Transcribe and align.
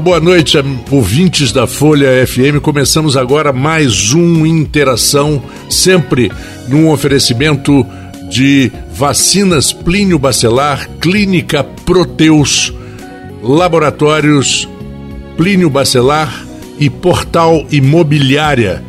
boa 0.00 0.18
noite, 0.18 0.56
ouvintes 0.90 1.52
da 1.52 1.66
Folha 1.66 2.26
FM. 2.26 2.62
Começamos 2.62 3.18
agora 3.18 3.52
mais 3.52 4.14
um 4.14 4.46
Interação, 4.46 5.42
sempre 5.68 6.32
num 6.68 6.90
oferecimento 6.90 7.86
de 8.30 8.72
vacinas 8.94 9.74
Plínio 9.74 10.18
Bacelar, 10.18 10.88
Clínica 11.00 11.62
Proteus, 11.62 12.72
Laboratórios 13.42 14.66
Plínio 15.36 15.68
Bacelar 15.68 16.46
e 16.78 16.88
Portal 16.88 17.66
Imobiliária. 17.70 18.82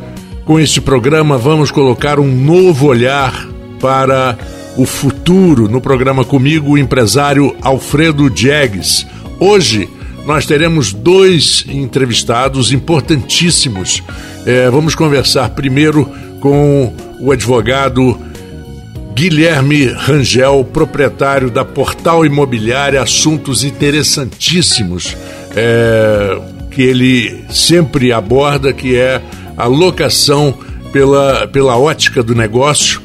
Com 0.46 0.58
este 0.58 0.80
programa, 0.80 1.36
vamos 1.36 1.70
colocar 1.70 2.18
um 2.18 2.34
novo 2.34 2.86
olhar 2.86 3.46
para 3.78 4.38
o 4.78 4.86
futuro. 4.86 5.68
No 5.68 5.80
programa 5.80 6.24
comigo, 6.24 6.70
o 6.70 6.78
empresário 6.78 7.54
Alfredo 7.60 8.30
Diegues. 8.30 9.06
Hoje, 9.38 9.90
nós 10.24 10.46
teremos 10.46 10.92
dois 10.92 11.64
entrevistados 11.68 12.72
importantíssimos. 12.72 14.02
É, 14.46 14.70
vamos 14.70 14.94
conversar 14.94 15.50
primeiro 15.50 16.08
com 16.40 16.92
o 17.20 17.32
advogado 17.32 18.18
Guilherme 19.14 19.86
Rangel, 19.86 20.64
proprietário 20.72 21.50
da 21.50 21.64
Portal 21.64 22.24
Imobiliária, 22.24 23.02
assuntos 23.02 23.62
interessantíssimos 23.62 25.16
é, 25.54 26.40
que 26.70 26.82
ele 26.82 27.44
sempre 27.50 28.12
aborda, 28.12 28.72
que 28.72 28.96
é 28.96 29.20
a 29.56 29.66
locação 29.66 30.54
pela, 30.92 31.46
pela 31.46 31.76
ótica 31.76 32.22
do 32.22 32.34
negócio. 32.34 33.02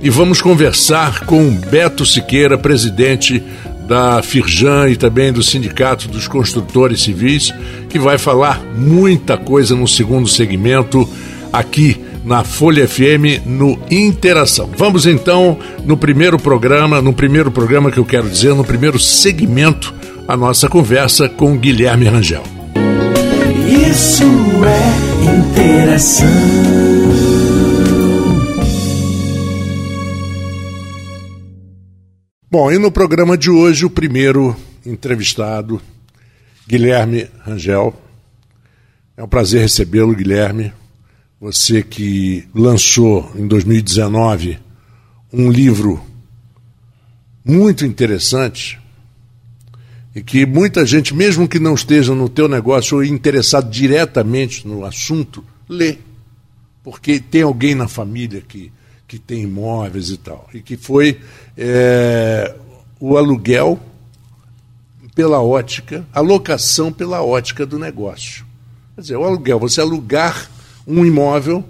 E 0.00 0.08
vamos 0.08 0.40
conversar 0.40 1.24
com 1.24 1.50
Beto 1.50 2.06
Siqueira, 2.06 2.56
presidente 2.56 3.42
da 3.88 4.22
Firjan 4.22 4.90
e 4.90 4.96
também 4.96 5.32
do 5.32 5.42
Sindicato 5.42 6.08
dos 6.08 6.28
Construtores 6.28 7.02
Civis, 7.02 7.54
que 7.88 7.98
vai 7.98 8.18
falar 8.18 8.62
muita 8.76 9.38
coisa 9.38 9.74
no 9.74 9.88
segundo 9.88 10.28
segmento 10.28 11.08
aqui 11.50 11.98
na 12.22 12.44
Folha 12.44 12.86
FM 12.86 13.46
no 13.46 13.78
Interação. 13.90 14.68
Vamos 14.76 15.06
então 15.06 15.58
no 15.86 15.96
primeiro 15.96 16.38
programa, 16.38 17.00
no 17.00 17.14
primeiro 17.14 17.50
programa 17.50 17.90
que 17.90 17.98
eu 17.98 18.04
quero 18.04 18.28
dizer, 18.28 18.54
no 18.54 18.62
primeiro 18.62 18.98
segmento, 18.98 19.94
a 20.28 20.36
nossa 20.36 20.68
conversa 20.68 21.26
com 21.26 21.56
Guilherme 21.56 22.04
Rangel. 22.04 22.42
Isso 23.66 24.24
é 24.64 25.24
interação. 25.24 26.87
Bom, 32.50 32.72
e 32.72 32.78
no 32.78 32.90
programa 32.90 33.36
de 33.36 33.50
hoje, 33.50 33.84
o 33.84 33.90
primeiro 33.90 34.56
entrevistado, 34.86 35.82
Guilherme 36.66 37.28
Rangel. 37.40 37.94
É 39.18 39.22
um 39.22 39.28
prazer 39.28 39.60
recebê-lo, 39.60 40.14
Guilherme. 40.14 40.72
Você 41.38 41.82
que 41.82 42.48
lançou 42.54 43.30
em 43.36 43.46
2019 43.46 44.58
um 45.30 45.50
livro 45.50 46.02
muito 47.44 47.84
interessante 47.84 48.80
e 50.14 50.22
que 50.22 50.46
muita 50.46 50.86
gente, 50.86 51.14
mesmo 51.14 51.46
que 51.46 51.58
não 51.58 51.74
esteja 51.74 52.14
no 52.14 52.30
teu 52.30 52.48
negócio 52.48 52.96
ou 52.96 53.04
interessado 53.04 53.68
diretamente 53.68 54.66
no 54.66 54.86
assunto, 54.86 55.44
lê. 55.68 55.98
Porque 56.82 57.20
tem 57.20 57.42
alguém 57.42 57.74
na 57.74 57.88
família 57.88 58.40
que 58.40 58.72
que 59.08 59.18
tem 59.18 59.44
imóveis 59.44 60.10
e 60.10 60.18
tal, 60.18 60.46
e 60.52 60.60
que 60.60 60.76
foi 60.76 61.18
é, 61.56 62.54
o 63.00 63.16
aluguel 63.16 63.80
pela 65.14 65.42
ótica, 65.42 66.06
a 66.12 66.20
locação 66.20 66.92
pela 66.92 67.22
ótica 67.22 67.66
do 67.66 67.78
negócio. 67.78 68.44
Quer 68.94 69.00
dizer, 69.00 69.16
o 69.16 69.24
aluguel, 69.24 69.58
você 69.58 69.80
alugar 69.80 70.50
um 70.86 71.04
imóvel 71.04 71.64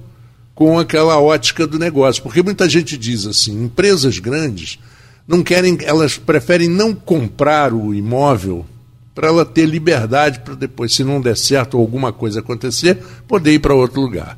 com 0.54 0.76
aquela 0.76 1.20
ótica 1.20 1.66
do 1.66 1.78
negócio. 1.78 2.22
Porque 2.22 2.42
muita 2.42 2.68
gente 2.68 2.98
diz 2.98 3.24
assim, 3.24 3.64
empresas 3.64 4.18
grandes 4.18 4.78
não 5.26 5.42
querem, 5.42 5.78
elas 5.82 6.18
preferem 6.18 6.68
não 6.68 6.92
comprar 6.92 7.72
o 7.72 7.94
imóvel 7.94 8.66
para 9.14 9.28
ela 9.28 9.44
ter 9.44 9.66
liberdade 9.66 10.40
para 10.40 10.54
depois, 10.54 10.94
se 10.94 11.04
não 11.04 11.20
der 11.20 11.36
certo 11.36 11.74
ou 11.74 11.80
alguma 11.80 12.12
coisa 12.12 12.40
acontecer, 12.40 12.98
poder 13.26 13.52
ir 13.52 13.60
para 13.60 13.74
outro 13.74 14.00
lugar. 14.00 14.36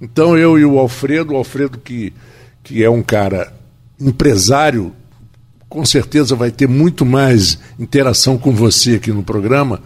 Então 0.00 0.38
eu 0.38 0.58
e 0.58 0.64
o 0.64 0.78
Alfredo, 0.78 1.34
o 1.34 1.36
Alfredo 1.36 1.78
que 1.78 2.12
que 2.68 2.84
é 2.84 2.90
um 2.90 3.02
cara 3.02 3.50
empresário, 3.98 4.92
com 5.70 5.86
certeza 5.86 6.36
vai 6.36 6.50
ter 6.50 6.68
muito 6.68 7.04
mais 7.06 7.58
interação 7.78 8.36
com 8.36 8.54
você 8.54 8.96
aqui 8.96 9.10
no 9.10 9.22
programa. 9.22 9.80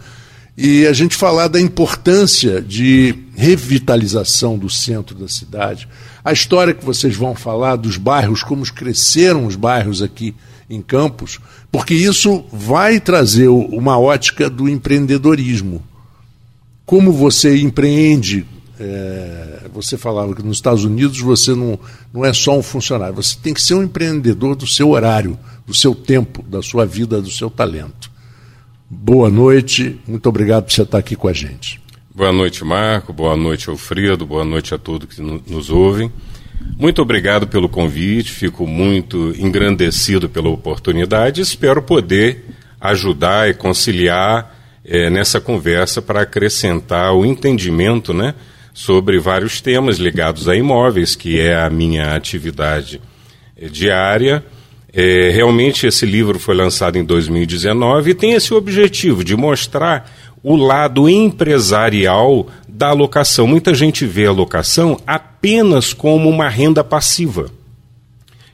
E 0.57 0.85
a 0.85 0.91
gente 0.91 1.15
falar 1.15 1.47
da 1.47 1.61
importância 1.61 2.61
de 2.61 3.15
revitalização 3.35 4.57
do 4.57 4.69
centro 4.69 5.15
da 5.15 5.29
cidade, 5.29 5.87
a 6.25 6.33
história 6.33 6.73
que 6.73 6.83
vocês 6.83 7.15
vão 7.15 7.33
falar 7.33 7.77
dos 7.77 7.95
bairros, 7.95 8.43
como 8.43 8.69
cresceram 8.71 9.45
os 9.45 9.55
bairros 9.55 10.01
aqui 10.01 10.35
em 10.69 10.81
Campos, 10.81 11.39
porque 11.71 11.93
isso 11.93 12.43
vai 12.51 12.99
trazer 12.99 13.47
uma 13.47 13.97
ótica 13.97 14.49
do 14.49 14.67
empreendedorismo. 14.67 15.81
Como 16.85 17.13
você 17.13 17.57
empreende 17.57 18.45
é, 18.79 19.67
você 19.73 19.97
falava 19.97 20.33
que 20.33 20.43
nos 20.43 20.57
Estados 20.57 20.83
Unidos 20.83 21.19
você 21.19 21.53
não, 21.53 21.79
não 22.11 22.25
é 22.25 22.33
só 22.33 22.57
um 22.57 22.63
funcionário, 22.63 23.15
você 23.15 23.37
tem 23.41 23.53
que 23.53 23.61
ser 23.61 23.75
um 23.75 23.83
empreendedor 23.83 24.55
do 24.55 24.65
seu 24.65 24.89
horário, 24.89 25.37
do 25.65 25.73
seu 25.73 25.93
tempo, 25.93 26.43
da 26.43 26.61
sua 26.61 26.85
vida, 26.85 27.21
do 27.21 27.29
seu 27.29 27.49
talento. 27.49 28.11
Boa 28.89 29.29
noite, 29.29 29.99
muito 30.07 30.27
obrigado 30.29 30.65
por 30.65 30.71
você 30.71 30.83
estar 30.83 30.97
aqui 30.97 31.15
com 31.15 31.27
a 31.27 31.33
gente. 31.33 31.81
Boa 32.13 32.31
noite, 32.31 32.63
Marco, 32.63 33.11
boa 33.11 33.35
noite, 33.35 33.69
Alfredo, 33.69 34.25
boa 34.25 34.45
noite 34.45 34.73
a 34.73 34.77
todos 34.77 35.15
que 35.15 35.21
nos 35.21 35.69
ouvem. 35.69 36.11
Muito 36.77 37.01
obrigado 37.01 37.47
pelo 37.47 37.67
convite, 37.67 38.31
fico 38.31 38.65
muito 38.67 39.33
engrandecido 39.37 40.29
pela 40.29 40.49
oportunidade 40.49 41.41
espero 41.41 41.81
poder 41.81 42.45
ajudar 42.79 43.49
e 43.49 43.53
conciliar 43.53 44.55
é, 44.83 45.09
nessa 45.09 45.39
conversa 45.39 46.01
para 46.01 46.21
acrescentar 46.21 47.13
o 47.13 47.25
entendimento, 47.25 48.13
né? 48.13 48.35
Sobre 48.73 49.19
vários 49.19 49.61
temas 49.61 49.97
ligados 49.97 50.49
a 50.49 50.55
imóveis, 50.55 51.15
que 51.15 51.39
é 51.39 51.55
a 51.55 51.69
minha 51.69 52.15
atividade 52.15 52.99
eh, 53.55 53.67
diária. 53.67 54.43
É, 54.91 55.31
realmente 55.33 55.87
esse 55.87 56.05
livro 56.05 56.37
foi 56.37 56.55
lançado 56.55 56.97
em 56.97 57.03
2019 57.03 58.11
e 58.11 58.15
tem 58.15 58.33
esse 58.33 58.53
objetivo 58.53 59.23
de 59.23 59.35
mostrar 59.35 60.11
o 60.43 60.55
lado 60.55 61.07
empresarial 61.09 62.47
da 62.67 62.91
locação. 62.91 63.47
Muita 63.47 63.73
gente 63.73 64.05
vê 64.05 64.25
a 64.25 64.31
locação 64.31 64.99
apenas 65.05 65.93
como 65.93 66.29
uma 66.29 66.49
renda 66.49 66.83
passiva. 66.83 67.49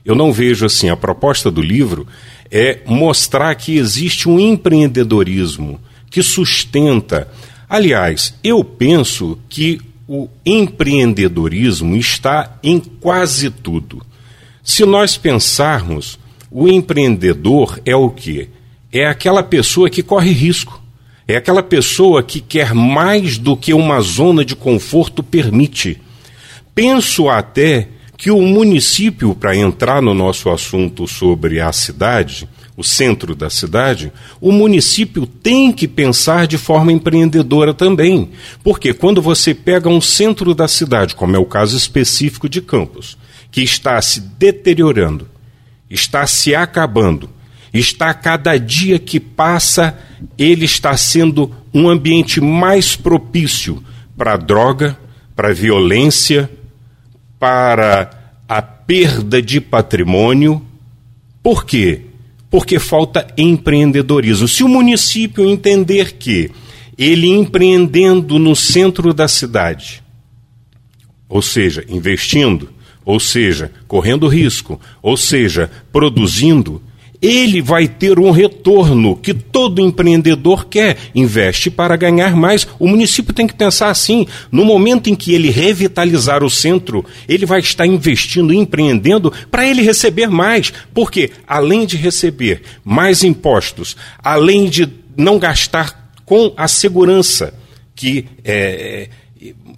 Eu 0.04 0.14
não 0.14 0.32
vejo 0.32 0.64
assim. 0.64 0.88
A 0.88 0.96
proposta 0.96 1.50
do 1.50 1.60
livro 1.60 2.06
é 2.50 2.78
mostrar 2.86 3.54
que 3.54 3.76
existe 3.76 4.28
um 4.28 4.38
empreendedorismo 4.38 5.80
que 6.10 6.22
sustenta. 6.22 7.28
Aliás, 7.68 8.34
eu 8.42 8.64
penso 8.64 9.38
que 9.48 9.80
o 10.12 10.28
empreendedorismo 10.44 11.94
está 11.94 12.58
em 12.64 12.80
quase 12.80 13.48
tudo. 13.48 14.04
Se 14.60 14.84
nós 14.84 15.16
pensarmos, 15.16 16.18
o 16.50 16.66
empreendedor 16.66 17.80
é 17.86 17.94
o 17.94 18.10
quê? 18.10 18.48
É 18.92 19.06
aquela 19.06 19.40
pessoa 19.40 19.88
que 19.88 20.02
corre 20.02 20.32
risco. 20.32 20.82
É 21.28 21.36
aquela 21.36 21.62
pessoa 21.62 22.24
que 22.24 22.40
quer 22.40 22.74
mais 22.74 23.38
do 23.38 23.56
que 23.56 23.72
uma 23.72 24.00
zona 24.00 24.44
de 24.44 24.56
conforto 24.56 25.22
permite. 25.22 26.00
Penso 26.74 27.28
até 27.28 27.86
que 28.16 28.32
o 28.32 28.42
município, 28.42 29.32
para 29.32 29.54
entrar 29.54 30.02
no 30.02 30.12
nosso 30.12 30.50
assunto 30.50 31.06
sobre 31.06 31.60
a 31.60 31.70
cidade, 31.70 32.48
o 32.80 32.82
centro 32.82 33.34
da 33.34 33.50
cidade, 33.50 34.10
o 34.40 34.50
município 34.50 35.26
tem 35.26 35.70
que 35.70 35.86
pensar 35.86 36.46
de 36.46 36.56
forma 36.56 36.90
empreendedora 36.90 37.74
também. 37.74 38.30
Porque 38.64 38.94
quando 38.94 39.20
você 39.20 39.54
pega 39.54 39.86
um 39.86 40.00
centro 40.00 40.54
da 40.54 40.66
cidade, 40.66 41.14
como 41.14 41.36
é 41.36 41.38
o 41.38 41.44
caso 41.44 41.76
específico 41.76 42.48
de 42.48 42.62
Campos, 42.62 43.18
que 43.50 43.60
está 43.62 44.00
se 44.00 44.20
deteriorando, 44.20 45.28
está 45.90 46.26
se 46.26 46.54
acabando, 46.54 47.28
está 47.72 48.14
cada 48.14 48.56
dia 48.56 48.98
que 48.98 49.20
passa, 49.20 49.98
ele 50.38 50.64
está 50.64 50.96
sendo 50.96 51.54
um 51.74 51.86
ambiente 51.86 52.40
mais 52.40 52.96
propício 52.96 53.84
para 54.16 54.38
droga, 54.38 54.98
para 55.36 55.52
violência, 55.52 56.50
para 57.38 58.10
a 58.48 58.62
perda 58.62 59.42
de 59.42 59.60
patrimônio. 59.60 60.64
Por 61.42 61.66
quê? 61.66 62.06
Porque 62.50 62.78
falta 62.78 63.26
empreendedorismo. 63.38 64.48
Se 64.48 64.64
o 64.64 64.68
município 64.68 65.48
entender 65.48 66.12
que 66.18 66.50
ele 66.98 67.28
empreendendo 67.28 68.38
no 68.38 68.54
centro 68.56 69.14
da 69.14 69.28
cidade, 69.28 70.02
ou 71.28 71.40
seja, 71.40 71.84
investindo, 71.88 72.70
ou 73.04 73.20
seja, 73.20 73.72
correndo 73.86 74.26
risco, 74.26 74.80
ou 75.00 75.16
seja, 75.16 75.70
produzindo, 75.92 76.82
ele 77.20 77.60
vai 77.60 77.86
ter 77.86 78.18
um 78.18 78.30
retorno 78.30 79.16
que 79.16 79.34
todo 79.34 79.80
empreendedor 79.80 80.66
quer, 80.66 80.96
investe 81.14 81.70
para 81.70 81.96
ganhar 81.96 82.34
mais. 82.34 82.66
O 82.78 82.88
município 82.88 83.34
tem 83.34 83.46
que 83.46 83.54
pensar 83.54 83.90
assim: 83.90 84.26
no 84.50 84.64
momento 84.64 85.10
em 85.10 85.14
que 85.14 85.34
ele 85.34 85.50
revitalizar 85.50 86.42
o 86.42 86.50
centro, 86.50 87.04
ele 87.28 87.44
vai 87.44 87.60
estar 87.60 87.86
investindo, 87.86 88.54
empreendendo 88.54 89.32
para 89.50 89.66
ele 89.66 89.82
receber 89.82 90.28
mais. 90.28 90.72
Porque, 90.94 91.30
além 91.46 91.84
de 91.84 91.96
receber 91.96 92.62
mais 92.82 93.22
impostos, 93.22 93.96
além 94.22 94.68
de 94.68 94.88
não 95.16 95.38
gastar 95.38 96.12
com 96.24 96.54
a 96.56 96.66
segurança 96.68 97.52
que 97.94 98.24
é, 98.42 99.08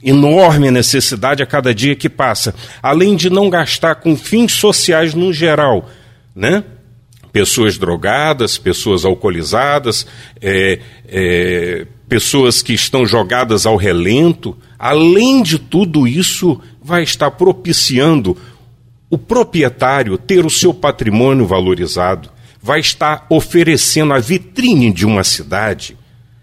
enorme 0.03 0.71
necessidade 0.71 1.43
a 1.43 1.47
cada 1.47 1.75
dia 1.75 1.97
que 1.97 2.09
passa, 2.09 2.55
além 2.81 3.17
de 3.17 3.29
não 3.29 3.51
gastar 3.51 3.97
com 3.97 4.17
fins 4.17 4.53
sociais 4.53 5.13
no 5.13 5.33
geral, 5.33 5.91
né? 6.37 6.63
Pessoas 7.33 7.79
drogadas, 7.79 8.59
pessoas 8.59 9.05
alcoolizadas, 9.05 10.07
é, 10.41 10.79
é, 11.09 11.87
pessoas 12.09 12.63
que 12.63 12.75
estão 12.75 13.07
jogadas 13.07 13.65
ao 13.65 13.77
relento, 13.77 14.57
além 14.79 15.43
de 15.43 15.59
tudo 15.59 16.07
isso, 16.07 16.61
vai 16.83 17.03
estar 17.03 17.31
propiciando 17.31 18.37
o 19.09 19.17
proprietário 19.17 20.19
ter 20.19 20.45
o 20.45 20.51
seu 20.51 20.75
patrimônio 20.75 21.47
valorizado, 21.47 22.31
vai 22.63 22.81
estar 22.81 23.27
oferecendo 23.31 24.13
a 24.13 24.19
vitrine 24.19 24.93
de 24.93 25.07
uma 25.07 25.25
cidade. 25.25 25.97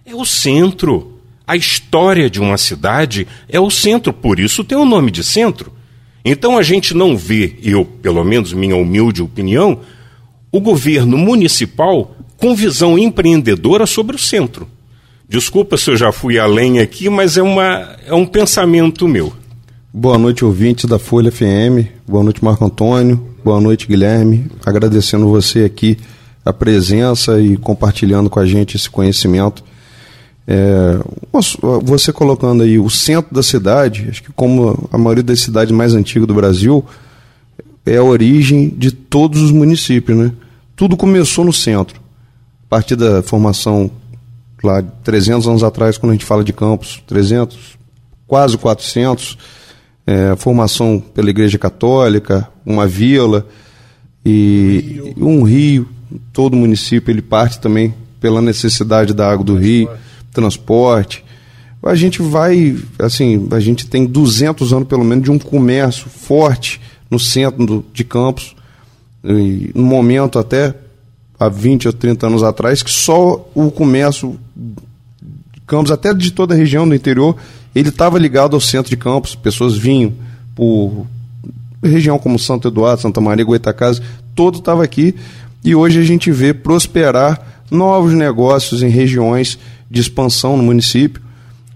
É 0.06 0.16
o 0.16 0.26
centro 0.26 1.20
a 1.50 1.56
história 1.56 2.30
de 2.30 2.40
uma 2.40 2.60
cidade 2.60 3.28
é 3.48 3.60
o 3.60 3.72
centro, 3.72 4.14
por 4.14 4.40
isso 4.40 4.64
tem 4.64 4.78
o 4.78 4.86
nome 4.86 5.10
de 5.10 5.24
centro. 5.24 5.74
Então 6.24 6.60
a 6.60 6.62
gente 6.62 6.94
não 6.94 7.18
vê, 7.18 7.56
eu, 7.64 7.84
pelo 7.84 8.24
menos 8.24 8.54
minha 8.54 8.76
humilde 8.76 9.24
opinião, 9.24 9.80
o 10.52 10.60
governo 10.60 11.18
municipal 11.18 12.16
com 12.38 12.56
visão 12.56 12.98
empreendedora 12.98 13.86
sobre 13.86 14.16
o 14.16 14.20
centro. 14.20 14.68
Desculpa 15.28 15.78
se 15.78 15.92
eu 15.92 15.98
já 15.98 16.12
fui 16.12 16.40
além 16.40 16.80
aqui, 16.80 17.10
mas 17.10 17.38
é, 17.38 17.42
uma, 17.42 17.96
é 18.06 18.14
um 18.14 18.26
pensamento 18.26 19.08
meu. 19.08 19.32
Boa 19.94 20.18
noite, 20.18 20.44
ouvintes 20.46 20.86
da 20.86 20.98
Folha 20.98 21.32
FM. 21.32 21.86
Boa 22.08 22.24
noite, 22.24 22.44
Marco 22.44 22.66
Antônio. 22.66 23.28
Boa 23.44 23.60
noite, 23.62 23.88
Guilherme. 23.88 24.46
Agradecendo 24.66 25.28
você 25.28 25.66
aqui 25.66 25.98
a 26.44 26.54
presença 26.54 27.40
e 27.40 27.58
compartilhando 27.58 28.30
com 28.30 28.40
a 28.40 28.46
gente 28.46 28.76
esse 28.76 28.90
conhecimento 28.90 29.64
é, 30.52 31.00
você 31.84 32.12
colocando 32.12 32.64
aí 32.64 32.80
o 32.80 32.90
centro 32.90 33.32
da 33.32 33.44
cidade, 33.44 34.08
acho 34.10 34.24
que 34.24 34.34
como 34.34 34.90
a 34.92 34.98
maioria 34.98 35.22
das 35.22 35.42
cidades 35.42 35.72
mais 35.72 35.94
antigas 35.94 36.28
do 36.28 36.34
Brasil, 36.34 36.84
é 37.90 37.98
a 37.98 38.04
origem 38.04 38.70
de 38.70 38.92
todos 38.92 39.42
os 39.42 39.52
municípios, 39.52 40.18
né? 40.18 40.32
Tudo 40.76 40.96
começou 40.96 41.44
no 41.44 41.52
centro. 41.52 42.00
A 42.66 42.70
partir 42.70 42.96
da 42.96 43.24
formação 43.24 43.90
lá 44.64 44.82
300 44.82 45.48
anos 45.48 45.64
atrás, 45.64 45.98
quando 45.98 46.12
a 46.12 46.14
gente 46.14 46.26
fala 46.26 46.44
de 46.44 46.54
campos, 46.54 47.02
300, 47.08 47.58
quase 48.28 48.58
400, 48.58 49.38
é, 50.06 50.36
formação 50.36 51.00
pela 51.14 51.30
Igreja 51.30 51.58
Católica, 51.58 52.48
uma 52.66 52.86
vila 52.86 53.48
e 54.24 55.02
rio. 55.16 55.28
um 55.28 55.44
rio. 55.44 55.90
Todo 56.32 56.56
município 56.56 57.12
ele 57.12 57.22
parte 57.22 57.60
também 57.60 57.94
pela 58.20 58.42
necessidade 58.42 59.14
da 59.14 59.32
água 59.32 59.44
do 59.44 59.56
rio 59.56 59.90
transporte. 60.32 61.24
A 61.84 61.96
gente 61.96 62.22
vai, 62.22 62.78
assim, 63.00 63.48
a 63.52 63.60
gente 63.60 63.88
tem 63.88 64.06
200 64.06 64.74
anos 64.74 64.88
pelo 64.88 65.04
menos 65.04 65.24
de 65.24 65.32
um 65.32 65.40
comércio 65.40 66.10
forte 66.10 66.80
no 67.10 67.20
centro 67.20 67.66
do, 67.66 67.86
de 67.94 68.04
Campos, 68.04 68.56
no 69.74 69.84
momento 69.84 70.40
até 70.40 70.74
há 71.40 71.50
20 71.50 71.88
ou 71.88 71.94
30 71.94 72.28
anos 72.28 72.44
atrás, 72.44 72.84
que 72.84 72.92
só 72.92 73.50
o 73.54 73.72
comércio 73.72 74.38
de 74.56 75.62
Campos, 75.66 75.92
até 75.92 76.14
de 76.14 76.32
toda 76.32 76.54
a 76.54 76.58
região 76.58 76.88
do 76.88 76.96
interior, 76.96 77.36
ele 77.74 77.90
estava 77.90 78.18
ligado 78.18 78.56
ao 78.56 78.62
centro 78.62 78.90
de 78.90 78.98
Campos, 78.98 79.36
pessoas 79.36 79.78
vinham 79.78 80.14
por 80.56 81.06
região 81.84 82.20
como 82.20 82.38
Santo 82.38 82.68
Eduardo, 82.68 83.02
Santa 83.02 83.22
Maria, 83.22 83.46
Goitacazes, 83.46 84.02
todo 84.36 84.60
estava 84.60 84.84
aqui, 84.84 85.16
e 85.64 85.76
hoje 85.76 86.00
a 86.00 86.04
gente 86.04 86.32
vê 86.32 86.54
prosperar 86.54 87.64
novos 87.72 88.14
negócios 88.14 88.82
em 88.82 88.90
regiões 88.90 89.58
de 89.90 90.02
expansão 90.02 90.58
no 90.58 90.64
município, 90.64 91.22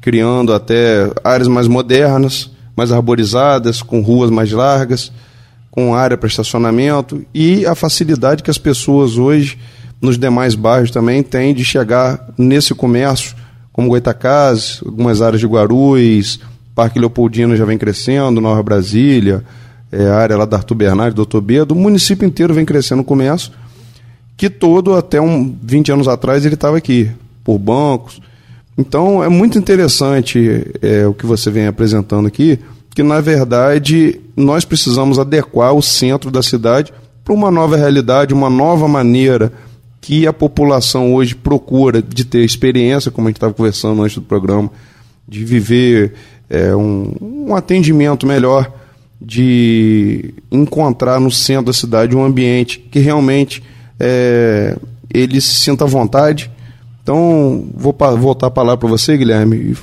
criando 0.01 0.53
até 0.53 1.09
áreas 1.23 1.47
mais 1.47 1.67
modernas, 1.67 2.49
mais 2.75 2.91
arborizadas, 2.91 3.81
com 3.81 4.01
ruas 4.01 4.29
mais 4.29 4.51
largas, 4.51 5.11
com 5.69 5.95
área 5.95 6.17
para 6.17 6.27
estacionamento 6.27 7.25
e 7.33 7.65
a 7.65 7.73
facilidade 7.73 8.43
que 8.43 8.51
as 8.51 8.57
pessoas 8.57 9.17
hoje 9.17 9.57
nos 10.01 10.17
demais 10.17 10.53
bairros 10.53 10.91
também 10.91 11.23
têm 11.23 11.53
de 11.53 11.63
chegar 11.63 12.29
nesse 12.37 12.75
comércio, 12.75 13.35
como 13.71 13.87
Goitacazes, 13.87 14.81
algumas 14.85 15.21
áreas 15.21 15.39
de 15.39 15.47
Guarulhos, 15.47 16.39
Parque 16.75 16.99
Leopoldino 16.99 17.55
já 17.55 17.65
vem 17.65 17.77
crescendo, 17.77 18.41
Nova 18.41 18.61
Brasília, 18.61 19.43
é, 19.91 20.05
a 20.07 20.15
área 20.15 20.37
lá 20.37 20.45
da 20.45 20.57
Arthur 20.57 20.75
Bernardes, 20.75 21.15
Doutor 21.15 21.41
Bedo, 21.41 21.73
o 21.73 21.77
município 21.77 22.27
inteiro 22.27 22.53
vem 22.53 22.65
crescendo 22.65 23.01
o 23.01 23.05
comércio, 23.05 23.51
que 24.35 24.49
todo 24.49 24.93
até 24.95 25.21
um 25.21 25.55
20 25.61 25.91
anos 25.91 26.07
atrás 26.07 26.45
ele 26.45 26.55
estava 26.55 26.77
aqui 26.77 27.09
por 27.43 27.57
bancos. 27.57 28.19
Então 28.77 29.23
é 29.23 29.29
muito 29.29 29.57
interessante 29.57 30.65
é, 30.81 31.05
o 31.05 31.13
que 31.13 31.25
você 31.25 31.51
vem 31.51 31.67
apresentando 31.67 32.27
aqui, 32.27 32.59
que 32.95 33.03
na 33.03 33.21
verdade 33.21 34.19
nós 34.35 34.65
precisamos 34.65 35.19
adequar 35.19 35.73
o 35.73 35.81
centro 35.81 36.31
da 36.31 36.41
cidade 36.41 36.93
para 37.23 37.33
uma 37.33 37.51
nova 37.51 37.77
realidade, 37.77 38.33
uma 38.33 38.49
nova 38.49 38.87
maneira 38.87 39.51
que 40.01 40.27
a 40.27 40.33
população 40.33 41.13
hoje 41.13 41.33
procura 41.33 42.01
de 42.01 42.25
ter 42.25 42.43
experiência, 42.43 43.09
como 43.09 43.27
a 43.27 43.29
gente 43.29 43.37
estava 43.37 43.53
conversando 43.53 44.01
antes 44.03 44.15
do 44.15 44.21
programa, 44.21 44.69
de 45.27 45.45
viver 45.45 46.13
é, 46.49 46.75
um, 46.75 47.15
um 47.21 47.55
atendimento 47.55 48.27
melhor, 48.27 48.69
de 49.21 50.33
encontrar 50.51 51.21
no 51.21 51.31
centro 51.31 51.67
da 51.67 51.73
cidade 51.73 52.15
um 52.15 52.25
ambiente 52.25 52.79
que 52.91 52.99
realmente 52.99 53.63
é, 53.97 54.77
ele 55.13 55.39
se 55.39 55.55
sinta 55.55 55.85
à 55.85 55.87
vontade, 55.87 56.51
então, 57.03 57.69
vou 57.75 57.93
voltar 58.17 58.47
a 58.47 58.51
palavra 58.51 58.77
para 58.77 58.87
você, 58.87 59.17
Guilherme. 59.17 59.75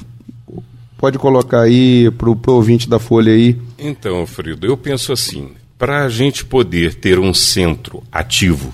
Pode 0.96 1.18
colocar 1.18 1.60
aí 1.60 2.10
para 2.12 2.30
o 2.30 2.40
ouvinte 2.46 2.88
da 2.88 2.98
Folha 2.98 3.30
aí. 3.30 3.60
Então, 3.78 4.26
Frido, 4.26 4.66
eu 4.66 4.74
penso 4.74 5.12
assim: 5.12 5.50
para 5.78 6.04
a 6.04 6.08
gente 6.08 6.46
poder 6.46 6.94
ter 6.94 7.18
um 7.18 7.34
centro 7.34 8.02
ativo, 8.10 8.72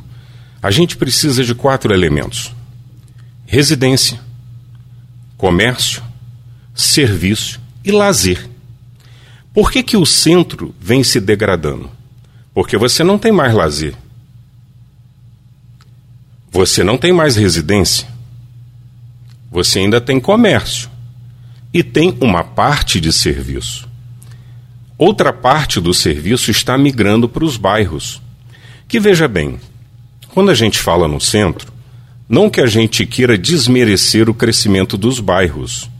a 0.63 0.71
gente 0.71 0.97
precisa 0.97 1.43
de 1.43 1.57
quatro 1.57 1.93
elementos: 1.93 2.55
residência, 3.47 4.21
comércio, 5.37 6.01
serviço 6.73 7.61
e 7.85 7.91
lazer. 7.91 8.49
Por 9.53 9.73
que, 9.73 9.83
que 9.83 9.97
o 9.97 10.07
centro 10.07 10.73
vem 10.81 11.03
se 11.03 11.19
degradando? 11.19 11.91
Porque 12.55 12.77
você 12.77 13.03
não 13.03 13.19
tem 13.19 13.33
mais 13.33 13.53
lazer. 13.53 13.95
Você 16.53 16.85
não 16.85 16.97
tem 16.97 17.13
mais 17.13 17.35
residência 17.35 18.16
você 19.51 19.81
ainda 19.81 20.01
tem 20.01 20.21
comércio 20.21 20.91
e 21.73 21.83
tem 21.83 22.17
uma 22.21 22.43
parte 22.43 23.01
de 23.01 23.13
serviço. 23.13 23.89
Outra 24.99 25.33
parte 25.33 25.81
do 25.81 25.93
serviço 25.93 26.51
está 26.51 26.79
migrando 26.79 27.29
para 27.29 27.45
os 27.45 27.57
bairros. 27.57 28.23
Que 28.89 28.99
veja 28.99 29.29
bem, 29.29 29.59
quando 30.33 30.51
a 30.51 30.55
gente 30.55 30.79
fala 30.79 31.07
no 31.07 31.21
centro, 31.21 31.73
não 32.29 32.49
que 32.49 32.61
a 32.61 32.67
gente 32.67 33.05
queira 33.05 33.37
desmerecer 33.37 34.29
o 34.29 34.35
crescimento 34.35 34.97
dos 34.97 35.21
bairros. 35.21 35.91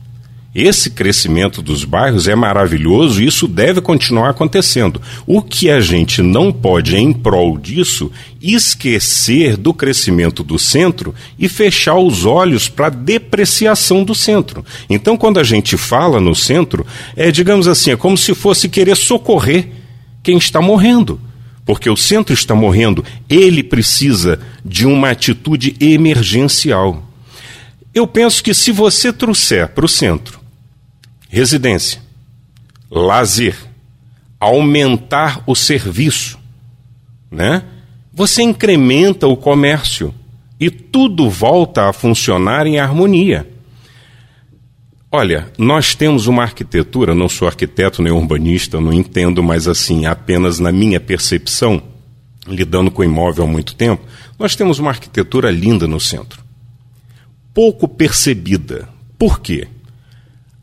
Esse 0.59 0.89
crescimento 0.89 1.61
dos 1.61 1.83
bairros 1.83 2.27
é 2.27 2.33
maravilhoso 2.33 3.21
e 3.21 3.27
isso 3.27 3.47
deve 3.47 3.79
continuar 3.79 4.31
acontecendo. 4.31 4.99
O 5.27 5.39
que 5.39 5.69
a 5.69 5.79
gente 5.79 6.23
não 6.23 6.51
pode, 6.51 6.95
em 6.95 7.13
prol 7.13 7.59
disso, 7.59 8.11
esquecer 8.41 9.55
do 9.55 9.71
crescimento 9.71 10.43
do 10.43 10.57
centro 10.57 11.13
e 11.37 11.47
fechar 11.47 11.99
os 11.99 12.25
olhos 12.25 12.67
para 12.67 12.87
a 12.87 12.89
depreciação 12.89 14.03
do 14.03 14.15
centro. 14.15 14.65
Então, 14.89 15.15
quando 15.15 15.39
a 15.39 15.43
gente 15.43 15.77
fala 15.77 16.19
no 16.19 16.33
centro, 16.33 16.87
é, 17.15 17.29
digamos 17.29 17.67
assim, 17.67 17.91
é 17.91 17.95
como 17.95 18.17
se 18.17 18.33
fosse 18.33 18.67
querer 18.67 18.97
socorrer 18.97 19.67
quem 20.23 20.39
está 20.39 20.59
morrendo 20.59 21.21
porque 21.67 21.89
o 21.89 21.97
centro 21.97 22.33
está 22.33 22.55
morrendo, 22.55 23.03
ele 23.29 23.61
precisa 23.61 24.39
de 24.63 24.87
uma 24.87 25.09
atitude 25.09 25.75
emergencial. 25.81 27.03
Eu 27.93 28.07
penso 28.07 28.41
que 28.41 28.53
se 28.53 28.71
você 28.71 29.11
trouxer 29.11 29.67
para 29.67 29.83
o 29.83 29.89
centro 29.89 30.46
residência, 31.37 32.01
lazer, 32.89 33.55
aumentar 34.39 35.43
o 35.45 35.55
serviço, 35.55 36.39
né? 37.29 37.63
Você 38.11 38.41
incrementa 38.41 39.27
o 39.27 39.37
comércio 39.37 40.11
e 40.59 40.71
tudo 40.71 41.29
volta 41.29 41.87
a 41.87 41.93
funcionar 41.93 42.65
em 42.65 42.79
harmonia. 42.79 43.47
Olha, 45.11 45.51
nós 45.59 45.93
temos 45.93 46.25
uma 46.25 46.41
arquitetura, 46.41 47.13
não 47.13 47.29
sou 47.29 47.47
arquiteto 47.47 48.01
nem 48.01 48.11
urbanista, 48.11 48.81
não 48.81 48.91
entendo, 48.91 49.43
mas 49.43 49.67
assim, 49.67 50.07
apenas 50.07 50.57
na 50.57 50.71
minha 50.71 50.99
percepção, 50.99 51.83
lidando 52.47 52.89
com 52.89 53.03
imóvel 53.03 53.43
há 53.43 53.47
muito 53.47 53.75
tempo, 53.75 54.03
nós 54.39 54.55
temos 54.55 54.79
uma 54.79 54.89
arquitetura 54.89 55.51
linda 55.51 55.85
no 55.85 55.99
centro. 55.99 56.43
Pouco 57.53 57.87
percebida. 57.87 58.89
Por 59.19 59.39
quê? 59.39 59.67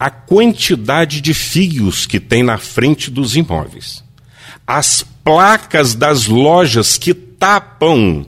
A 0.05 0.11
quantidade 0.11 1.23
de 1.23 1.33
fios 1.33 2.05
que 2.05 2.21
tem 2.21 2.43
na 2.43 2.59
frente 2.59 3.11
dos 3.11 3.37
imóveis. 3.37 4.05
As 4.67 5.03
placas 5.25 5.95
das 5.95 6.27
lojas 6.27 6.99
que 6.99 7.15
tapam 7.15 8.27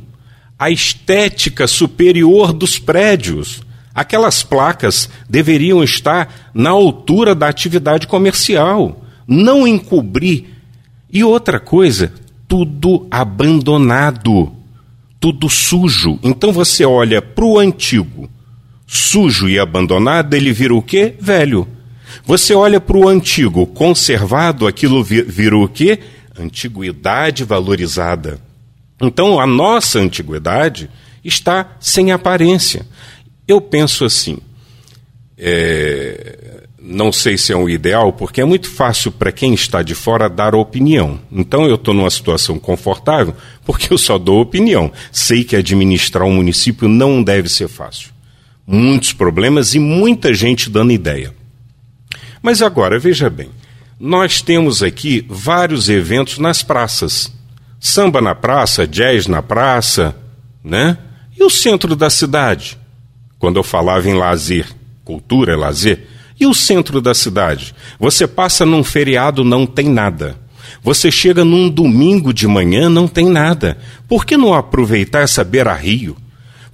a 0.59 0.71
estética 0.71 1.67
superior 1.67 2.55
dos 2.55 2.79
prédios. 2.79 3.61
Aquelas 3.95 4.43
placas 4.43 5.11
deveriam 5.29 5.85
estar 5.85 6.51
na 6.55 6.71
altura 6.71 7.35
da 7.35 7.47
atividade 7.47 8.07
comercial, 8.07 9.05
não 9.29 9.69
encobrir. 9.69 10.47
E 11.13 11.23
outra 11.23 11.61
coisa, 11.61 12.11
tudo 12.49 13.07
abandonado, 13.11 14.51
tudo 15.21 15.51
sujo. 15.51 16.19
Então 16.23 16.55
você 16.55 16.87
olha 16.87 17.21
para 17.21 17.45
o 17.45 17.59
antigo, 17.59 18.31
sujo 18.87 19.49
e 19.49 19.59
abandonado, 19.59 20.35
ele 20.35 20.53
vira 20.53 20.75
o 20.75 20.83
quê? 20.83 21.15
Velho. 21.19 21.67
Você 22.25 22.55
olha 22.55 22.81
para 22.81 22.97
o 22.97 23.09
antigo, 23.09 23.67
conservado, 23.67 24.67
aquilo 24.67 25.03
vira 25.03 25.57
o 25.57 25.69
quê? 25.69 25.99
Antiguidade 26.39 27.45
valorizada. 27.45 28.41
Então 29.01 29.39
a 29.39 29.47
nossa 29.47 29.99
antiguidade 29.99 30.89
está 31.25 31.77
sem 31.81 32.13
aparência. 32.13 32.87
Eu 33.47 33.61
penso 33.61 34.05
assim, 34.05 34.39
é, 35.37 36.65
não 36.81 37.13
sei 37.13 37.37
se 37.37 37.53
é 37.53 37.57
um 37.57 37.69
ideal, 37.69 38.13
porque 38.13 38.41
é 38.41 38.45
muito 38.45 38.71
fácil 38.71 39.11
para 39.11 39.33
quem 39.33 39.53
está 39.53 39.83
de 39.83 39.95
fora 39.95 40.29
dar 40.29 40.55
opinião. 40.55 41.21
Então 41.31 41.67
eu 41.67 41.75
estou 41.75 41.93
numa 41.93 42.11
situação 42.11 42.59
confortável 42.59 43.35
porque 43.65 43.93
eu 43.93 43.99
só 43.99 44.19
dou 44.19 44.41
opinião. 44.41 44.93
Sei 45.11 45.45
que 45.45 45.57
administrar 45.57 46.25
um 46.25 46.35
município 46.35 46.89
não 46.89 47.23
deve 47.23 47.49
ser 47.49 47.69
fácil. 47.69 48.16
Muitos 48.67 49.13
problemas 49.13 49.75
e 49.75 49.79
muita 49.79 50.35
gente 50.35 50.69
dando 50.69 50.93
ideia. 50.93 51.33
Mas 52.43 52.63
agora, 52.63 52.99
veja 52.99 53.31
bem, 53.31 53.51
nós 53.99 54.43
temos 54.43 54.83
aqui 54.83 55.25
vários 55.29 55.89
eventos 55.89 56.39
nas 56.39 56.63
praças. 56.63 57.33
Samba 57.79 58.21
na 58.21 58.35
praça, 58.35 58.87
jazz 58.87 59.27
na 59.27 59.43
praça, 59.43 60.17
né? 60.63 60.99
E 61.39 61.45
o 61.45 61.51
centro 61.51 61.95
da 61.95 62.11
cidade? 62.11 62.79
Quando 63.39 63.57
eu 63.57 63.63
falava 63.63 64.09
em 64.09 64.15
lazer, 64.15 64.67
cultura 65.05 65.53
é 65.53 65.57
lazer, 65.57 66.07
e 66.39 66.47
o 66.47 66.55
centro 66.55 67.01
da 67.01 67.15
cidade? 67.15 67.75
Você 67.99 68.27
passa 68.27 68.67
num 68.67 68.83
feriado, 68.83 69.45
não 69.45 69.67
tem 69.67 69.89
nada. 69.89 70.37
Você 70.83 71.11
chega 71.11 71.45
num 71.45 71.69
domingo 71.69 72.33
de 72.33 72.47
manhã, 72.47 72.89
não 72.89 73.09
tem 73.09 73.27
nada. 73.27 73.79
Por 74.09 74.25
que 74.25 74.37
não 74.37 74.55
aproveitar 74.55 75.21
essa 75.21 75.43
beira-rio? 75.43 76.17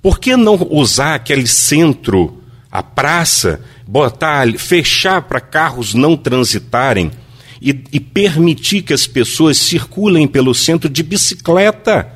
Por 0.03 0.19
que 0.19 0.37
não 0.37 0.67
usar 0.69 1.15
aquele 1.15 1.47
centro, 1.47 2.43
a 2.71 2.83
praça, 2.83 3.61
botar, 3.87 4.49
fechar 4.59 5.23
para 5.23 5.41
carros 5.41 5.95
não 5.95 6.17
transitarem 6.17 7.13
e, 7.61 7.85
e 7.93 8.01
permitir 8.01 8.83
que 8.83 8.93
as 8.93 9.07
pessoas 9.07 9.57
circulem 9.57 10.27
pelo 10.27 10.53
centro 10.55 10.91
de 10.91 11.05
bicicleta? 11.05 12.13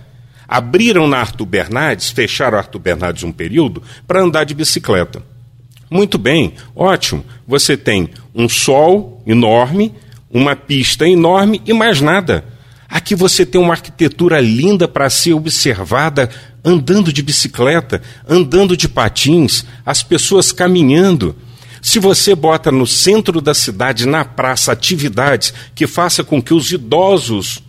Abriram 0.48 1.06
na 1.06 1.18
Arthur 1.18 1.46
Bernardes, 1.46 2.10
fecharam 2.10 2.58
a 2.58 2.60
Arthur 2.60 2.80
Bernardes 2.80 3.22
um 3.22 3.30
período 3.30 3.80
para 4.04 4.20
andar 4.20 4.42
de 4.42 4.54
bicicleta. 4.54 5.22
Muito 5.88 6.18
bem, 6.18 6.54
ótimo. 6.74 7.24
Você 7.46 7.76
tem 7.76 8.10
um 8.34 8.48
sol 8.48 9.22
enorme, 9.24 9.94
uma 10.28 10.56
pista 10.56 11.06
enorme 11.06 11.62
e 11.64 11.72
mais 11.72 12.00
nada. 12.00 12.44
Aqui 12.88 13.14
você 13.14 13.44
tem 13.44 13.60
uma 13.60 13.74
arquitetura 13.74 14.40
linda 14.40 14.86
para 14.86 15.10
ser 15.10 15.32
observada, 15.32 16.30
andando 16.66 17.12
de 17.12 17.22
bicicleta, 17.22 18.02
andando 18.28 18.76
de 18.76 18.88
patins, 18.88 19.64
as 19.86 20.02
pessoas 20.02 20.50
caminhando. 20.50 21.36
Se 21.80 22.00
você 22.00 22.34
bota 22.34 22.72
no 22.72 22.88
centro 22.88 23.40
da 23.40 23.54
cidade, 23.54 24.04
na 24.04 24.24
praça, 24.24 24.72
atividades 24.72 25.54
que 25.76 25.86
faça 25.86 26.24
com 26.24 26.42
que 26.42 26.52
os 26.52 26.72
idosos 26.72 27.62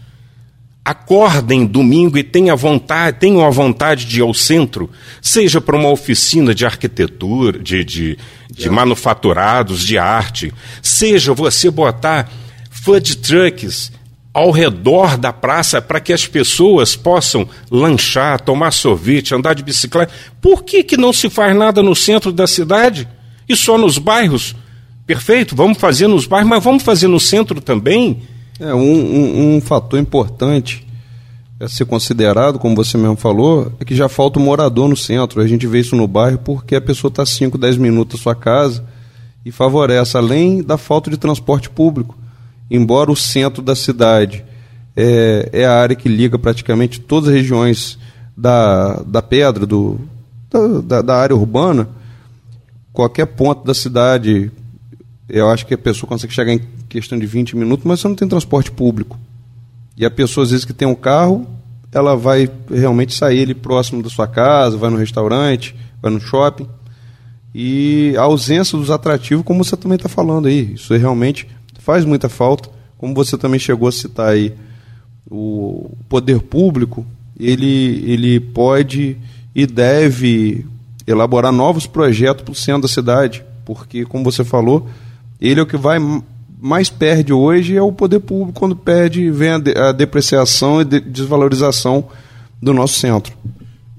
acordem 0.84 1.66
domingo 1.66 2.18
e 2.18 2.24
tenham 2.24 2.54
a 2.54 2.56
vontade, 2.58 3.20
tenham 3.20 3.46
a 3.46 3.50
vontade 3.52 4.06
de 4.06 4.20
ir 4.20 4.24
ao 4.24 4.34
centro, 4.34 4.90
seja 5.22 5.62
para 5.62 5.76
uma 5.76 5.90
oficina 5.90 6.56
de 6.56 6.66
arquitetura, 6.66 7.60
de, 7.60 7.84
de, 7.84 8.18
de 8.50 8.70
manufaturados, 8.70 9.86
de 9.86 10.00
arte, 10.00 10.52
seja 10.82 11.34
você 11.34 11.70
botar 11.70 12.32
food 12.72 13.18
trucks 13.18 13.92
ao 14.38 14.52
redor 14.52 15.18
da 15.18 15.34
praça 15.34 15.82
para 15.82 16.00
que 16.00 16.14
as 16.14 16.28
pessoas 16.28 16.96
possam 16.96 17.50
lanchar, 17.72 18.40
tomar 18.40 18.70
sorvete, 18.70 19.34
andar 19.34 19.56
de 19.56 19.64
bicicleta. 19.64 20.14
Por 20.40 20.64
que, 20.64 20.84
que 20.84 20.96
não 20.96 21.12
se 21.12 21.28
faz 21.28 21.58
nada 21.58 21.82
no 21.82 21.96
centro 21.96 22.32
da 22.32 22.46
cidade 22.46 23.08
e 23.50 23.56
só 23.56 23.80
nos 23.80 23.98
bairros? 23.98 24.56
Perfeito, 25.08 25.56
vamos 25.56 25.80
fazer 25.80 26.08
nos 26.08 26.28
bairros, 26.28 26.48
mas 26.48 26.64
vamos 26.64 26.84
fazer 26.84 27.08
no 27.08 27.20
centro 27.20 27.60
também 27.60 28.22
é, 28.60 28.72
um, 28.76 28.80
um, 28.80 29.56
um, 29.56 29.62
fator 29.62 30.00
importante 30.00 30.86
a 31.60 31.68
ser 31.68 31.86
considerado, 31.86 32.60
como 32.60 32.76
você 32.76 32.96
mesmo 32.96 33.16
falou, 33.16 33.72
é 33.80 33.86
que 33.86 33.96
já 33.96 34.08
falta 34.08 34.38
um 34.38 34.44
morador 34.44 34.88
no 34.88 34.96
centro. 34.96 35.42
A 35.42 35.48
gente 35.48 35.66
vê 35.66 35.80
isso 35.80 35.96
no 35.96 36.08
bairro 36.08 36.38
porque 36.38 36.76
a 36.76 36.82
pessoa 36.82 37.10
está 37.10 37.26
5, 37.26 37.58
10 37.58 37.78
minutos 37.78 38.20
da 38.20 38.24
sua 38.24 38.36
casa 38.36 38.86
e 39.44 39.52
favorece, 39.52 40.16
além 40.16 40.62
da 40.62 40.78
falta 40.78 41.10
de 41.10 41.18
transporte 41.18 41.72
público. 41.72 42.16
Embora 42.70 43.12
o 43.12 43.16
centro 43.16 43.62
da 43.62 43.76
cidade 43.76 44.44
é, 44.96 45.50
é 45.54 45.66
a 45.66 45.80
área 45.80 45.96
que 45.96 46.10
liga 46.10 46.38
praticamente 46.38 47.00
todas 47.00 47.30
as 47.30 47.36
regiões 47.36 47.98
da, 48.36 49.02
da 49.04 49.22
pedra, 49.22 49.66
do, 49.66 50.00
da, 50.84 51.02
da 51.02 51.16
área 51.16 51.36
urbana, 51.36 51.88
qualquer 52.92 53.28
ponto 53.28 53.66
da 53.66 53.74
cidade, 53.74 54.52
eu 55.30 55.50
acho 55.50 55.66
que 55.66 55.74
a 55.74 55.78
pessoa 55.78 56.10
consegue 56.10 56.34
chegar 56.34 56.52
em 56.52 56.62
questão 56.90 57.18
de 57.18 57.26
20 57.26 57.56
minutos, 57.56 57.86
mas 57.86 58.00
você 58.00 58.08
não 58.08 58.16
tem 58.16 58.28
transporte 58.28 58.72
público. 58.72 59.18
E 59.96 60.06
a 60.06 60.12
pessoa, 60.12 60.44
às 60.44 60.52
vezes, 60.52 60.66
que 60.66 60.74
tem 60.74 60.88
um 60.88 60.96
carro, 60.96 61.48
ela 61.92 62.16
vai 62.16 62.50
realmente 62.70 63.14
sair 63.14 63.44
ali 63.44 63.54
próximo 63.54 64.04
da 64.04 64.10
sua 64.10 64.28
casa, 64.28 64.78
vai 64.78 64.90
no 64.90 64.98
restaurante, 64.98 65.76
vai 66.02 66.12
no 66.12 66.20
shopping. 66.20 66.68
E 67.54 68.14
a 68.18 68.22
ausência 68.22 68.78
dos 68.78 68.92
atrativos, 68.92 69.44
como 69.44 69.64
você 69.64 69.76
também 69.76 69.96
está 69.96 70.08
falando 70.08 70.48
aí, 70.48 70.74
isso 70.74 70.96
realmente 70.96 71.48
faz 71.88 72.04
muita 72.04 72.28
falta. 72.28 72.70
Como 72.98 73.14
você 73.14 73.38
também 73.38 73.58
chegou 73.58 73.88
a 73.88 73.92
citar 73.94 74.32
aí, 74.32 74.54
o 75.32 75.90
poder 76.10 76.42
público, 76.42 77.06
ele, 77.40 78.04
ele 78.06 78.42
pode 78.42 79.16
e 79.56 79.66
deve 79.66 80.66
elaborar 81.06 81.54
novos 81.54 81.88
projetos 81.88 82.44
para 82.44 82.52
o 82.52 82.56
centro 82.56 82.82
da 82.82 82.88
cidade, 82.90 83.42
porque, 83.64 84.04
como 84.04 84.26
você 84.26 84.44
falou, 84.44 84.90
ele 85.40 85.62
é 85.62 85.64
o 85.64 85.66
que 85.66 85.78
vai 85.78 85.98
mais 86.60 86.90
perde 86.90 87.32
hoje 87.32 87.78
é 87.78 87.82
o 87.82 87.92
poder 87.92 88.20
público 88.20 88.60
quando 88.60 88.76
perde, 88.76 89.30
vem 89.30 89.52
a, 89.52 89.58
de, 89.60 89.78
a 89.78 89.92
depreciação 89.92 90.82
e 90.82 90.86
de, 90.86 91.00
desvalorização 91.00 92.06
do 92.62 92.74
nosso 92.74 92.96
centro. 92.96 93.32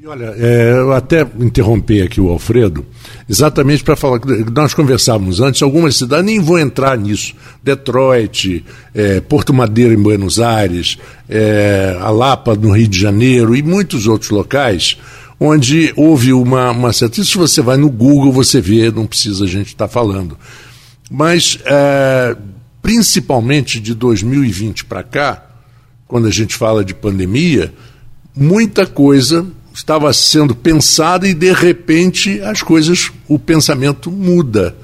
E 0.00 0.06
olha, 0.06 0.32
é, 0.38 0.72
eu 0.72 0.92
até 0.92 1.26
interromper 1.40 2.02
aqui 2.02 2.20
o 2.20 2.28
Alfredo, 2.28 2.86
exatamente 3.28 3.82
para 3.82 3.96
falar 3.96 4.20
que 4.20 4.28
nós 4.52 4.72
conversávamos 4.72 5.40
antes, 5.40 5.60
algumas 5.60 5.96
cidades, 5.96 6.24
nem 6.24 6.38
vou 6.38 6.58
entrar 6.58 6.96
nisso, 6.96 7.34
Detroit, 7.62 8.64
é, 8.94 9.20
Porto 9.20 9.52
Madeira 9.52 9.92
em 9.92 10.00
Buenos 10.00 10.38
Aires, 10.38 10.98
é, 11.28 11.96
Alapa 12.00 12.54
no 12.54 12.70
Rio 12.70 12.86
de 12.86 12.98
Janeiro 12.98 13.56
e 13.56 13.62
muitos 13.62 14.06
outros 14.06 14.30
locais, 14.30 14.96
onde 15.40 15.92
houve 15.96 16.32
uma, 16.32 16.70
uma 16.70 16.92
certa. 16.92 17.20
Isso 17.20 17.38
você 17.38 17.60
vai 17.60 17.76
no 17.76 17.90
Google, 17.90 18.32
você 18.32 18.60
vê, 18.60 18.90
não 18.90 19.06
precisa 19.06 19.44
a 19.44 19.48
gente 19.48 19.68
estar 19.68 19.88
tá 19.88 19.92
falando 19.92 20.38
mas, 21.10 21.58
é, 21.64 22.36
principalmente 22.82 23.80
de 23.80 23.94
2020 23.94 24.84
para 24.84 25.02
cá, 25.02 25.46
quando 26.06 26.26
a 26.26 26.30
gente 26.30 26.54
fala 26.54 26.84
de 26.84 26.94
pandemia, 26.94 27.72
muita 28.34 28.86
coisa 28.86 29.46
estava 29.78 30.12
sendo 30.12 30.56
pensada 30.56 31.28
e, 31.28 31.32
de 31.32 31.52
repente, 31.52 32.40
as 32.40 32.62
coisas, 32.62 33.12
o 33.28 33.38
pensamento 33.38 34.10
muda 34.10 34.76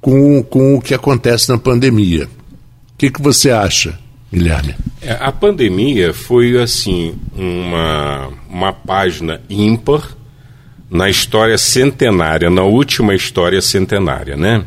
com, 0.00 0.42
com 0.42 0.76
o 0.76 0.80
que 0.80 0.94
acontece 0.94 1.50
na 1.50 1.58
pandemia. 1.58 2.24
O 2.24 2.96
que, 2.96 3.10
que 3.10 3.20
você 3.20 3.50
acha, 3.50 3.98
Guilherme? 4.32 4.74
É, 5.02 5.12
a 5.12 5.30
pandemia 5.30 6.14
foi, 6.14 6.60
assim, 6.60 7.14
uma, 7.36 8.30
uma 8.48 8.72
página 8.72 9.42
ímpar 9.50 10.16
na 10.90 11.10
história 11.10 11.58
centenária, 11.58 12.48
na 12.48 12.62
última 12.62 13.14
história 13.14 13.60
centenária, 13.60 14.36
né? 14.36 14.64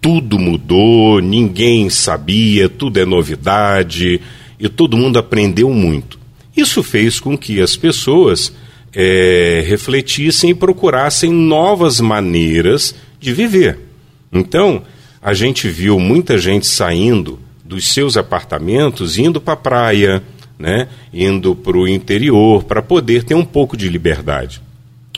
tudo 0.00 0.38
mudou, 0.38 1.20
ninguém 1.20 1.88
sabia, 1.88 2.68
tudo 2.68 2.98
é 3.00 3.06
novidade 3.06 4.20
e 4.58 4.68
todo 4.68 4.98
mundo 4.98 5.18
aprendeu 5.18 5.70
muito. 5.70 6.18
Isso 6.54 6.82
fez 6.82 7.18
com 7.18 7.38
que 7.38 7.60
as 7.60 7.74
pessoas 7.74 8.52
é, 8.94 9.64
refletissem 9.66 10.50
e 10.50 10.54
procurassem 10.54 11.32
novas 11.32 12.00
maneiras 12.00 12.94
de 13.18 13.32
viver. 13.32 13.78
Então, 14.32 14.82
a 15.20 15.32
gente 15.32 15.68
viu 15.68 15.98
muita 15.98 16.38
gente 16.38 16.66
saindo 16.66 17.40
dos 17.64 17.88
seus 17.88 18.16
apartamentos, 18.16 19.18
indo 19.18 19.40
para 19.40 19.54
a 19.54 19.56
praia, 19.56 20.22
né, 20.58 20.88
indo 21.12 21.54
para 21.56 21.76
o 21.76 21.88
interior 21.88 22.62
para 22.64 22.82
poder 22.82 23.24
ter 23.24 23.34
um 23.34 23.44
pouco 23.44 23.76
de 23.76 23.88
liberdade. 23.88 24.60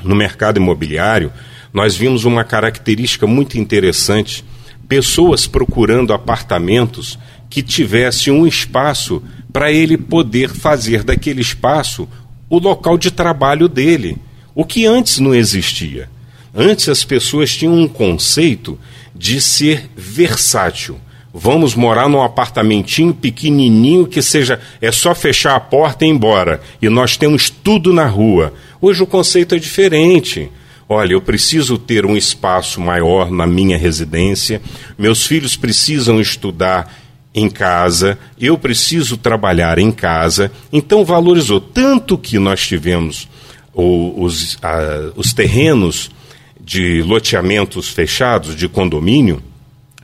No 0.03 0.15
mercado 0.15 0.59
imobiliário, 0.59 1.33
nós 1.73 1.97
vimos 1.97 2.25
uma 2.25 2.45
característica 2.45 3.27
muito 3.27 3.59
interessante: 3.59 4.45
pessoas 4.89 5.47
procurando 5.47 6.13
apartamentos 6.13 7.19
que 7.51 7.63
tivesse 7.63 8.31
um 8.31 8.47
espaço 8.47 9.23
para 9.53 9.73
ele 9.73 9.97
poder 9.97 10.51
fazer 10.51 11.03
daquele 11.03 11.41
espaço 11.41 12.09
o 12.49 12.59
local 12.59 12.97
de 12.97 13.11
trabalho 13.11 13.69
dele, 13.69 14.17
o 14.55 14.65
que 14.65 14.87
antes 14.87 15.19
não 15.19 15.35
existia. 15.35 16.09
Antes 16.55 16.89
as 16.89 17.05
pessoas 17.05 17.55
tinham 17.55 17.75
um 17.75 17.89
conceito 17.89 18.79
de 19.15 19.41
ser 19.41 19.91
versátil. 19.97 20.99
Vamos 21.33 21.75
morar 21.75 22.09
num 22.09 22.23
apartamentinho 22.23 23.13
pequenininho 23.13 24.07
que 24.07 24.23
seja 24.23 24.59
é 24.81 24.91
só 24.91 25.15
fechar 25.15 25.55
a 25.55 25.61
porta 25.61 26.05
e 26.05 26.09
ir 26.09 26.13
embora. 26.13 26.63
E 26.81 26.89
nós 26.89 27.19
temos 27.19 27.51
tudo 27.51 27.93
na 27.93 28.07
rua. 28.07 28.55
Hoje 28.81 29.03
o 29.03 29.07
conceito 29.07 29.55
é 29.55 29.59
diferente. 29.59 30.51
Olha, 30.89 31.13
eu 31.13 31.21
preciso 31.21 31.77
ter 31.77 32.07
um 32.07 32.17
espaço 32.17 32.81
maior 32.81 33.31
na 33.31 33.47
minha 33.47 33.77
residência. 33.77 34.63
Meus 34.97 35.27
filhos 35.27 35.57
precisam 35.57 36.21
estudar 36.21 36.91
em 37.37 37.51
casa, 37.51 38.19
eu 38.41 38.57
preciso 38.57 39.19
trabalhar 39.19 39.79
em 39.79 39.93
casa. 39.93 40.51
Então 40.73 41.05
valorizou 41.05 41.61
tanto 41.61 42.17
que 42.17 42.39
nós 42.39 42.67
tivemos 42.67 43.29
os, 43.75 44.57
a, 44.63 45.13
os 45.15 45.35
terrenos 45.35 46.11
de 46.59 47.03
loteamentos 47.03 47.91
fechados, 47.91 48.57
de 48.57 48.67
condomínio, 48.67 49.43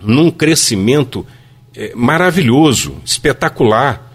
num 0.03 0.31
crescimento 0.31 1.27
é, 1.75 1.93
maravilhoso, 1.95 2.97
espetacular. 3.03 4.12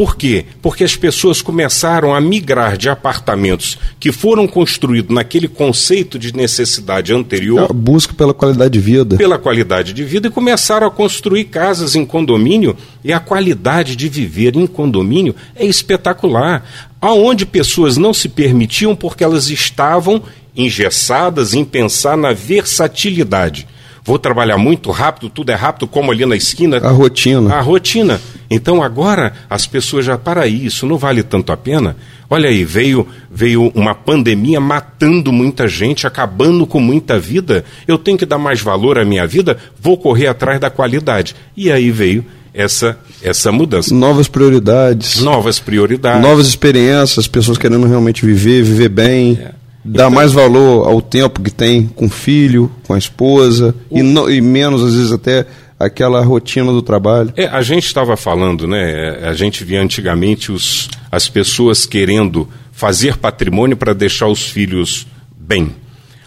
Por 0.00 0.16
quê? 0.16 0.46
Porque 0.62 0.82
as 0.82 0.96
pessoas 0.96 1.42
começaram 1.42 2.14
a 2.14 2.20
migrar 2.22 2.78
de 2.78 2.88
apartamentos 2.88 3.76
que 4.00 4.10
foram 4.10 4.48
construídos 4.48 5.14
naquele 5.14 5.46
conceito 5.46 6.18
de 6.18 6.34
necessidade 6.34 7.12
anterior. 7.12 7.70
A 7.70 7.74
busca 7.74 8.14
pela 8.14 8.32
qualidade 8.32 8.72
de 8.72 8.80
vida. 8.80 9.18
Pela 9.18 9.36
qualidade 9.36 9.92
de 9.92 10.02
vida 10.02 10.28
e 10.28 10.30
começaram 10.30 10.86
a 10.86 10.90
construir 10.90 11.44
casas 11.44 11.94
em 11.94 12.06
condomínio 12.06 12.74
e 13.04 13.12
a 13.12 13.20
qualidade 13.20 13.94
de 13.94 14.08
viver 14.08 14.56
em 14.56 14.66
condomínio 14.66 15.36
é 15.54 15.66
espetacular. 15.66 16.64
Aonde 16.98 17.44
pessoas 17.44 17.98
não 17.98 18.14
se 18.14 18.30
permitiam 18.30 18.96
porque 18.96 19.22
elas 19.22 19.50
estavam 19.50 20.22
engessadas 20.56 21.52
em 21.52 21.62
pensar 21.62 22.16
na 22.16 22.32
versatilidade. 22.32 23.68
Vou 24.04 24.18
trabalhar 24.18 24.56
muito 24.56 24.90
rápido, 24.90 25.28
tudo 25.28 25.50
é 25.50 25.54
rápido, 25.54 25.86
como 25.86 26.10
ali 26.10 26.24
na 26.24 26.36
esquina. 26.36 26.78
A 26.78 26.90
rotina. 26.90 27.54
A 27.54 27.60
rotina. 27.60 28.20
Então 28.50 28.82
agora 28.82 29.32
as 29.48 29.66
pessoas 29.66 30.04
já, 30.04 30.16
para 30.18 30.46
isso, 30.46 30.86
não 30.86 30.96
vale 30.98 31.22
tanto 31.22 31.52
a 31.52 31.56
pena. 31.56 31.96
Olha 32.28 32.48
aí, 32.48 32.64
veio, 32.64 33.06
veio 33.30 33.70
uma 33.74 33.94
pandemia 33.94 34.60
matando 34.60 35.32
muita 35.32 35.68
gente, 35.68 36.06
acabando 36.06 36.66
com 36.66 36.80
muita 36.80 37.18
vida. 37.18 37.64
Eu 37.86 37.98
tenho 37.98 38.16
que 38.16 38.26
dar 38.26 38.38
mais 38.38 38.60
valor 38.60 38.98
à 38.98 39.04
minha 39.04 39.26
vida, 39.26 39.56
vou 39.80 39.96
correr 39.96 40.28
atrás 40.28 40.58
da 40.58 40.70
qualidade. 40.70 41.34
E 41.56 41.70
aí 41.70 41.90
veio 41.90 42.24
essa, 42.54 42.98
essa 43.22 43.52
mudança. 43.52 43.94
Novas 43.94 44.28
prioridades. 44.28 45.20
Novas 45.20 45.58
prioridades. 45.58 46.22
Novas 46.22 46.46
experiências, 46.46 47.26
pessoas 47.26 47.58
querendo 47.58 47.86
realmente 47.86 48.24
viver, 48.24 48.62
viver 48.62 48.88
bem. 48.88 49.38
É. 49.40 49.59
Dá 49.84 50.04
então, 50.04 50.10
mais 50.10 50.32
valor 50.32 50.86
ao 50.86 51.00
tempo 51.00 51.40
que 51.40 51.50
tem 51.50 51.86
com 51.86 52.06
o 52.06 52.10
filho, 52.10 52.70
com 52.86 52.94
a 52.94 52.98
esposa, 52.98 53.74
o... 53.88 53.98
e, 53.98 54.02
no, 54.02 54.30
e 54.30 54.40
menos, 54.40 54.82
às 54.84 54.94
vezes, 54.94 55.12
até 55.12 55.46
aquela 55.78 56.22
rotina 56.22 56.70
do 56.70 56.82
trabalho. 56.82 57.32
É, 57.36 57.46
a 57.46 57.62
gente 57.62 57.86
estava 57.86 58.16
falando, 58.16 58.66
né? 58.66 59.18
A 59.22 59.32
gente 59.32 59.64
via 59.64 59.80
antigamente 59.80 60.52
os, 60.52 60.90
as 61.10 61.28
pessoas 61.28 61.86
querendo 61.86 62.46
fazer 62.70 63.16
patrimônio 63.16 63.76
para 63.76 63.94
deixar 63.94 64.28
os 64.28 64.42
filhos 64.42 65.06
bem. 65.34 65.74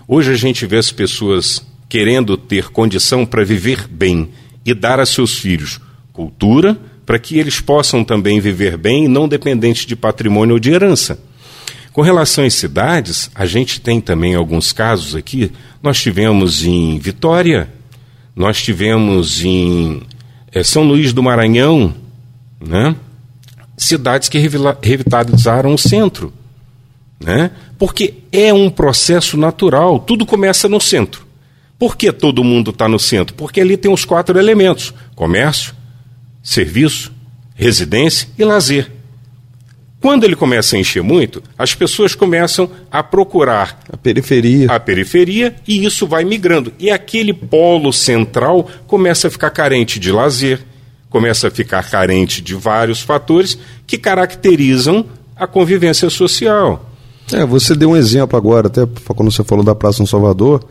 Hoje 0.08 0.32
a 0.32 0.36
gente 0.36 0.66
vê 0.66 0.78
as 0.78 0.92
pessoas 0.92 1.64
querendo 1.88 2.36
ter 2.36 2.70
condição 2.70 3.26
para 3.26 3.44
viver 3.44 3.88
bem 3.88 4.30
e 4.66 4.74
dar 4.74 5.00
a 5.00 5.06
seus 5.06 5.38
filhos 5.38 5.80
cultura 6.12 6.78
para 7.06 7.20
que 7.20 7.38
eles 7.38 7.60
possam 7.60 8.04
também 8.04 8.40
viver 8.40 8.78
bem, 8.78 9.08
não 9.08 9.28
dependente 9.28 9.86
de 9.86 9.96
patrimônio 9.96 10.54
ou 10.54 10.60
de 10.60 10.72
herança. 10.72 11.20
Com 11.94 12.02
relação 12.02 12.44
às 12.44 12.56
cidades, 12.56 13.30
a 13.36 13.46
gente 13.46 13.80
tem 13.80 14.02
também 14.02 14.34
alguns 14.34 14.72
casos 14.72 15.16
aqui. 15.16 15.52
Nós 15.82 16.02
tivemos 16.02 16.66
em 16.66 16.98
Vitória, 16.98 17.72
nós 18.36 18.62
tivemos 18.64 19.46
em 19.46 20.02
é, 20.52 20.64
São 20.64 20.82
Luís 20.84 21.14
do 21.14 21.22
Maranhão, 21.22 21.94
né? 22.60 22.96
cidades 23.78 24.28
que 24.28 24.40
revitalizaram 24.82 25.72
o 25.72 25.78
centro. 25.78 26.34
Né? 27.24 27.52
Porque 27.78 28.16
é 28.32 28.52
um 28.52 28.72
processo 28.72 29.38
natural, 29.38 30.00
tudo 30.00 30.26
começa 30.26 30.68
no 30.68 30.82
centro. 30.82 31.28
Por 31.78 31.96
que 31.96 32.12
todo 32.12 32.44
mundo 32.44 32.72
está 32.72 32.88
no 32.88 32.98
centro? 32.98 33.36
Porque 33.36 33.62
ali 33.62 33.78
tem 33.78 33.92
os 33.92 34.04
quatro 34.04 34.40
elementos: 34.40 34.94
comércio, 35.16 35.76
serviço, 36.42 37.12
residência 37.54 38.28
e 38.38 38.44
lazer. 38.44 38.92
Quando 40.04 40.26
ele 40.26 40.36
começa 40.36 40.76
a 40.76 40.80
encher 40.80 41.02
muito, 41.02 41.42
as 41.58 41.74
pessoas 41.74 42.14
começam 42.14 42.70
a 42.92 43.02
procurar 43.02 43.80
a 43.90 43.96
periferia. 43.96 44.70
A 44.70 44.78
periferia 44.78 45.56
e 45.66 45.86
isso 45.86 46.06
vai 46.06 46.26
migrando. 46.26 46.74
E 46.78 46.92
aquele 46.92 47.34
polo 47.34 47.94
central 47.94 48.68
começa 48.86 49.30
a 49.30 49.32
ficar 49.32 49.50
carente 49.52 50.02
de 50.02 50.12
lazer, 50.12 50.60
começa 51.10 51.48
a 51.48 51.52
ficar 51.52 51.90
carente 51.90 52.42
de 52.42 52.54
vários 52.54 53.00
fatores 53.00 53.58
que 53.88 53.98
caracterizam 53.98 55.06
a 55.38 55.48
convivência 55.48 56.10
social. 56.10 56.86
É, 57.32 57.46
você 57.46 57.74
deu 57.74 57.92
um 57.92 57.96
exemplo 57.96 58.36
agora, 58.36 58.68
até 58.68 58.86
quando 59.16 59.32
você 59.32 59.42
falou 59.46 59.64
da 59.64 59.74
Praça 59.74 60.00
São 60.00 60.06
Salvador. 60.06 60.68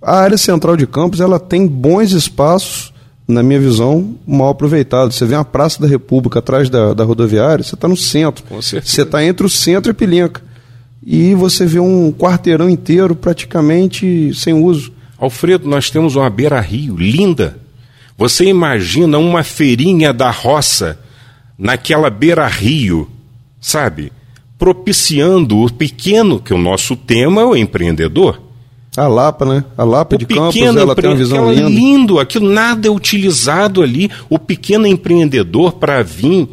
A 0.00 0.20
área 0.20 0.38
central 0.38 0.74
de 0.74 0.86
Campos 0.86 1.20
ela 1.20 1.38
tem 1.38 1.66
bons 1.66 2.12
espaços 2.12 2.94
na 3.28 3.42
minha 3.42 3.60
visão, 3.60 4.16
mal 4.26 4.48
aproveitado. 4.48 5.12
Você 5.12 5.26
vê 5.26 5.34
uma 5.34 5.44
Praça 5.44 5.82
da 5.82 5.86
República 5.86 6.38
atrás 6.38 6.70
da, 6.70 6.94
da 6.94 7.04
rodoviária, 7.04 7.62
você 7.62 7.74
está 7.74 7.86
no 7.86 7.96
centro. 7.96 8.42
Você 8.82 9.02
está 9.02 9.22
entre 9.22 9.46
o 9.46 9.50
centro 9.50 9.90
e 9.90 9.94
Pilinca. 9.94 10.42
E 11.04 11.34
você 11.34 11.66
vê 11.66 11.78
um 11.78 12.10
quarteirão 12.10 12.68
inteiro 12.70 13.14
praticamente 13.14 14.32
sem 14.34 14.54
uso. 14.54 14.92
Alfredo, 15.18 15.68
nós 15.68 15.90
temos 15.90 16.16
uma 16.16 16.30
beira-rio 16.30 16.96
linda. 16.96 17.58
Você 18.16 18.46
imagina 18.46 19.18
uma 19.18 19.42
feirinha 19.44 20.12
da 20.12 20.30
roça 20.30 20.98
naquela 21.56 22.08
beira-rio, 22.08 23.08
sabe? 23.60 24.12
Propiciando 24.58 25.58
o 25.58 25.72
pequeno, 25.72 26.40
que 26.40 26.54
o 26.54 26.58
nosso 26.58 26.96
tema 26.96 27.42
é 27.42 27.44
o 27.44 27.56
empreendedor. 27.56 28.47
A 28.98 29.06
Lapa, 29.06 29.44
né? 29.44 29.64
A 29.76 29.84
Lapa 29.84 30.16
o 30.16 30.18
de 30.18 30.26
Campos, 30.26 30.56
ela 30.56 30.94
tem 30.94 31.10
uma 31.10 31.16
visão 31.16 31.52
linda. 31.52 31.68
lindo, 31.68 32.18
aquilo 32.18 32.50
nada 32.50 32.88
é 32.88 32.90
utilizado 32.90 33.82
ali. 33.82 34.10
O 34.28 34.38
pequeno 34.38 34.86
empreendedor 34.86 35.74
para 35.74 36.02
vir 36.02 36.48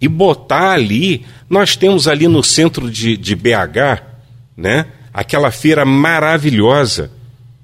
e 0.00 0.08
botar 0.08 0.72
ali. 0.72 1.24
Nós 1.48 1.76
temos 1.76 2.08
ali 2.08 2.26
no 2.26 2.42
centro 2.42 2.90
de, 2.90 3.16
de 3.16 3.36
BH, 3.36 4.02
né? 4.56 4.86
Aquela 5.14 5.50
feira 5.50 5.84
maravilhosa, 5.84 7.10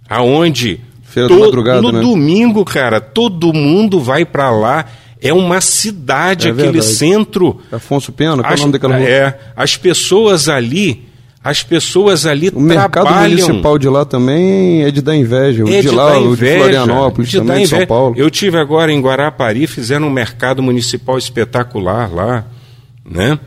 aonde 0.08 0.80
feira 1.02 1.28
to, 1.28 1.40
madrugada, 1.40 1.82
no 1.82 1.92
né? 1.92 2.00
domingo, 2.00 2.64
cara, 2.64 3.00
todo 3.00 3.52
mundo 3.52 4.00
vai 4.00 4.24
para 4.24 4.50
lá. 4.50 4.86
É 5.20 5.32
uma 5.32 5.60
cidade, 5.60 6.48
é 6.48 6.50
aquele 6.50 6.72
verdade. 6.72 6.94
centro. 6.94 7.60
Afonso 7.70 8.12
Pena, 8.12 8.42
qual 8.42 8.52
é 8.52 8.56
o 8.56 8.60
nome 8.60 8.72
daquela 8.72 8.96
rua? 8.96 9.08
É, 9.08 9.38
as 9.54 9.76
pessoas 9.76 10.48
ali 10.48 11.11
as 11.44 11.62
pessoas 11.62 12.24
ali 12.24 12.48
o 12.48 12.52
trabalham... 12.52 12.78
mercado 12.78 13.28
municipal 13.28 13.78
de 13.78 13.88
lá 13.88 14.04
também 14.04 14.84
é 14.84 14.90
de 14.92 15.02
dar 15.02 15.16
inveja. 15.16 15.64
O 15.64 15.68
é 15.68 15.80
de, 15.80 15.88
de 15.88 15.94
lá, 15.94 16.18
o 16.18 16.36
de 16.36 16.56
Florianópolis, 16.56 17.30
de 17.30 17.38
também 17.38 17.64
de 17.64 17.68
São 17.68 17.86
Paulo. 17.86 18.14
Eu 18.16 18.30
tive 18.30 18.58
agora 18.58 18.92
em 18.92 19.00
Guarapari, 19.00 19.66
fizeram 19.66 20.06
um 20.06 20.10
mercado 20.10 20.62
municipal 20.62 21.18
espetacular 21.18 22.12
lá, 22.12 22.46
né? 23.04 23.38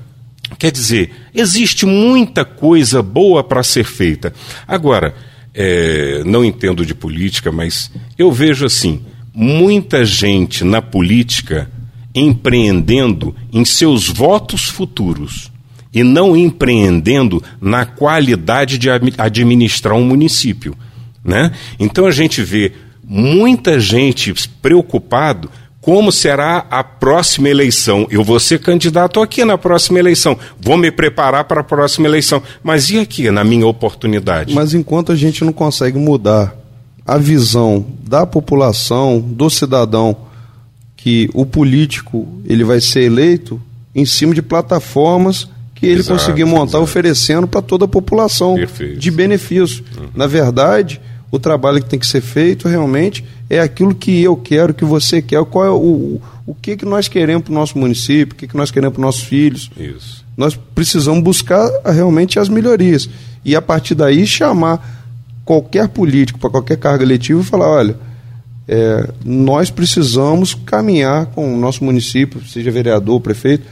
Quer 0.60 0.72
dizer, 0.72 1.12
existe 1.34 1.86
muita 1.86 2.44
coisa 2.44 3.02
boa 3.02 3.44
para 3.44 3.64
ser 3.64 3.86
feita. 3.86 4.34
Agora, 4.68 5.16
é, 5.54 6.22
não 6.26 6.44
entendo 6.44 6.86
de 6.86 6.94
política, 6.94 7.50
mas 7.50 7.90
eu 8.18 8.30
vejo 8.30 8.66
assim, 8.66 9.02
muita 9.34 10.04
gente 10.04 10.66
na 10.66 10.82
política 10.82 11.72
empreendendo 12.14 13.34
em 13.54 13.64
seus 13.64 14.08
votos 14.10 14.66
futuros 14.66 15.55
e 15.96 16.04
não 16.04 16.36
empreendendo 16.36 17.42
na 17.62 17.86
qualidade 17.86 18.78
de 18.78 18.90
administrar 18.90 19.96
um 19.96 20.04
município. 20.04 20.76
Né? 21.24 21.54
Então 21.80 22.06
a 22.06 22.12
gente 22.12 22.44
vê 22.44 22.74
muita 23.02 23.80
gente 23.80 24.34
preocupado 24.62 25.50
como 25.80 26.12
será 26.12 26.66
a 26.70 26.84
próxima 26.84 27.48
eleição. 27.48 28.08
Eu 28.10 28.24
vou 28.24 28.40
ser 28.40 28.60
candidato 28.60 29.22
aqui 29.22 29.46
na 29.46 29.58
próxima 29.58 30.00
eleição, 30.00 30.38
vou 30.60 30.78
me 30.78 30.92
preparar 30.92 31.46
para 31.46 31.62
a 31.62 31.64
próxima 31.64 32.08
eleição. 32.08 32.42
Mas 32.62 32.90
e 32.90 33.00
aqui, 33.00 33.32
na 33.32 33.44
minha 33.44 33.68
oportunidade? 33.68 34.54
Mas 34.54 34.74
enquanto 34.74 35.12
a 35.12 35.16
gente 35.16 35.46
não 35.46 35.54
consegue 35.54 35.98
mudar 35.98 36.56
a 37.06 37.18
visão 37.20 37.86
da 38.04 38.26
população, 38.26 39.20
do 39.22 39.48
cidadão, 39.50 40.18
que 40.98 41.30
o 41.36 41.46
político 41.46 42.28
ele 42.46 42.64
vai 42.64 42.82
ser 42.82 43.04
eleito 43.04 43.62
em 43.94 44.06
cima 44.06 44.34
de 44.34 44.42
plataformas 44.42 45.48
que 45.86 45.92
ele 45.92 46.00
Exato, 46.00 46.20
conseguiu 46.20 46.48
montar 46.48 46.78
exato. 46.78 46.84
oferecendo 46.84 47.48
para 47.48 47.62
toda 47.62 47.86
a 47.86 47.88
população 47.88 48.56
Perfeito. 48.56 49.00
de 49.00 49.12
benefício. 49.12 49.84
Na 50.16 50.26
verdade, 50.28 51.00
o 51.32 51.40
trabalho 51.40 51.82
que 51.82 51.90
tem 51.90 52.00
que 52.00 52.08
ser 52.08 52.22
feito 52.22 52.68
realmente 52.68 53.24
é 53.50 53.60
aquilo 53.60 53.94
que 53.94 54.22
eu 54.22 54.36
quero, 54.36 54.74
que 54.74 54.84
você 54.86 55.22
quer, 55.22 55.44
qual 55.46 55.66
é 55.66 55.70
o, 55.70 55.76
o, 55.76 56.22
o 56.48 56.56
que, 56.56 56.76
que 56.76 56.86
nós 56.86 57.08
queremos 57.08 57.44
para 57.44 57.52
o 57.52 57.56
nosso 57.56 57.78
município, 57.78 58.34
o 58.34 58.36
que, 58.36 58.48
que 58.48 58.58
nós 58.58 58.72
queremos 58.72 58.96
para 58.96 59.02
os 59.02 59.06
nossos 59.06 59.24
filhos. 59.24 59.70
Isso. 59.78 60.26
Nós 60.36 60.58
precisamos 60.74 61.24
buscar 61.24 61.70
ah, 61.84 61.92
realmente 61.92 62.40
as 62.40 62.50
melhorias. 62.50 63.10
E 63.44 63.56
a 63.56 63.62
partir 63.62 63.96
daí 63.96 64.26
chamar 64.26 65.06
qualquer 65.46 65.88
político 65.88 66.40
para 66.40 66.50
qualquer 66.50 66.78
cargo 66.78 67.04
eletivo 67.04 67.42
e 67.42 67.44
falar, 67.44 67.70
olha, 67.70 67.96
é, 68.68 69.08
nós 69.24 69.70
precisamos 69.70 70.56
caminhar 70.56 71.28
com 71.28 71.54
o 71.54 71.58
nosso 71.58 71.84
município, 71.84 72.44
seja 72.48 72.72
vereador, 72.72 73.22
prefeito, 73.22 73.64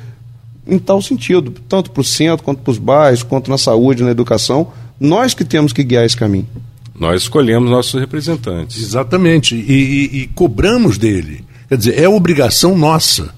em 0.67 0.79
tal 0.79 1.01
sentido, 1.01 1.51
tanto 1.67 1.91
para 1.91 2.01
o 2.01 2.03
centro, 2.03 2.43
quanto 2.43 2.61
para 2.61 2.71
os 2.71 2.77
bairros, 2.77 3.23
quanto 3.23 3.49
na 3.51 3.57
saúde, 3.57 4.03
na 4.03 4.11
educação, 4.11 4.71
nós 4.99 5.33
que 5.33 5.43
temos 5.43 5.73
que 5.73 5.83
guiar 5.83 6.05
esse 6.05 6.15
caminho. 6.15 6.47
Nós 6.97 7.23
escolhemos 7.23 7.69
nossos 7.69 7.99
representantes. 7.99 8.81
Exatamente. 8.81 9.55
E, 9.55 9.59
e- 9.59 10.17
e 10.21 10.27
cobramos 10.27 10.97
dele. 10.97 11.43
Quer 11.67 11.77
dizer, 11.77 11.99
é 11.99 12.07
obrigação 12.07 12.77
nossa 12.77 13.33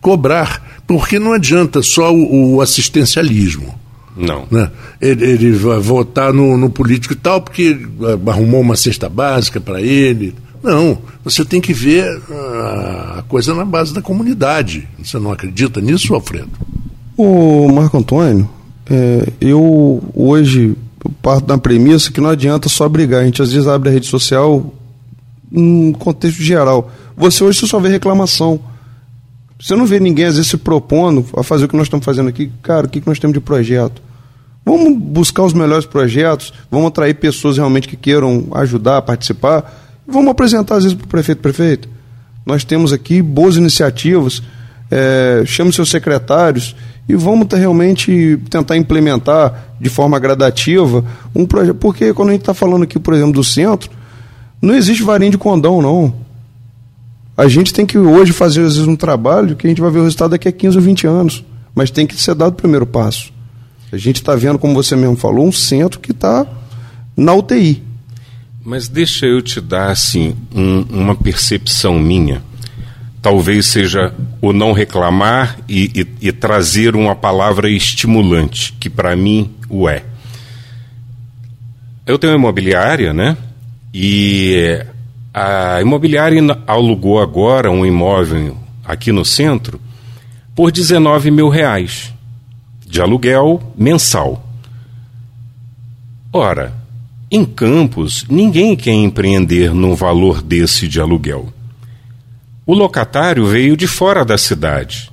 cobrar, 0.00 0.82
porque 0.86 1.18
não 1.18 1.32
adianta 1.32 1.82
só 1.82 2.14
o, 2.14 2.54
o 2.56 2.60
assistencialismo. 2.60 3.74
Não. 4.16 4.46
Né? 4.50 4.70
Ele, 5.00 5.24
ele 5.24 5.52
vai 5.52 5.78
votar 5.78 6.32
no, 6.32 6.56
no 6.56 6.68
político 6.70 7.14
e 7.14 7.16
tal 7.16 7.40
porque 7.40 7.78
ah, 8.02 8.30
arrumou 8.30 8.60
uma 8.60 8.76
cesta 8.76 9.08
básica 9.08 9.60
para 9.60 9.80
ele. 9.80 10.34
Não, 10.62 10.98
você 11.24 11.44
tem 11.44 11.60
que 11.60 11.72
ver 11.72 12.04
ah, 12.30 13.16
a 13.18 13.22
coisa 13.22 13.54
na 13.54 13.64
base 13.64 13.94
da 13.94 14.02
comunidade. 14.02 14.88
Você 15.02 15.18
não 15.18 15.32
acredita 15.32 15.80
nisso, 15.80 16.14
Alfredo? 16.14 16.50
O 17.16 17.70
Marco 17.70 17.98
Antônio, 17.98 18.48
é, 18.90 19.32
eu 19.40 20.02
hoje 20.14 20.76
parto 21.22 21.46
da 21.46 21.58
premissa 21.58 22.12
que 22.12 22.20
não 22.20 22.30
adianta 22.30 22.68
só 22.68 22.88
brigar. 22.88 23.22
A 23.22 23.24
gente 23.24 23.42
às 23.42 23.52
vezes 23.52 23.68
abre 23.68 23.88
a 23.88 23.92
rede 23.92 24.06
social 24.06 24.72
num 25.50 25.92
contexto 25.92 26.42
geral. 26.42 26.90
Você 27.16 27.42
hoje 27.42 27.66
só 27.66 27.78
vê 27.78 27.88
reclamação. 27.88 28.60
Você 29.60 29.74
não 29.74 29.86
vê 29.86 29.98
ninguém 29.98 30.26
às 30.26 30.36
vezes 30.36 30.50
se 30.50 30.56
propondo 30.56 31.24
a 31.36 31.42
fazer 31.42 31.64
o 31.64 31.68
que 31.68 31.76
nós 31.76 31.86
estamos 31.86 32.04
fazendo 32.04 32.28
aqui. 32.28 32.50
Cara, 32.62 32.86
o 32.86 32.88
que, 32.88 33.00
que 33.00 33.06
nós 33.06 33.18
temos 33.18 33.34
de 33.34 33.40
projeto? 33.40 34.00
Vamos 34.64 34.98
buscar 34.98 35.44
os 35.44 35.54
melhores 35.54 35.86
projetos, 35.86 36.52
vamos 36.70 36.88
atrair 36.88 37.14
pessoas 37.14 37.56
realmente 37.56 37.88
que 37.88 37.96
queiram 37.96 38.46
ajudar, 38.52 39.00
participar. 39.02 39.87
Vamos 40.10 40.30
apresentar 40.30 40.76
às 40.76 40.84
vezes 40.84 40.96
para 40.96 41.04
o 41.04 41.08
prefeito, 41.08 41.42
prefeito. 41.42 41.88
Nós 42.46 42.64
temos 42.64 42.94
aqui 42.94 43.20
boas 43.20 43.56
iniciativas, 43.56 44.42
é, 44.90 45.42
chame 45.44 45.70
seus 45.70 45.90
secretários 45.90 46.74
e 47.06 47.14
vamos 47.14 47.46
realmente 47.52 48.40
tentar 48.48 48.78
implementar 48.78 49.74
de 49.78 49.90
forma 49.90 50.18
gradativa 50.18 51.04
um 51.34 51.44
projeto. 51.44 51.76
Porque 51.76 52.14
quando 52.14 52.30
a 52.30 52.32
gente 52.32 52.40
está 52.40 52.54
falando 52.54 52.84
aqui, 52.84 52.98
por 52.98 53.12
exemplo, 53.12 53.34
do 53.34 53.44
centro, 53.44 53.90
não 54.62 54.74
existe 54.74 55.02
varinha 55.02 55.30
de 55.30 55.36
condão, 55.36 55.82
não. 55.82 56.14
A 57.36 57.46
gente 57.46 57.74
tem 57.74 57.84
que 57.84 57.98
hoje 57.98 58.32
fazer, 58.32 58.62
às 58.62 58.76
vezes, 58.76 58.88
um 58.88 58.96
trabalho 58.96 59.56
que 59.56 59.66
a 59.66 59.70
gente 59.70 59.80
vai 59.80 59.90
ver 59.90 59.98
o 59.98 60.04
resultado 60.04 60.30
daqui 60.30 60.48
a 60.48 60.52
15 60.52 60.78
ou 60.78 60.82
20 60.82 61.06
anos. 61.06 61.44
Mas 61.74 61.90
tem 61.90 62.06
que 62.06 62.16
ser 62.16 62.34
dado 62.34 62.52
o 62.52 62.56
primeiro 62.56 62.86
passo. 62.86 63.30
A 63.92 63.96
gente 63.98 64.16
está 64.16 64.34
vendo, 64.34 64.58
como 64.58 64.74
você 64.74 64.96
mesmo 64.96 65.16
falou, 65.16 65.46
um 65.46 65.52
centro 65.52 66.00
que 66.00 66.12
está 66.12 66.46
na 67.14 67.34
UTI. 67.34 67.87
Mas 68.68 68.86
deixa 68.86 69.24
eu 69.24 69.40
te 69.40 69.62
dar 69.62 69.90
assim 69.90 70.36
um- 70.54 70.82
uma 70.90 71.14
percepção 71.14 71.98
minha. 71.98 72.42
Talvez 73.22 73.64
seja 73.66 74.12
o 74.42 74.52
não 74.52 74.72
reclamar 74.74 75.58
e, 75.66 75.90
e- 76.20 76.28
e 76.28 76.32
trazer 76.32 76.94
uma 76.94 77.16
palavra 77.16 77.70
estimulante, 77.70 78.74
que 78.78 78.90
para 78.90 79.16
mim 79.16 79.50
o 79.70 79.88
é. 79.88 80.04
Eu 82.06 82.18
tenho 82.18 82.34
uma 82.34 82.38
imobiliária, 82.38 83.14
né? 83.14 83.38
E 83.94 84.84
a 85.32 85.80
imobiliária 85.80 86.38
alugou 86.66 87.22
agora 87.22 87.70
um 87.70 87.86
imóvel 87.86 88.54
aqui 88.84 89.10
no 89.12 89.24
centro 89.24 89.80
por 90.54 90.70
19 90.70 91.30
mil 91.30 91.48
reais 91.48 92.12
de 92.86 93.00
aluguel 93.00 93.62
mensal. 93.78 94.46
Ora, 96.30 96.74
em 97.30 97.44
Campos, 97.44 98.24
ninguém 98.28 98.74
quer 98.74 98.92
empreender 98.92 99.74
num 99.74 99.94
valor 99.94 100.40
desse 100.40 100.88
de 100.88 101.00
aluguel. 101.00 101.52
O 102.64 102.74
locatário 102.74 103.46
veio 103.46 103.76
de 103.76 103.86
fora 103.86 104.24
da 104.24 104.38
cidade. 104.38 105.10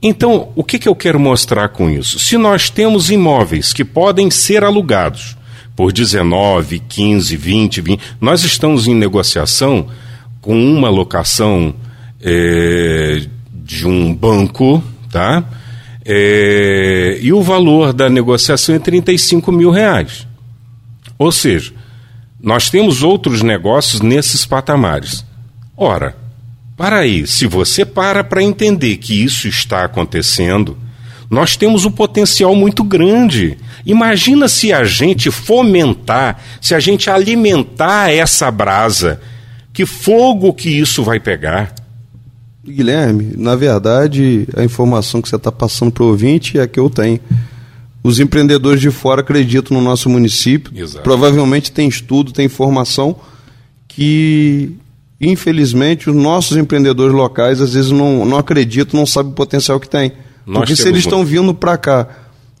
Então, 0.00 0.50
o 0.54 0.62
que, 0.62 0.78
que 0.78 0.88
eu 0.88 0.94
quero 0.94 1.18
mostrar 1.18 1.70
com 1.70 1.90
isso? 1.90 2.18
Se 2.18 2.36
nós 2.36 2.70
temos 2.70 3.10
imóveis 3.10 3.72
que 3.72 3.84
podem 3.84 4.30
ser 4.30 4.62
alugados 4.62 5.36
por 5.74 5.92
19, 5.92 6.78
15, 6.88 7.36
20, 7.36 7.80
20, 7.80 8.00
nós 8.20 8.44
estamos 8.44 8.86
em 8.86 8.94
negociação 8.94 9.88
com 10.40 10.54
uma 10.54 10.88
locação 10.88 11.74
eh, 12.22 13.26
de 13.52 13.86
um 13.86 14.14
banco, 14.14 14.82
tá? 15.10 15.44
Eh, 16.04 17.18
e 17.20 17.32
o 17.32 17.42
valor 17.42 17.92
da 17.92 18.08
negociação 18.08 18.76
é 18.76 18.78
35 18.78 19.50
mil 19.50 19.70
reais. 19.70 20.26
Ou 21.18 21.32
seja, 21.32 21.72
nós 22.40 22.70
temos 22.70 23.02
outros 23.02 23.42
negócios 23.42 24.00
nesses 24.00 24.44
patamares. 24.44 25.24
Ora, 25.76 26.16
para 26.76 26.98
aí, 26.98 27.26
se 27.26 27.46
você 27.46 27.84
para 27.84 28.22
para 28.22 28.42
entender 28.42 28.98
que 28.98 29.24
isso 29.24 29.48
está 29.48 29.84
acontecendo, 29.84 30.76
nós 31.30 31.56
temos 31.56 31.84
um 31.84 31.90
potencial 31.90 32.54
muito 32.54 32.84
grande. 32.84 33.56
Imagina 33.84 34.48
se 34.48 34.72
a 34.72 34.84
gente 34.84 35.30
fomentar, 35.30 36.40
se 36.60 36.74
a 36.74 36.80
gente 36.80 37.10
alimentar 37.10 38.12
essa 38.12 38.50
brasa, 38.50 39.20
que 39.72 39.84
fogo 39.84 40.52
que 40.54 40.68
isso 40.68 41.02
vai 41.02 41.18
pegar. 41.18 41.74
Guilherme, 42.64 43.34
na 43.36 43.54
verdade, 43.54 44.46
a 44.56 44.64
informação 44.64 45.22
que 45.22 45.28
você 45.28 45.36
está 45.36 45.52
passando 45.52 45.92
para 45.92 46.02
o 46.02 46.08
ouvinte 46.08 46.58
é 46.58 46.62
a 46.62 46.66
que 46.66 46.80
eu 46.80 46.90
tenho. 46.90 47.20
Os 48.06 48.20
empreendedores 48.20 48.80
de 48.80 48.90
fora 48.90 49.20
acreditam 49.20 49.76
no 49.76 49.82
nosso 49.82 50.08
município. 50.08 50.72
Exato. 50.74 51.02
Provavelmente 51.02 51.72
tem 51.72 51.88
estudo, 51.88 52.30
tem 52.32 52.46
informação 52.46 53.16
que, 53.88 54.76
infelizmente, 55.20 56.08
os 56.08 56.14
nossos 56.16 56.56
empreendedores 56.56 57.12
locais 57.14 57.60
às 57.60 57.74
vezes 57.74 57.90
não, 57.90 58.24
não 58.24 58.36
acreditam, 58.38 59.00
não 59.00 59.06
sabem 59.06 59.32
o 59.32 59.34
potencial 59.34 59.80
que 59.80 59.88
tem. 59.88 60.12
Nós 60.46 60.58
Porque 60.60 60.76
se 60.76 60.86
eles 60.88 61.00
estão 61.00 61.24
vindo 61.24 61.52
para 61.54 61.76
cá 61.76 62.08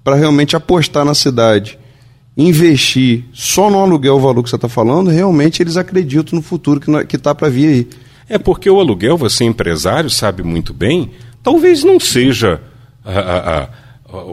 para 0.02 0.16
realmente 0.16 0.56
apostar 0.56 1.04
na 1.04 1.14
cidade, 1.14 1.78
investir 2.36 3.24
só 3.32 3.70
no 3.70 3.78
aluguel 3.78 4.16
o 4.16 4.20
valor 4.20 4.42
que 4.42 4.50
você 4.50 4.56
está 4.56 4.68
falando, 4.68 5.10
realmente 5.10 5.62
eles 5.62 5.76
acreditam 5.76 6.36
no 6.36 6.42
futuro 6.42 6.80
que 7.06 7.16
está 7.16 7.34
para 7.34 7.48
vir 7.48 7.68
aí. 7.68 7.88
É 8.28 8.38
porque 8.38 8.68
o 8.68 8.80
aluguel, 8.80 9.16
você 9.16 9.44
empresário 9.44 10.10
sabe 10.10 10.42
muito 10.42 10.74
bem, 10.74 11.10
talvez 11.42 11.84
não 11.84 12.00
seja 12.00 12.60
a- 13.04 13.10
a- 13.20 13.58
a- 13.62 13.68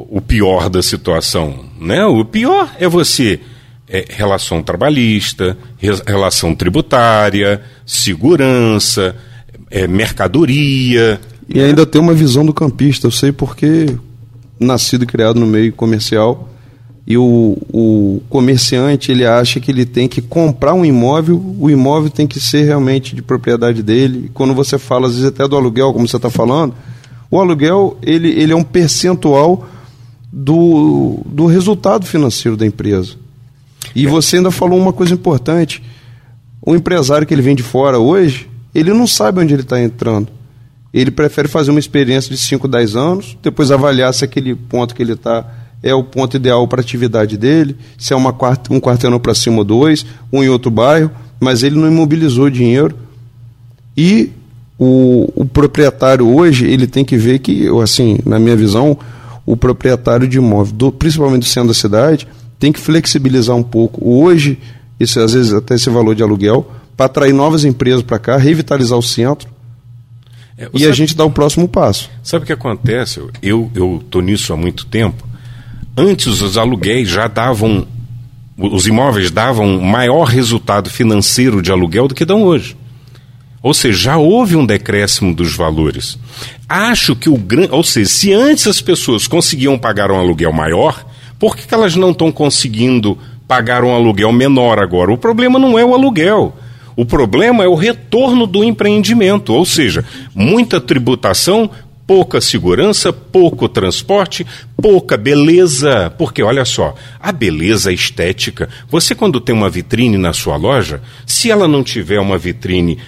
o 0.09 0.21
pior 0.21 0.69
da 0.69 0.81
situação. 0.81 1.65
Né? 1.79 2.05
O 2.05 2.23
pior 2.23 2.69
é 2.79 2.87
você 2.87 3.39
é, 3.87 4.05
relação 4.09 4.63
trabalhista, 4.63 5.57
re- 5.77 6.01
relação 6.05 6.55
tributária, 6.55 7.61
segurança, 7.85 9.15
é, 9.69 9.87
mercadoria. 9.87 11.19
E 11.47 11.59
ainda 11.59 11.85
tem 11.85 12.01
uma 12.01 12.13
visão 12.13 12.45
do 12.45 12.53
campista, 12.53 13.07
eu 13.07 13.11
sei 13.11 13.31
porque 13.31 13.95
nascido 14.59 15.03
e 15.03 15.07
criado 15.07 15.39
no 15.39 15.45
meio 15.45 15.73
comercial 15.73 16.49
e 17.05 17.17
o, 17.17 17.57
o 17.73 18.21
comerciante 18.29 19.11
ele 19.11 19.25
acha 19.25 19.59
que 19.59 19.69
ele 19.69 19.85
tem 19.85 20.07
que 20.07 20.21
comprar 20.21 20.73
um 20.73 20.85
imóvel, 20.85 21.43
o 21.59 21.69
imóvel 21.69 22.09
tem 22.09 22.25
que 22.25 22.39
ser 22.39 22.63
realmente 22.63 23.13
de 23.13 23.21
propriedade 23.21 23.83
dele. 23.83 24.25
E 24.27 24.29
quando 24.29 24.53
você 24.53 24.77
fala, 24.77 25.07
às 25.07 25.13
vezes 25.15 25.27
até 25.27 25.45
do 25.45 25.57
aluguel, 25.57 25.91
como 25.91 26.07
você 26.07 26.15
está 26.15 26.29
falando, 26.29 26.73
o 27.29 27.41
aluguel 27.41 27.97
ele, 28.01 28.29
ele 28.29 28.53
é 28.53 28.55
um 28.55 28.63
percentual 28.63 29.67
do, 30.35 31.19
do 31.27 31.45
resultado 31.45 32.07
financeiro 32.07 32.57
da 32.57 32.65
empresa. 32.65 33.13
E 33.95 34.07
você 34.07 34.37
ainda 34.37 34.49
falou 34.49 34.79
uma 34.79 34.91
coisa 34.91 35.13
importante. 35.13 35.83
O 36.59 36.73
empresário 36.73 37.27
que 37.27 37.33
ele 37.33 37.43
vem 37.43 37.55
de 37.55 37.61
fora 37.61 37.99
hoje, 37.99 38.49
ele 38.73 38.91
não 38.91 39.05
sabe 39.05 39.39
onde 39.39 39.53
ele 39.53 39.61
está 39.61 39.79
entrando. 39.79 40.29
Ele 40.91 41.11
prefere 41.11 41.47
fazer 41.47 41.69
uma 41.69 41.79
experiência 41.79 42.31
de 42.31 42.37
5, 42.37 42.67
10 42.67 42.95
anos, 42.95 43.37
depois 43.43 43.69
avaliar 43.69 44.11
se 44.11 44.25
aquele 44.25 44.55
ponto 44.55 44.95
que 44.95 45.03
ele 45.03 45.13
está 45.13 45.45
é 45.83 45.93
o 45.93 46.03
ponto 46.03 46.37
ideal 46.37 46.65
para 46.67 46.79
a 46.79 46.83
atividade 46.83 47.37
dele, 47.37 47.75
se 47.97 48.13
é 48.13 48.15
uma 48.15 48.31
quart 48.31 48.71
um 48.71 48.79
quarteirão 48.79 49.19
para 49.19 49.35
cima 49.35 49.57
ou 49.57 49.63
dois, 49.65 50.05
um 50.31 50.41
em 50.41 50.47
outro 50.47 50.71
bairro, 50.71 51.11
mas 51.39 51.61
ele 51.61 51.75
não 51.75 51.89
imobilizou 51.89 52.49
dinheiro. 52.49 52.95
E 53.95 54.31
o, 54.79 55.29
o 55.35 55.45
proprietário 55.45 56.25
hoje, 56.27 56.65
ele 56.65 56.87
tem 56.87 57.03
que 57.03 57.17
ver 57.17 57.39
que, 57.39 57.67
assim, 57.81 58.17
na 58.25 58.39
minha 58.39 58.55
visão, 58.55 58.97
o 59.45 59.57
proprietário 59.57 60.27
de 60.27 60.37
imóvel, 60.37 60.73
do, 60.73 60.91
principalmente 60.91 61.41
do 61.41 61.47
centro 61.47 61.69
da 61.69 61.73
cidade, 61.73 62.27
tem 62.59 62.71
que 62.71 62.79
flexibilizar 62.79 63.55
um 63.55 63.63
pouco. 63.63 63.99
Hoje, 64.07 64.57
esse, 64.99 65.19
às 65.19 65.33
vezes 65.33 65.53
até 65.53 65.75
esse 65.75 65.89
valor 65.89 66.15
de 66.15 66.23
aluguel, 66.23 66.71
para 66.95 67.07
atrair 67.07 67.33
novas 67.33 67.65
empresas 67.65 68.01
para 68.01 68.19
cá, 68.19 68.37
revitalizar 68.37 68.97
o 68.97 69.03
centro. 69.03 69.49
É, 70.57 70.69
e 70.73 70.79
sabe, 70.79 70.91
a 70.91 70.95
gente 70.95 71.15
dá 71.15 71.25
o 71.25 71.31
próximo 71.31 71.67
passo. 71.67 72.09
Sabe 72.21 72.43
o 72.43 72.45
que 72.45 72.53
acontece? 72.53 73.21
Eu 73.41 73.69
estou 74.01 74.21
nisso 74.21 74.53
há 74.53 74.57
muito 74.57 74.85
tempo. 74.85 75.27
Antes 75.97 76.41
os 76.41 76.57
aluguéis 76.57 77.09
já 77.09 77.27
davam, 77.27 77.85
os 78.57 78.87
imóveis 78.87 79.29
davam 79.29 79.79
maior 79.81 80.23
resultado 80.25 80.89
financeiro 80.89 81.61
de 81.61 81.71
aluguel 81.71 82.07
do 82.07 82.15
que 82.15 82.25
dão 82.25 82.43
hoje. 82.43 82.77
Ou 83.63 83.73
seja, 83.73 83.97
já 83.97 84.17
houve 84.17 84.57
um 84.57 84.65
decréscimo 84.65 85.33
dos 85.33 85.55
valores. 85.55 86.19
Acho 86.67 87.15
que 87.15 87.29
o 87.29 87.37
grande. 87.37 87.71
Ou 87.71 87.83
seja, 87.83 88.09
se 88.09 88.33
antes 88.33 88.67
as 88.67 88.81
pessoas 88.81 89.25
conseguiam 89.25 89.79
pagar 89.79 90.11
um 90.11 90.19
aluguel 90.19 90.51
maior, 90.51 91.05
por 91.39 91.55
que, 91.55 91.65
que 91.65 91.73
elas 91.73 91.95
não 91.95 92.11
estão 92.11 92.29
conseguindo 92.29 93.17
pagar 93.47 93.85
um 93.85 93.95
aluguel 93.95 94.33
menor 94.33 94.79
agora? 94.79 95.13
O 95.13 95.17
problema 95.17 95.57
não 95.57 95.79
é 95.79 95.85
o 95.85 95.93
aluguel. 95.93 96.53
O 96.95 97.05
problema 97.05 97.63
é 97.63 97.67
o 97.67 97.73
retorno 97.73 98.45
do 98.45 98.63
empreendimento, 98.63 99.53
ou 99.53 99.65
seja, 99.65 100.05
muita 100.35 100.79
tributação, 100.79 101.69
pouca 102.05 102.39
segurança, 102.41 103.11
pouco 103.11 103.67
transporte, 103.67 104.45
pouca 104.79 105.17
beleza. 105.17 106.13
Porque 106.17 106.43
olha 106.43 106.65
só, 106.65 106.93
a 107.19 107.31
beleza 107.31 107.91
estética, 107.91 108.69
você 108.89 109.15
quando 109.15 109.39
tem 109.39 109.55
uma 109.55 109.69
vitrine 109.69 110.17
na 110.17 110.33
sua 110.33 110.55
loja, 110.55 111.01
se 111.25 111.49
ela 111.49 111.67
não 111.67 111.83
tiver 111.83 112.19
uma 112.19 112.37
vitrine, 112.37 112.99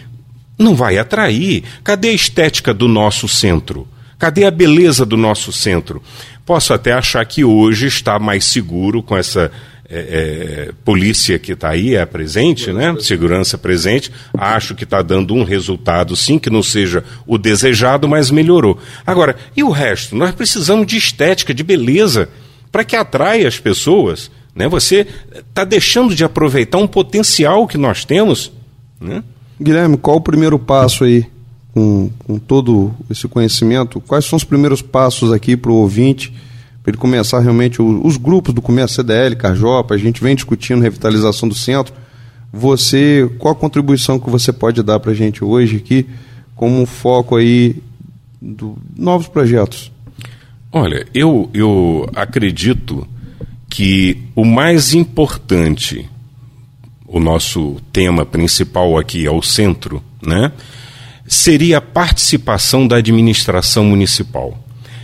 não 0.57 0.75
vai 0.75 0.97
atrair. 0.97 1.63
Cadê 1.83 2.09
a 2.09 2.13
estética 2.13 2.73
do 2.73 2.87
nosso 2.87 3.27
centro? 3.27 3.87
Cadê 4.17 4.45
a 4.45 4.51
beleza 4.51 5.05
do 5.05 5.17
nosso 5.17 5.51
centro? 5.51 6.01
Posso 6.45 6.73
até 6.73 6.93
achar 6.93 7.25
que 7.25 7.43
hoje 7.43 7.87
está 7.87 8.19
mais 8.19 8.45
seguro 8.45 9.01
com 9.03 9.17
essa 9.17 9.51
é, 9.89 10.67
é, 10.69 10.71
polícia 10.83 11.37
que 11.37 11.51
está 11.51 11.69
aí, 11.69 11.95
é 11.95 12.05
presente, 12.05 12.71
né? 12.71 12.95
Segurança 12.99 13.57
presente. 13.57 14.11
Acho 14.33 14.73
que 14.73 14.83
está 14.83 15.01
dando 15.01 15.33
um 15.33 15.43
resultado, 15.43 16.15
sim, 16.15 16.39
que 16.39 16.49
não 16.49 16.63
seja 16.63 17.03
o 17.27 17.37
desejado, 17.37 18.07
mas 18.07 18.31
melhorou. 18.31 18.79
Agora, 19.05 19.35
e 19.55 19.63
o 19.63 19.69
resto? 19.69 20.15
Nós 20.15 20.33
precisamos 20.33 20.87
de 20.87 20.97
estética, 20.97 21.53
de 21.53 21.63
beleza, 21.63 22.29
para 22.71 22.83
que 22.83 22.95
atraia 22.95 23.47
as 23.47 23.59
pessoas. 23.59 24.31
Né? 24.55 24.67
Você 24.67 25.05
está 25.35 25.63
deixando 25.63 26.15
de 26.15 26.23
aproveitar 26.23 26.77
um 26.77 26.87
potencial 26.87 27.67
que 27.67 27.77
nós 27.77 28.05
temos. 28.05 28.51
Né? 28.99 29.23
Guilherme, 29.61 29.97
qual 29.97 30.17
o 30.17 30.21
primeiro 30.21 30.59
passo 30.59 31.03
aí? 31.03 31.25
Com, 31.73 32.09
com 32.25 32.39
todo 32.39 32.93
esse 33.09 33.27
conhecimento, 33.27 33.99
quais 33.99 34.23
são 34.23 34.37
os 34.37 34.45
primeiros 34.45 34.81
passos 34.81 35.33
aqui 35.33 35.57
para 35.57 35.71
o 35.71 35.75
ouvinte 35.75 36.33
para 36.85 36.91
ele 36.91 36.97
começar 36.99 37.39
realmente 37.39 37.81
os 37.81 38.15
grupos 38.15 38.53
do 38.53 38.61
comércio 38.61 38.97
CDL, 38.97 39.35
Carjopa, 39.35 39.95
a 39.95 39.97
gente 39.97 40.21
vem 40.21 40.35
discutindo 40.35 40.83
revitalização 40.83 41.49
do 41.49 41.55
centro. 41.55 41.91
Você, 42.53 43.27
qual 43.39 43.53
a 43.53 43.57
contribuição 43.57 44.19
que 44.19 44.29
você 44.29 44.53
pode 44.53 44.83
dar 44.83 44.99
para 44.99 45.09
a 45.09 45.15
gente 45.15 45.43
hoje 45.43 45.77
aqui, 45.77 46.05
como 46.55 46.85
foco 46.85 47.37
aí 47.37 47.77
do 48.39 48.77
novos 48.95 49.27
projetos? 49.27 49.91
Olha, 50.71 51.07
eu, 51.11 51.49
eu 51.55 52.07
acredito 52.15 53.07
que 53.67 54.21
o 54.35 54.45
mais 54.45 54.93
importante, 54.93 56.07
o 57.15 57.19
nosso 57.19 57.77
tema 57.93 58.25
principal 58.25 58.97
aqui 58.97 59.25
é 59.25 59.31
o 59.31 59.41
centro, 59.41 60.03
né? 60.21 60.51
Seria 61.25 61.77
a 61.77 61.81
participação 61.81 62.85
da 62.85 62.97
administração 62.97 63.85
municipal. 63.85 64.61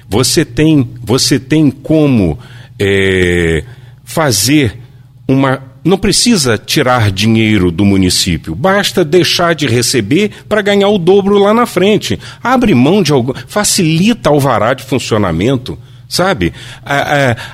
Você 0.10 0.44
tem, 0.44 0.90
você 1.02 1.40
tem 1.40 1.72
como 1.72 2.38
é, 2.78 3.64
fazer 4.04 4.78
uma. 5.26 5.64
Não 5.86 5.98
precisa 5.98 6.58
tirar 6.58 7.12
dinheiro 7.12 7.72
do 7.72 7.86
município, 7.86 8.56
basta 8.56 9.06
deixar 9.06 9.56
de 9.56 9.66
receber 9.66 10.32
para 10.50 10.62
ganhar 10.62 10.90
o 10.90 10.98
dobro 10.98 11.38
lá 11.38 11.54
na 11.54 11.66
frente. 11.66 12.20
Abre 12.44 12.76
mão 12.76 13.02
de 13.02 13.14
algo, 13.14 13.34
facilita 13.48 14.30
o 14.30 14.34
alvará 14.34 14.74
de 14.74 14.84
funcionamento 14.84 15.80
sabe? 16.12 16.54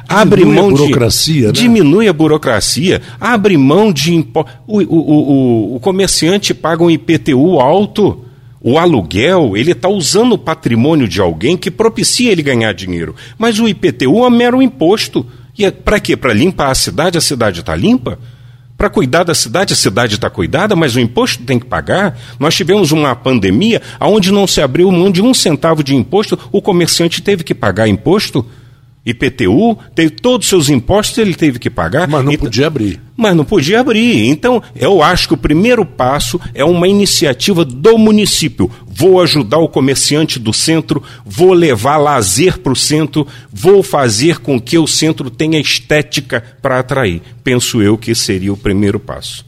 abre 0.09 0.41
diminui 0.41 0.55
mão 0.55 0.67
a 0.67 0.71
burocracia, 0.71 1.41
de, 1.41 1.45
né? 1.45 1.51
diminui 1.51 2.07
a 2.07 2.13
burocracia, 2.13 3.01
abre 3.21 3.55
mão 3.55 3.93
de 3.93 4.15
impo... 4.15 4.43
o, 4.65 4.79
o, 4.79 4.95
o, 4.95 5.75
o 5.75 5.79
comerciante 5.79 6.55
paga 6.55 6.83
um 6.83 6.89
IPTU 6.89 7.59
alto. 7.59 8.23
O 8.59 8.79
aluguel, 8.79 9.55
ele 9.55 9.71
está 9.71 9.87
usando 9.87 10.33
o 10.33 10.37
patrimônio 10.37 11.07
de 11.07 11.21
alguém 11.21 11.55
que 11.55 11.69
propicia 11.69 12.31
ele 12.31 12.41
ganhar 12.41 12.73
dinheiro. 12.73 13.15
Mas 13.37 13.59
o 13.59 13.67
IPTU 13.67 14.25
é 14.25 14.29
mero 14.31 14.61
imposto. 14.61 15.25
E 15.55 15.63
é, 15.63 15.69
para 15.69 15.99
quê? 15.99 16.17
Para 16.17 16.33
limpar 16.33 16.71
a 16.71 16.75
cidade? 16.75 17.19
A 17.19 17.21
cidade 17.21 17.59
está 17.59 17.75
limpa? 17.75 18.17
Para 18.77 18.91
cuidar 18.91 19.23
da 19.23 19.33
cidade, 19.33 19.73
a 19.73 19.75
cidade 19.75 20.13
está 20.13 20.29
cuidada, 20.29 20.75
mas 20.75 20.95
o 20.95 20.99
imposto 20.99 21.43
tem 21.43 21.57
que 21.57 21.65
pagar. 21.65 22.15
Nós 22.39 22.55
tivemos 22.55 22.91
uma 22.91 23.15
pandemia 23.15 23.81
onde 23.99 24.31
não 24.31 24.45
se 24.45 24.61
abriu 24.61 24.91
mão 24.91 25.11
de 25.11 25.19
um 25.19 25.33
centavo 25.33 25.83
de 25.83 25.95
imposto, 25.95 26.37
o 26.51 26.61
comerciante 26.61 27.21
teve 27.21 27.43
que 27.43 27.55
pagar 27.55 27.87
imposto. 27.87 28.45
IPTU, 29.07 29.77
teve 29.95 30.09
todos 30.09 30.45
os 30.45 30.49
seus 30.49 30.69
impostos, 30.69 31.17
ele 31.17 31.33
teve 31.33 31.59
que 31.59 31.69
pagar. 31.69 32.09
Mas 32.09 32.25
não 32.25 32.33
então, 32.33 32.43
podia 32.45 32.67
abrir. 32.67 32.99
Mas 33.15 33.35
não 33.37 33.45
podia 33.45 33.79
abrir. 33.79 34.27
Então, 34.27 34.61
eu 34.75 35.01
acho 35.01 35.29
que 35.29 35.33
o 35.33 35.37
primeiro 35.37 35.85
passo 35.85 36.37
é 36.53 36.65
uma 36.65 36.89
iniciativa 36.89 37.63
do 37.63 37.97
município. 37.97 38.69
Vou 38.85 39.21
ajudar 39.21 39.59
o 39.59 39.69
comerciante 39.69 40.37
do 40.37 40.51
centro, 40.51 41.01
vou 41.25 41.53
levar 41.53 41.95
lazer 41.95 42.59
para 42.59 42.73
o 42.73 42.75
centro, 42.75 43.25
vou 43.49 43.81
fazer 43.81 44.39
com 44.39 44.59
que 44.59 44.77
o 44.77 44.85
centro 44.85 45.29
tenha 45.29 45.57
estética 45.57 46.43
para 46.61 46.79
atrair. 46.79 47.21
Penso 47.41 47.81
eu 47.81 47.97
que 47.97 48.13
seria 48.13 48.51
o 48.51 48.57
primeiro 48.57 48.99
passo. 48.99 49.45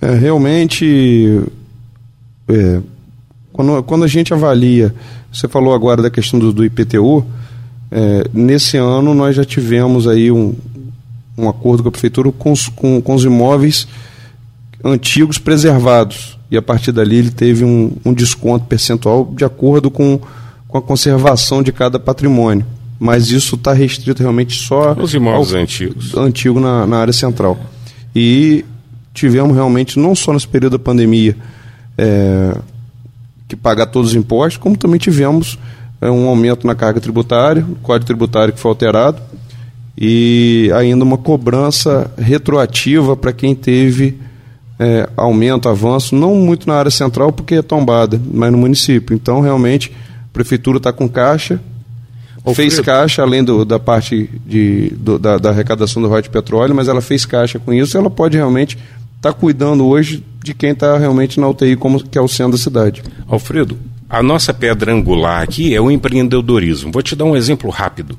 É, 0.00 0.14
realmente, 0.14 1.42
é, 2.48 2.80
quando, 3.52 3.82
quando 3.84 4.02
a 4.02 4.08
gente 4.08 4.34
avalia, 4.34 4.92
você 5.32 5.46
falou 5.46 5.72
agora 5.72 6.02
da 6.02 6.10
questão 6.10 6.40
do, 6.40 6.52
do 6.52 6.64
IPTU, 6.64 7.24
é, 7.90 8.24
nesse 8.32 8.76
ano 8.76 9.14
nós 9.14 9.34
já 9.34 9.44
tivemos 9.44 10.06
aí 10.06 10.30
um, 10.30 10.54
um 11.36 11.48
acordo 11.48 11.82
com 11.82 11.88
a 11.88 11.92
prefeitura 11.92 12.30
com 12.30 12.52
os, 12.52 12.68
com, 12.68 13.00
com 13.00 13.14
os 13.14 13.24
imóveis 13.24 13.88
antigos 14.84 15.38
preservados. 15.38 16.38
E 16.50 16.56
a 16.56 16.62
partir 16.62 16.92
dali 16.92 17.16
ele 17.16 17.30
teve 17.30 17.64
um, 17.64 17.92
um 18.04 18.12
desconto 18.12 18.66
percentual 18.66 19.32
de 19.36 19.44
acordo 19.44 19.90
com, 19.90 20.20
com 20.66 20.78
a 20.78 20.82
conservação 20.82 21.62
de 21.62 21.72
cada 21.72 21.98
patrimônio. 21.98 22.64
Mas 22.98 23.30
isso 23.30 23.54
está 23.54 23.72
restrito 23.72 24.20
realmente 24.20 24.54
só 24.54 24.92
os 24.92 25.14
imóveis 25.14 25.54
ao, 25.54 25.60
antigos. 25.60 26.14
Antigo 26.16 26.60
na, 26.60 26.86
na 26.86 26.98
área 26.98 27.12
central. 27.12 27.58
E 28.14 28.64
tivemos 29.14 29.54
realmente, 29.54 29.98
não 29.98 30.14
só 30.14 30.32
nesse 30.32 30.46
período 30.46 30.76
da 30.76 30.84
pandemia, 30.84 31.36
é, 31.96 32.56
que 33.48 33.56
pagar 33.56 33.86
todos 33.86 34.10
os 34.10 34.16
impostos, 34.16 34.58
como 34.58 34.76
também 34.76 34.98
tivemos 34.98 35.58
é 36.00 36.10
um 36.10 36.28
aumento 36.28 36.66
na 36.66 36.74
carga 36.74 37.00
tributária, 37.00 37.64
o 37.68 37.76
código 37.76 38.06
tributário 38.06 38.54
que 38.54 38.60
foi 38.60 38.70
alterado, 38.70 39.20
e 39.96 40.70
ainda 40.74 41.04
uma 41.04 41.18
cobrança 41.18 42.10
retroativa 42.16 43.16
para 43.16 43.32
quem 43.32 43.54
teve 43.54 44.18
é, 44.78 45.08
aumento, 45.14 45.68
avanço, 45.68 46.16
não 46.16 46.34
muito 46.36 46.66
na 46.66 46.74
área 46.74 46.90
central, 46.90 47.30
porque 47.30 47.56
é 47.56 47.62
tombada, 47.62 48.20
mas 48.32 48.50
no 48.50 48.56
município. 48.56 49.14
Então, 49.14 49.40
realmente, 49.40 49.92
a 50.24 50.32
prefeitura 50.32 50.78
está 50.78 50.90
com 50.90 51.06
caixa, 51.06 51.60
fez 52.54 52.80
caixa, 52.80 53.20
além 53.20 53.44
do, 53.44 53.64
da 53.66 53.78
parte 53.78 54.30
de, 54.46 54.94
do, 54.96 55.18
da, 55.18 55.36
da, 55.36 55.50
arrecadação 55.50 56.00
do 56.00 56.08
royalties 56.08 56.30
de 56.30 56.38
petróleo, 56.38 56.74
mas 56.74 56.88
ela 56.88 57.02
fez 57.02 57.26
caixa 57.26 57.58
com 57.58 57.72
isso, 57.72 57.98
ela 57.98 58.08
pode 58.08 58.38
realmente 58.38 58.78
estar 59.16 59.32
tá 59.32 59.38
cuidando 59.38 59.84
hoje 59.86 60.24
de 60.42 60.54
quem 60.54 60.70
está 60.70 60.96
realmente 60.96 61.38
na 61.38 61.46
UTI, 61.46 61.76
como 61.76 62.02
que 62.02 62.16
é 62.16 62.20
o 62.20 62.28
centro 62.28 62.52
da 62.52 62.58
cidade. 62.58 63.02
Alfredo, 63.28 63.76
a 64.10 64.24
nossa 64.24 64.52
pedra 64.52 64.92
angular 64.92 65.40
aqui 65.40 65.72
é 65.72 65.80
o 65.80 65.88
empreendedorismo. 65.88 66.90
Vou 66.90 67.00
te 67.00 67.14
dar 67.14 67.24
um 67.24 67.36
exemplo 67.36 67.70
rápido. 67.70 68.18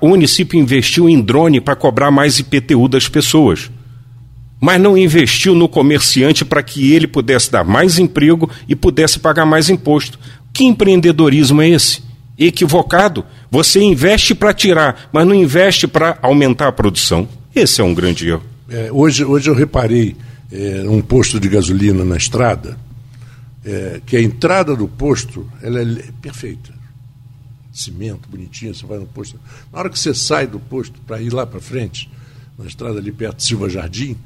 o 0.00 0.08
município 0.08 0.58
investiu 0.58 1.08
em 1.08 1.20
drone 1.20 1.60
para 1.60 1.74
cobrar 1.74 2.12
mais 2.12 2.38
IPTU 2.38 2.86
das 2.86 3.08
pessoas, 3.08 3.68
mas 4.60 4.80
não 4.80 4.96
investiu 4.96 5.52
no 5.52 5.68
comerciante 5.68 6.44
para 6.44 6.62
que 6.62 6.92
ele 6.92 7.08
pudesse 7.08 7.50
dar 7.50 7.64
mais 7.64 7.98
emprego 7.98 8.48
e 8.68 8.76
pudesse 8.76 9.18
pagar 9.18 9.44
mais 9.44 9.68
imposto. 9.68 10.16
Que 10.52 10.64
empreendedorismo 10.64 11.60
é 11.60 11.70
esse? 11.70 12.02
Equivocado. 12.38 13.24
Você 13.50 13.82
investe 13.82 14.32
para 14.32 14.54
tirar, 14.54 15.08
mas 15.12 15.26
não 15.26 15.34
investe 15.34 15.88
para 15.88 16.18
aumentar 16.22 16.68
a 16.68 16.72
produção. 16.72 17.28
Esse 17.54 17.80
é 17.80 17.84
um 17.84 17.94
grande 17.94 18.28
erro. 18.28 18.44
É, 18.68 18.90
hoje, 18.92 19.24
hoje 19.24 19.50
eu 19.50 19.54
reparei 19.54 20.16
é, 20.52 20.84
um 20.86 21.00
posto 21.00 21.40
de 21.40 21.48
gasolina 21.48 22.04
na 22.04 22.16
estrada 22.16 22.85
é, 23.66 24.00
que 24.06 24.16
a 24.16 24.22
entrada 24.22 24.76
do 24.76 24.86
posto 24.86 25.50
ela 25.60 25.80
é 25.80 26.12
perfeita. 26.22 26.72
Cimento, 27.72 28.28
bonitinho, 28.28 28.74
você 28.74 28.86
vai 28.86 28.98
no 28.98 29.06
posto. 29.06 29.38
Na 29.72 29.80
hora 29.80 29.90
que 29.90 29.98
você 29.98 30.14
sai 30.14 30.46
do 30.46 30.60
posto 30.60 30.98
para 31.00 31.20
ir 31.20 31.32
lá 31.32 31.44
para 31.44 31.60
frente, 31.60 32.08
na 32.56 32.64
estrada 32.64 32.98
ali 32.98 33.12
perto 33.12 33.38
de 33.38 33.44
Silva 33.44 33.68
Jardim, 33.68 34.16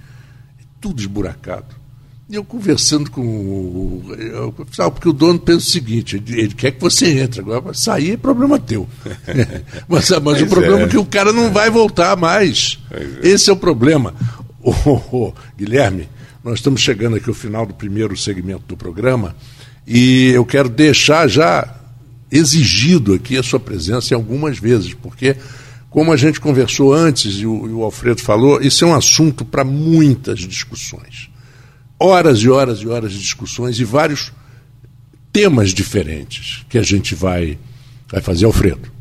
é 0.60 0.64
tudo 0.80 1.00
esburacado. 1.00 1.80
E 2.28 2.36
eu 2.36 2.44
conversando 2.44 3.10
com 3.10 3.22
o. 3.22 4.14
Eu, 4.16 4.52
porque 4.52 5.08
o 5.08 5.12
dono 5.12 5.40
pensa 5.40 5.66
o 5.66 5.70
seguinte: 5.70 6.16
ele, 6.16 6.40
ele 6.42 6.54
quer 6.54 6.70
que 6.70 6.80
você 6.80 7.18
entre, 7.18 7.40
agora 7.40 7.74
sair 7.74 8.12
é 8.12 8.16
problema 8.16 8.56
teu. 8.56 8.88
mas, 9.88 10.10
mas 10.10 10.42
o 10.42 10.46
problema 10.46 10.82
é. 10.82 10.84
é. 10.84 10.88
que 10.88 10.96
o 10.96 11.04
cara 11.04 11.32
não 11.32 11.50
vai 11.50 11.68
voltar 11.70 12.16
mais. 12.16 12.78
É. 12.88 13.30
Esse 13.30 13.50
é 13.50 13.52
o 13.52 13.56
problema. 13.56 14.14
Guilherme, 15.58 16.08
nós 16.42 16.54
estamos 16.54 16.80
chegando 16.80 17.16
aqui 17.16 17.28
ao 17.28 17.34
final 17.34 17.66
do 17.66 17.74
primeiro 17.74 18.16
segmento 18.16 18.62
do 18.66 18.76
programa 18.76 19.36
E 19.86 20.30
eu 20.30 20.44
quero 20.44 20.68
deixar 20.68 21.28
já 21.28 21.76
exigido 22.30 23.14
aqui 23.14 23.36
a 23.36 23.42
sua 23.42 23.58
presença 23.58 24.14
em 24.14 24.16
algumas 24.16 24.58
vezes, 24.58 24.94
porque, 24.94 25.36
como 25.88 26.12
a 26.12 26.16
gente 26.16 26.40
conversou 26.40 26.94
antes 26.94 27.34
e 27.40 27.46
o, 27.46 27.66
e 27.66 27.72
o 27.72 27.82
Alfredo 27.82 28.22
falou, 28.22 28.60
isso 28.62 28.84
é 28.84 28.88
um 28.88 28.94
assunto 28.94 29.44
para 29.44 29.64
muitas 29.64 30.38
discussões. 30.38 31.28
Horas 31.98 32.38
e 32.38 32.48
horas 32.48 32.78
e 32.78 32.88
horas 32.88 33.12
de 33.12 33.18
discussões 33.18 33.78
e 33.80 33.84
vários 33.84 34.32
temas 35.32 35.74
diferentes 35.74 36.64
que 36.68 36.78
a 36.78 36.82
gente 36.82 37.14
vai, 37.14 37.58
vai 38.08 38.20
fazer, 38.20 38.44
Alfredo. 38.44 38.99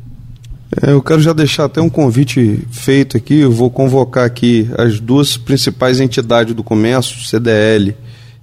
É, 0.82 0.92
eu 0.92 1.02
quero 1.02 1.20
já 1.20 1.32
deixar 1.32 1.64
até 1.64 1.80
um 1.80 1.88
convite 1.88 2.62
feito 2.70 3.16
aqui. 3.16 3.40
Eu 3.40 3.50
vou 3.50 3.70
convocar 3.70 4.24
aqui 4.24 4.70
as 4.78 5.00
duas 5.00 5.36
principais 5.36 6.00
entidades 6.00 6.54
do 6.54 6.62
comércio, 6.62 7.20
CDL 7.26 7.96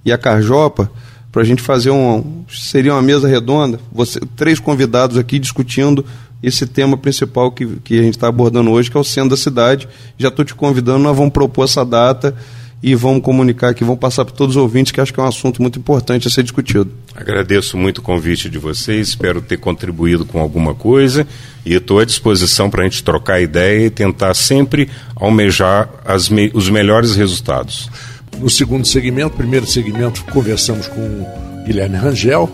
e 0.04 0.12
a 0.12 0.18
Carjopa, 0.18 0.90
para 1.32 1.42
a 1.42 1.44
gente 1.44 1.62
fazer 1.62 1.90
um. 1.90 2.44
Seria 2.50 2.92
uma 2.92 3.02
mesa 3.02 3.26
redonda, 3.26 3.80
você, 3.90 4.20
três 4.36 4.60
convidados 4.60 5.16
aqui 5.16 5.38
discutindo 5.38 6.04
esse 6.42 6.66
tema 6.66 6.96
principal 6.96 7.50
que, 7.50 7.66
que 7.82 7.98
a 7.98 8.02
gente 8.02 8.14
está 8.14 8.28
abordando 8.28 8.70
hoje, 8.70 8.90
que 8.90 8.96
é 8.96 9.00
o 9.00 9.04
centro 9.04 9.30
da 9.30 9.36
cidade. 9.36 9.88
Já 10.18 10.28
estou 10.28 10.44
te 10.44 10.54
convidando, 10.54 11.00
nós 11.00 11.16
vamos 11.16 11.32
propor 11.32 11.64
essa 11.64 11.84
data 11.84 12.34
e 12.82 12.94
vamos 12.94 13.22
comunicar 13.22 13.70
aqui, 13.70 13.82
vamos 13.82 13.98
passar 13.98 14.24
para 14.24 14.34
todos 14.34 14.54
os 14.54 14.62
ouvintes, 14.62 14.92
que 14.92 15.00
acho 15.00 15.12
que 15.12 15.18
é 15.18 15.22
um 15.22 15.26
assunto 15.26 15.60
muito 15.60 15.78
importante 15.78 16.28
a 16.28 16.30
ser 16.30 16.42
discutido. 16.42 16.90
Agradeço 17.14 17.76
muito 17.76 17.98
o 17.98 18.02
convite 18.02 18.48
de 18.48 18.58
vocês, 18.58 19.08
espero 19.08 19.40
ter 19.40 19.56
contribuído 19.56 20.24
com 20.24 20.40
alguma 20.40 20.74
coisa 20.74 21.26
e 21.66 21.74
estou 21.74 21.98
à 21.98 22.04
disposição 22.04 22.70
para 22.70 22.82
a 22.82 22.84
gente 22.84 23.02
trocar 23.02 23.40
ideia 23.40 23.86
e 23.86 23.90
tentar 23.90 24.34
sempre 24.34 24.88
almejar 25.16 25.88
me 26.30 26.50
os 26.54 26.70
melhores 26.70 27.16
resultados. 27.16 27.90
No 28.38 28.48
segundo 28.48 28.86
segmento, 28.86 29.36
primeiro 29.36 29.66
segmento, 29.66 30.24
conversamos 30.26 30.86
com 30.86 31.26
Guilherme 31.66 31.96
Rangel, 31.96 32.48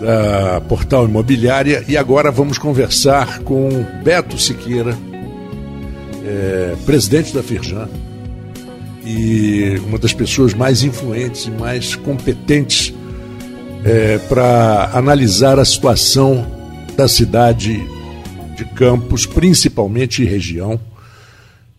da 0.00 0.60
Portal 0.62 1.04
Imobiliária, 1.04 1.84
e 1.86 1.96
agora 1.96 2.30
vamos 2.30 2.56
conversar 2.56 3.40
com 3.40 3.84
Beto 4.02 4.38
Siqueira, 4.38 4.96
é, 6.24 6.74
presidente 6.86 7.34
da 7.34 7.42
Firjan, 7.42 7.88
e 9.04 9.80
uma 9.86 9.98
das 9.98 10.12
pessoas 10.12 10.54
mais 10.54 10.82
influentes 10.82 11.46
e 11.46 11.50
mais 11.50 11.94
competentes 11.96 12.94
é, 13.84 14.18
para 14.18 14.90
analisar 14.94 15.58
a 15.58 15.64
situação 15.64 16.46
da 16.96 17.08
cidade 17.08 17.84
de 18.56 18.64
Campos, 18.76 19.26
principalmente 19.26 20.24
região, 20.24 20.80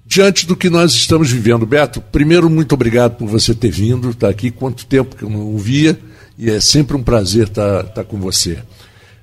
diante 0.05 0.45
do 0.45 0.55
que 0.55 0.69
nós 0.69 0.93
estamos 0.93 1.31
vivendo. 1.31 1.65
Beto, 1.65 2.01
primeiro, 2.01 2.49
muito 2.49 2.73
obrigado 2.73 3.15
por 3.15 3.27
você 3.27 3.53
ter 3.53 3.71
vindo, 3.71 4.09
estar 4.09 4.27
tá 4.27 4.31
aqui. 4.31 4.51
Quanto 4.51 4.85
tempo 4.85 5.15
que 5.15 5.23
eu 5.23 5.29
não 5.29 5.57
via, 5.57 5.97
e 6.37 6.49
é 6.49 6.59
sempre 6.59 6.97
um 6.97 7.03
prazer 7.03 7.47
estar, 7.47 7.83
tá, 7.83 7.89
tá 7.89 8.03
com 8.03 8.17
você. 8.17 8.57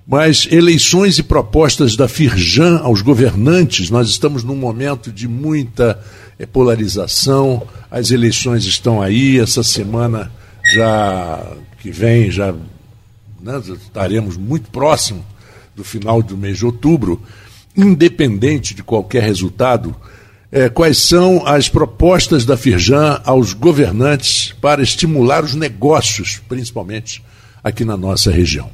Mas 0.06 0.48
eleições 0.50 1.18
e 1.18 1.22
propostas 1.22 1.94
da 1.94 2.08
Firjan 2.08 2.78
aos 2.78 3.02
governantes, 3.02 3.90
nós 3.90 4.08
estamos 4.08 4.42
num 4.42 4.56
momento 4.56 5.12
de 5.12 5.28
muita 5.28 6.00
é 6.40 6.46
polarização, 6.46 7.68
as 7.90 8.10
eleições 8.10 8.64
estão 8.64 9.02
aí, 9.02 9.38
essa 9.38 9.62
semana 9.62 10.32
já 10.72 11.46
que 11.80 11.90
vem, 11.90 12.30
já 12.30 12.54
né, 13.42 13.60
estaremos 13.76 14.38
muito 14.38 14.70
próximo 14.70 15.22
do 15.76 15.84
final 15.84 16.22
do 16.22 16.38
mês 16.38 16.56
de 16.56 16.64
outubro, 16.64 17.20
independente 17.76 18.74
de 18.74 18.82
qualquer 18.82 19.22
resultado, 19.22 19.94
é, 20.50 20.70
quais 20.70 20.96
são 20.96 21.46
as 21.46 21.68
propostas 21.68 22.46
da 22.46 22.56
Firjan 22.56 23.20
aos 23.22 23.52
governantes 23.52 24.54
para 24.62 24.82
estimular 24.82 25.44
os 25.44 25.54
negócios, 25.54 26.40
principalmente 26.48 27.22
aqui 27.62 27.84
na 27.84 27.98
nossa 27.98 28.30
região? 28.30 28.70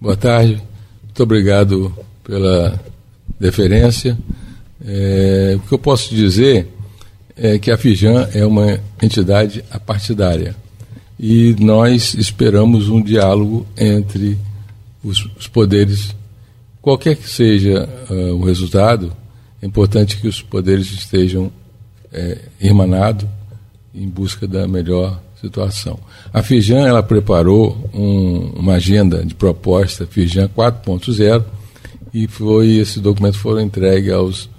Boa 0.00 0.16
tarde, 0.16 0.62
muito 1.04 1.22
obrigado 1.22 1.94
pela 2.24 2.80
deferência. 3.38 4.18
É, 4.82 5.54
o 5.58 5.60
que 5.60 5.74
eu 5.74 5.78
posso 5.78 6.14
dizer 6.14 6.68
é 7.36 7.58
que 7.58 7.70
a 7.70 7.76
Fijan 7.76 8.28
é 8.34 8.44
uma 8.44 8.78
entidade 9.02 9.64
apartidária 9.70 10.54
e 11.18 11.54
nós 11.60 12.14
esperamos 12.14 12.88
um 12.88 13.00
diálogo 13.00 13.66
entre 13.76 14.36
os, 15.04 15.24
os 15.38 15.46
poderes, 15.46 16.14
qualquer 16.80 17.16
que 17.16 17.28
seja 17.28 17.88
uh, 18.10 18.34
o 18.34 18.44
resultado, 18.44 19.12
é 19.60 19.66
importante 19.66 20.16
que 20.16 20.26
os 20.26 20.42
poderes 20.42 20.90
estejam 20.90 21.52
é, 22.12 22.38
irmanados 22.60 23.28
em 23.94 24.08
busca 24.08 24.48
da 24.48 24.66
melhor 24.66 25.20
situação. 25.40 25.98
A 26.32 26.42
Fijan 26.42 26.86
ela 26.86 27.02
preparou 27.02 27.88
um, 27.94 28.52
uma 28.56 28.74
agenda 28.74 29.24
de 29.24 29.34
proposta 29.34 30.06
Fijan 30.06 30.48
4.0 30.48 31.44
e 32.12 32.26
foi 32.26 32.76
esse 32.76 33.00
documento 33.00 33.38
foi 33.38 33.62
entregue 33.62 34.10
aos 34.10 34.50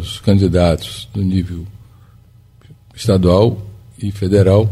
os 0.00 0.20
candidatos 0.20 1.08
do 1.12 1.22
nível 1.22 1.66
estadual 2.94 3.60
e 3.98 4.10
federal 4.10 4.70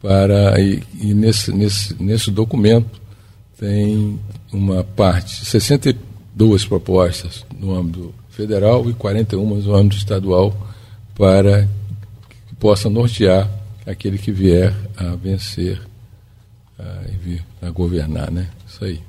para 0.00 0.60
e, 0.60 0.82
e 1.00 1.14
nesse, 1.14 1.52
nesse, 1.52 2.02
nesse 2.02 2.30
documento 2.30 3.00
tem 3.58 4.18
uma 4.52 4.84
parte 4.84 5.44
62 5.44 6.64
propostas 6.66 7.44
no 7.58 7.74
âmbito 7.74 8.14
federal 8.30 8.88
e 8.90 8.94
41 8.94 9.62
no 9.62 9.74
âmbito 9.74 9.96
estadual 9.96 10.54
para 11.14 11.68
que 12.48 12.54
possa 12.56 12.90
nortear 12.90 13.48
aquele 13.86 14.18
que 14.18 14.32
vier 14.32 14.74
a 14.96 15.14
vencer 15.14 15.80
a, 16.78 17.66
a 17.66 17.70
governar, 17.70 18.30
né? 18.30 18.48
Isso 18.66 18.84
aí. 18.84 19.00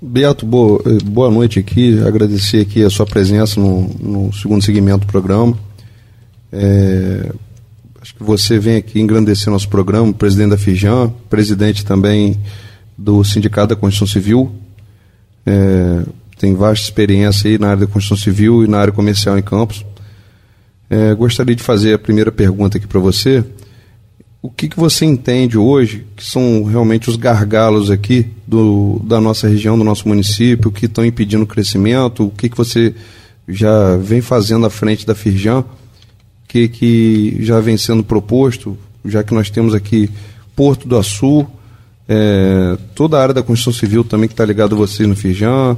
Beato, 0.00 0.44
boa, 0.44 0.82
eh, 0.84 0.98
boa 1.04 1.30
noite 1.30 1.58
aqui. 1.58 1.98
Agradecer 2.06 2.60
aqui 2.60 2.84
a 2.84 2.90
sua 2.90 3.06
presença 3.06 3.58
no, 3.58 3.88
no 3.98 4.32
segundo 4.32 4.62
segmento 4.62 5.00
do 5.00 5.06
programa. 5.06 5.58
É, 6.52 7.32
acho 8.00 8.14
que 8.14 8.22
você 8.22 8.58
vem 8.58 8.76
aqui 8.76 9.00
engrandecer 9.00 9.50
nosso 9.50 9.68
programa, 9.70 10.12
presidente 10.12 10.50
da 10.50 10.58
Fijan, 10.58 11.10
presidente 11.30 11.82
também 11.82 12.38
do 12.96 13.24
Sindicato 13.24 13.68
da 13.68 13.76
Constituição 13.76 14.06
Civil. 14.06 14.52
É, 15.46 16.02
tem 16.38 16.54
vasta 16.54 16.84
experiência 16.84 17.50
aí 17.50 17.56
na 17.56 17.68
área 17.68 17.80
da 17.80 17.86
Constituição 17.86 18.22
Civil 18.22 18.64
e 18.64 18.68
na 18.68 18.78
área 18.78 18.92
comercial 18.92 19.38
em 19.38 19.42
Campos. 19.42 19.82
É, 20.90 21.14
gostaria 21.14 21.56
de 21.56 21.62
fazer 21.62 21.94
a 21.94 21.98
primeira 21.98 22.30
pergunta 22.30 22.76
aqui 22.76 22.86
para 22.86 23.00
você 23.00 23.42
o 24.46 24.50
que, 24.50 24.68
que 24.68 24.78
você 24.78 25.04
entende 25.04 25.58
hoje 25.58 26.06
que 26.14 26.22
são 26.22 26.62
realmente 26.62 27.10
os 27.10 27.16
gargalos 27.16 27.90
aqui 27.90 28.28
do, 28.46 29.00
da 29.02 29.20
nossa 29.20 29.48
região, 29.48 29.76
do 29.76 29.82
nosso 29.82 30.06
município, 30.06 30.70
que 30.70 30.86
estão 30.86 31.04
impedindo 31.04 31.42
o 31.42 31.46
crescimento? 31.48 32.24
O 32.24 32.30
que, 32.30 32.48
que 32.48 32.56
você 32.56 32.94
já 33.48 33.96
vem 33.96 34.20
fazendo 34.20 34.64
à 34.64 34.70
frente 34.70 35.04
da 35.04 35.16
Firjan? 35.16 35.62
O 35.62 35.64
que, 36.46 36.68
que 36.68 37.38
já 37.40 37.58
vem 37.58 37.76
sendo 37.76 38.04
proposto, 38.04 38.78
já 39.04 39.24
que 39.24 39.34
nós 39.34 39.50
temos 39.50 39.74
aqui 39.74 40.08
Porto 40.54 40.86
do 40.86 40.96
Açu, 40.96 41.44
é, 42.08 42.78
toda 42.94 43.18
a 43.18 43.22
área 43.22 43.34
da 43.34 43.42
construção 43.42 43.72
civil 43.72 44.04
também 44.04 44.28
que 44.28 44.32
está 44.34 44.44
ligado 44.44 44.76
a 44.76 44.78
vocês 44.78 45.08
no 45.08 45.16
Firjan. 45.16 45.76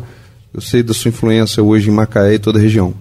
Eu 0.53 0.61
sei 0.61 0.83
da 0.83 0.93
sua 0.93 1.09
influência 1.09 1.63
hoje 1.63 1.89
em 1.89 1.93
Macaé 1.95 2.35
e 2.35 2.39
toda 2.39 2.59
a 2.59 2.63
região. 2.63 2.93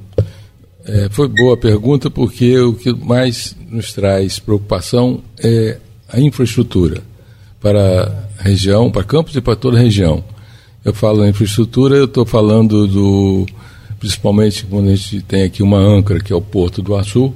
É, 0.85 1.09
foi 1.11 1.27
boa 1.27 1.55
a 1.55 1.57
pergunta, 1.57 2.09
porque 2.09 2.57
o 2.57 2.73
que 2.73 2.93
mais 2.93 3.53
nos 3.69 3.93
traz 3.93 4.39
preocupação 4.39 5.21
é 5.39 5.77
a 6.09 6.19
infraestrutura 6.19 7.01
para 7.59 8.27
a 8.39 8.43
região, 8.43 8.91
para 8.91 9.03
Campos 9.03 9.35
e 9.35 9.41
para 9.41 9.55
toda 9.55 9.77
a 9.77 9.81
região. 9.81 10.23
Eu 10.83 10.93
falo 10.93 11.25
em 11.25 11.29
infraestrutura, 11.29 11.95
eu 11.95 12.05
estou 12.05 12.25
falando 12.25 12.87
do. 12.87 13.45
Principalmente 13.99 14.65
quando 14.65 14.89
a 14.89 14.95
gente 14.95 15.21
tem 15.21 15.43
aqui 15.43 15.63
uma 15.63 15.79
âncora, 15.79 16.19
que 16.19 16.31
é 16.31 16.35
o 16.35 16.41
Porto 16.41 16.81
do 16.81 16.95
Açu, 16.95 17.33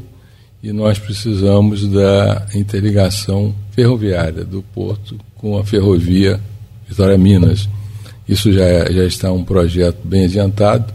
e 0.61 0.71
nós 0.71 0.99
precisamos 0.99 1.87
da 1.87 2.47
interligação 2.53 3.53
ferroviária 3.71 4.45
do 4.45 4.61
porto 4.61 5.17
com 5.35 5.57
a 5.57 5.65
ferrovia 5.65 6.39
Vitória 6.87 7.17
Minas. 7.17 7.67
Isso 8.29 8.53
já, 8.53 8.85
já 8.91 9.03
está 9.05 9.31
um 9.31 9.43
projeto 9.43 9.97
bem 10.03 10.25
adiantado 10.25 10.93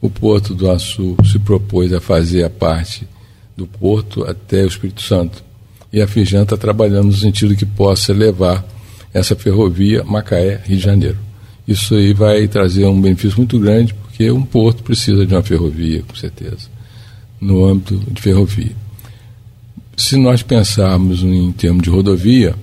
o 0.00 0.10
Porto 0.10 0.54
do 0.54 0.70
Açu 0.70 1.16
se 1.24 1.38
propôs 1.38 1.92
a 1.92 2.00
fazer 2.00 2.44
a 2.44 2.50
parte 2.50 3.08
do 3.56 3.66
Porto 3.66 4.24
até 4.24 4.62
o 4.62 4.66
Espírito 4.66 5.02
Santo. 5.02 5.42
E 5.92 6.02
a 6.02 6.06
Fijan 6.06 6.42
está 6.42 6.56
trabalhando 6.56 7.06
no 7.06 7.12
sentido 7.12 7.56
que 7.56 7.64
possa 7.64 8.12
levar 8.12 8.64
essa 9.14 9.34
ferrovia 9.34 10.04
Macaé-Rio 10.04 10.76
de 10.76 10.82
Janeiro. 10.82 11.18
Isso 11.66 11.94
aí 11.94 12.12
vai 12.12 12.46
trazer 12.46 12.86
um 12.86 13.00
benefício 13.00 13.38
muito 13.38 13.58
grande, 13.58 13.94
porque 13.94 14.30
um 14.30 14.42
porto 14.42 14.82
precisa 14.82 15.24
de 15.24 15.34
uma 15.34 15.42
ferrovia, 15.42 16.02
com 16.06 16.14
certeza, 16.14 16.68
no 17.40 17.64
âmbito 17.64 17.96
de 18.10 18.20
ferrovia. 18.20 18.72
Se 19.96 20.16
nós 20.16 20.42
pensarmos 20.42 21.22
em 21.22 21.50
termos 21.52 21.82
de 21.82 21.90
rodovia, 21.90 22.54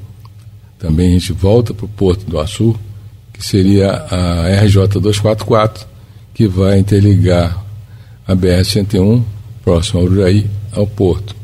também 0.78 1.10
a 1.10 1.14
gente 1.14 1.34
volta 1.34 1.74
para 1.74 1.86
o 1.86 1.89
Porto 1.89 2.26
do 2.26 2.39
Açu, 2.39 2.76
que 3.34 3.44
seria 3.44 3.89
a 3.91 4.64
RJ 4.64 5.00
244, 5.00 5.88
que 6.34 6.48
vai 6.48 6.78
interligar 6.78 7.66
a 8.28 8.36
BR-101, 8.36 9.24
próximo 9.64 10.02
ao 10.02 10.06
Uraí, 10.06 10.48
ao 10.76 10.88
Porto. 10.88 11.36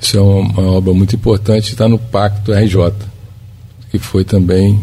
Isso 0.00 0.16
é 0.16 0.20
uma, 0.20 0.60
uma 0.60 0.72
obra 0.72 0.92
muito 0.94 1.14
importante, 1.14 1.70
está 1.70 1.88
no 1.88 1.98
Pacto 1.98 2.52
RJ, 2.52 2.92
que 3.90 3.98
foi 3.98 4.24
também 4.24 4.80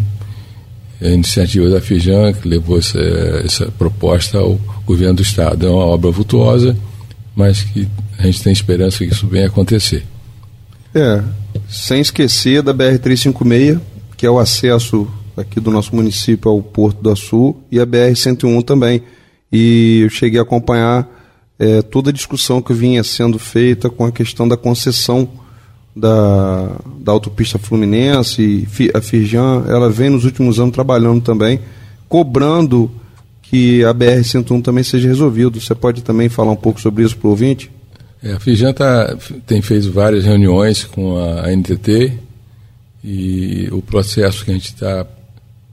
a 1.01 1.07
iniciativa 1.07 1.69
da 1.69 1.81
Fijan 1.81 2.33
que 2.33 2.47
levou 2.47 2.77
essa, 2.77 2.99
essa 3.43 3.71
proposta 3.71 4.37
ao 4.37 4.59
governo 4.85 5.15
do 5.15 5.21
Estado. 5.21 5.65
É 5.65 5.69
uma 5.69 5.85
obra 5.85 6.11
vultuosa, 6.11 6.75
mas 7.35 7.63
que 7.63 7.87
a 8.17 8.23
gente 8.23 8.43
tem 8.43 8.53
esperança 8.53 8.99
que 8.99 9.11
isso 9.11 9.27
venha 9.27 9.47
acontecer. 9.47 10.05
É, 10.93 11.23
sem 11.69 12.01
esquecer 12.01 12.61
da 12.61 12.73
BR-356, 12.73 13.79
que 14.15 14.25
é 14.25 14.29
o 14.29 14.39
acesso 14.39 15.07
aqui 15.35 15.59
do 15.59 15.69
nosso 15.69 15.95
município 15.95 16.49
ao 16.49 16.61
Porto 16.61 17.01
do 17.01 17.11
Açu, 17.11 17.55
e 17.71 17.79
a 17.79 17.85
BR-101 17.85 18.63
também. 18.63 19.03
E 19.51 20.01
eu 20.03 20.09
cheguei 20.09 20.39
a 20.39 20.43
acompanhar 20.43 21.07
é, 21.59 21.81
toda 21.81 22.09
a 22.09 22.13
discussão 22.13 22.61
que 22.61 22.73
vinha 22.73 23.03
sendo 23.03 23.39
feita 23.39 23.89
com 23.89 24.05
a 24.05 24.11
questão 24.11 24.47
da 24.47 24.55
concessão 24.55 25.27
da, 25.95 26.75
da 26.99 27.11
autopista 27.11 27.57
Fluminense, 27.57 28.67
a 28.93 29.01
Firjan, 29.01 29.65
ela 29.67 29.89
vem 29.89 30.09
nos 30.09 30.25
últimos 30.25 30.59
anos 30.59 30.73
trabalhando 30.73 31.21
também, 31.21 31.59
cobrando 32.07 32.91
que 33.41 33.83
a 33.83 33.93
BR-101 33.93 34.61
também 34.61 34.83
seja 34.83 35.07
resolvido. 35.07 35.59
Você 35.59 35.73
pode 35.73 36.03
também 36.03 36.29
falar 36.29 36.51
um 36.51 36.57
pouco 36.57 36.79
sobre 36.79 37.03
isso 37.03 37.17
para 37.17 37.27
o 37.27 37.31
ouvinte? 37.31 37.71
É, 38.21 38.33
a 38.33 38.39
Firjan 38.39 38.73
tá, 38.73 39.17
tem 39.45 39.61
feito 39.61 39.91
várias 39.91 40.25
reuniões 40.25 40.83
com 40.83 41.17
a 41.17 41.49
NTT 41.55 42.13
e 43.03 43.69
o 43.71 43.81
processo 43.81 44.43
que 44.43 44.51
a 44.51 44.53
gente 44.53 44.73
está 44.73 45.05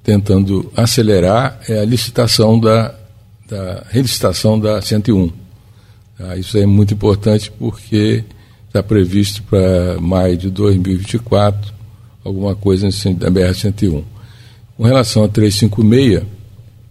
tentando 0.02 0.70
acelerar 0.76 1.58
é 1.68 1.80
a 1.80 1.84
licitação 1.84 2.60
da, 2.60 2.94
da 3.48 3.84
relicitação 3.90 4.58
da 4.58 4.80
101. 4.80 5.43
Tá? 6.16 6.36
Isso 6.36 6.56
é 6.58 6.66
muito 6.66 6.94
importante 6.94 7.50
porque 7.58 8.24
está 8.66 8.82
previsto 8.82 9.42
para 9.44 10.00
maio 10.00 10.36
de 10.36 10.50
2024 10.50 11.72
alguma 12.24 12.54
coisa 12.54 12.88
da 13.14 13.30
BR-101. 13.30 14.02
Com 14.76 14.82
relação 14.82 15.24
a 15.24 15.28
356, 15.28 16.24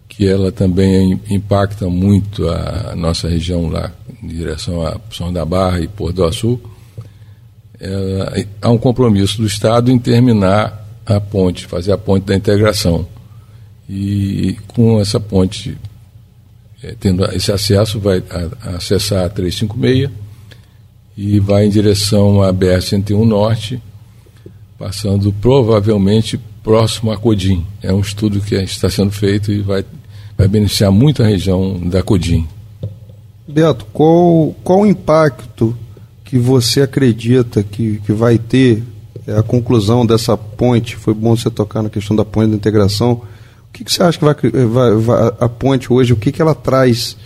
que 0.08 0.28
ela 0.28 0.52
também 0.52 1.20
impacta 1.30 1.90
muito 1.90 2.48
a 2.48 2.96
nossa 2.96 3.28
região 3.28 3.68
lá, 3.68 3.92
em 4.22 4.28
direção 4.28 4.86
a 4.86 5.00
São 5.12 5.34
da 5.34 5.44
Barra 5.44 5.82
e 5.82 5.88
Porto 5.88 6.18
do 6.18 6.24
Açu, 6.24 6.62
há 8.62 8.70
um 8.70 8.78
compromisso 8.78 9.42
do 9.42 9.48
Estado 9.48 9.92
em 9.92 9.98
terminar 9.98 10.88
a 11.06 11.20
ponte, 11.20 11.66
fazer 11.66 11.92
a 11.92 11.98
ponte 11.98 12.26
da 12.26 12.36
integração. 12.36 13.08
E 13.90 14.56
com 14.68 15.02
essa 15.02 15.20
ponte, 15.20 15.78
é, 16.84 16.96
tendo 17.00 17.24
esse 17.32 17.52
acesso, 17.52 18.00
vai 18.00 18.22
a, 18.30 18.76
acessar 18.76 19.26
a 19.26 19.30
356 19.30 20.10
e 21.16 21.40
vai 21.40 21.66
em 21.66 21.70
direção 21.70 22.42
à 22.42 22.52
BR-101 22.52 23.26
Norte, 23.26 23.82
passando 24.78 25.32
provavelmente 25.32 26.40
próximo 26.62 27.12
a 27.12 27.18
Codim. 27.18 27.66
É 27.82 27.94
um 27.94 28.02
estudo 28.02 28.42
que 28.42 28.56
está 28.56 28.90
sendo 28.90 29.12
feito 29.12 29.52
e 29.52 29.62
vai, 29.62 29.86
vai 30.38 30.48
beneficiar 30.48 30.92
muito 30.92 31.24
a 31.24 31.28
região 31.28 31.80
da 31.80 32.04
Codim. 32.04 32.48
Beto, 33.48 33.86
qual, 33.94 34.56
qual 34.64 34.82
o 34.82 34.86
impacto 34.86 35.78
que 36.24 36.38
você 36.38 36.82
acredita 36.82 37.62
que, 37.64 38.02
que 38.06 38.12
vai 38.12 38.38
ter 38.38 38.84
é, 39.28 39.38
a 39.38 39.44
conclusão 39.44 40.06
dessa 40.06 40.36
ponte? 40.36 40.96
Foi 40.96 41.14
bom 41.14 41.36
você 41.36 41.50
tocar 41.50 41.84
na 41.84 41.90
questão 41.90 42.16
da 42.16 42.26
ponte 42.26 42.50
da 42.50 42.56
integração. 42.56 43.22
O 43.74 43.76
que, 43.76 43.84
que 43.84 43.92
você 43.92 44.04
acha 44.04 44.20
que 44.20 44.24
vai, 44.24 44.36
vai, 44.68 44.96
vai, 44.96 45.34
a 45.40 45.50
ponte 45.50 45.92
hoje, 45.92 46.14
o 46.14 46.16
que, 46.16 46.32
que 46.32 46.40
ela 46.40 46.54
traz 46.54 47.18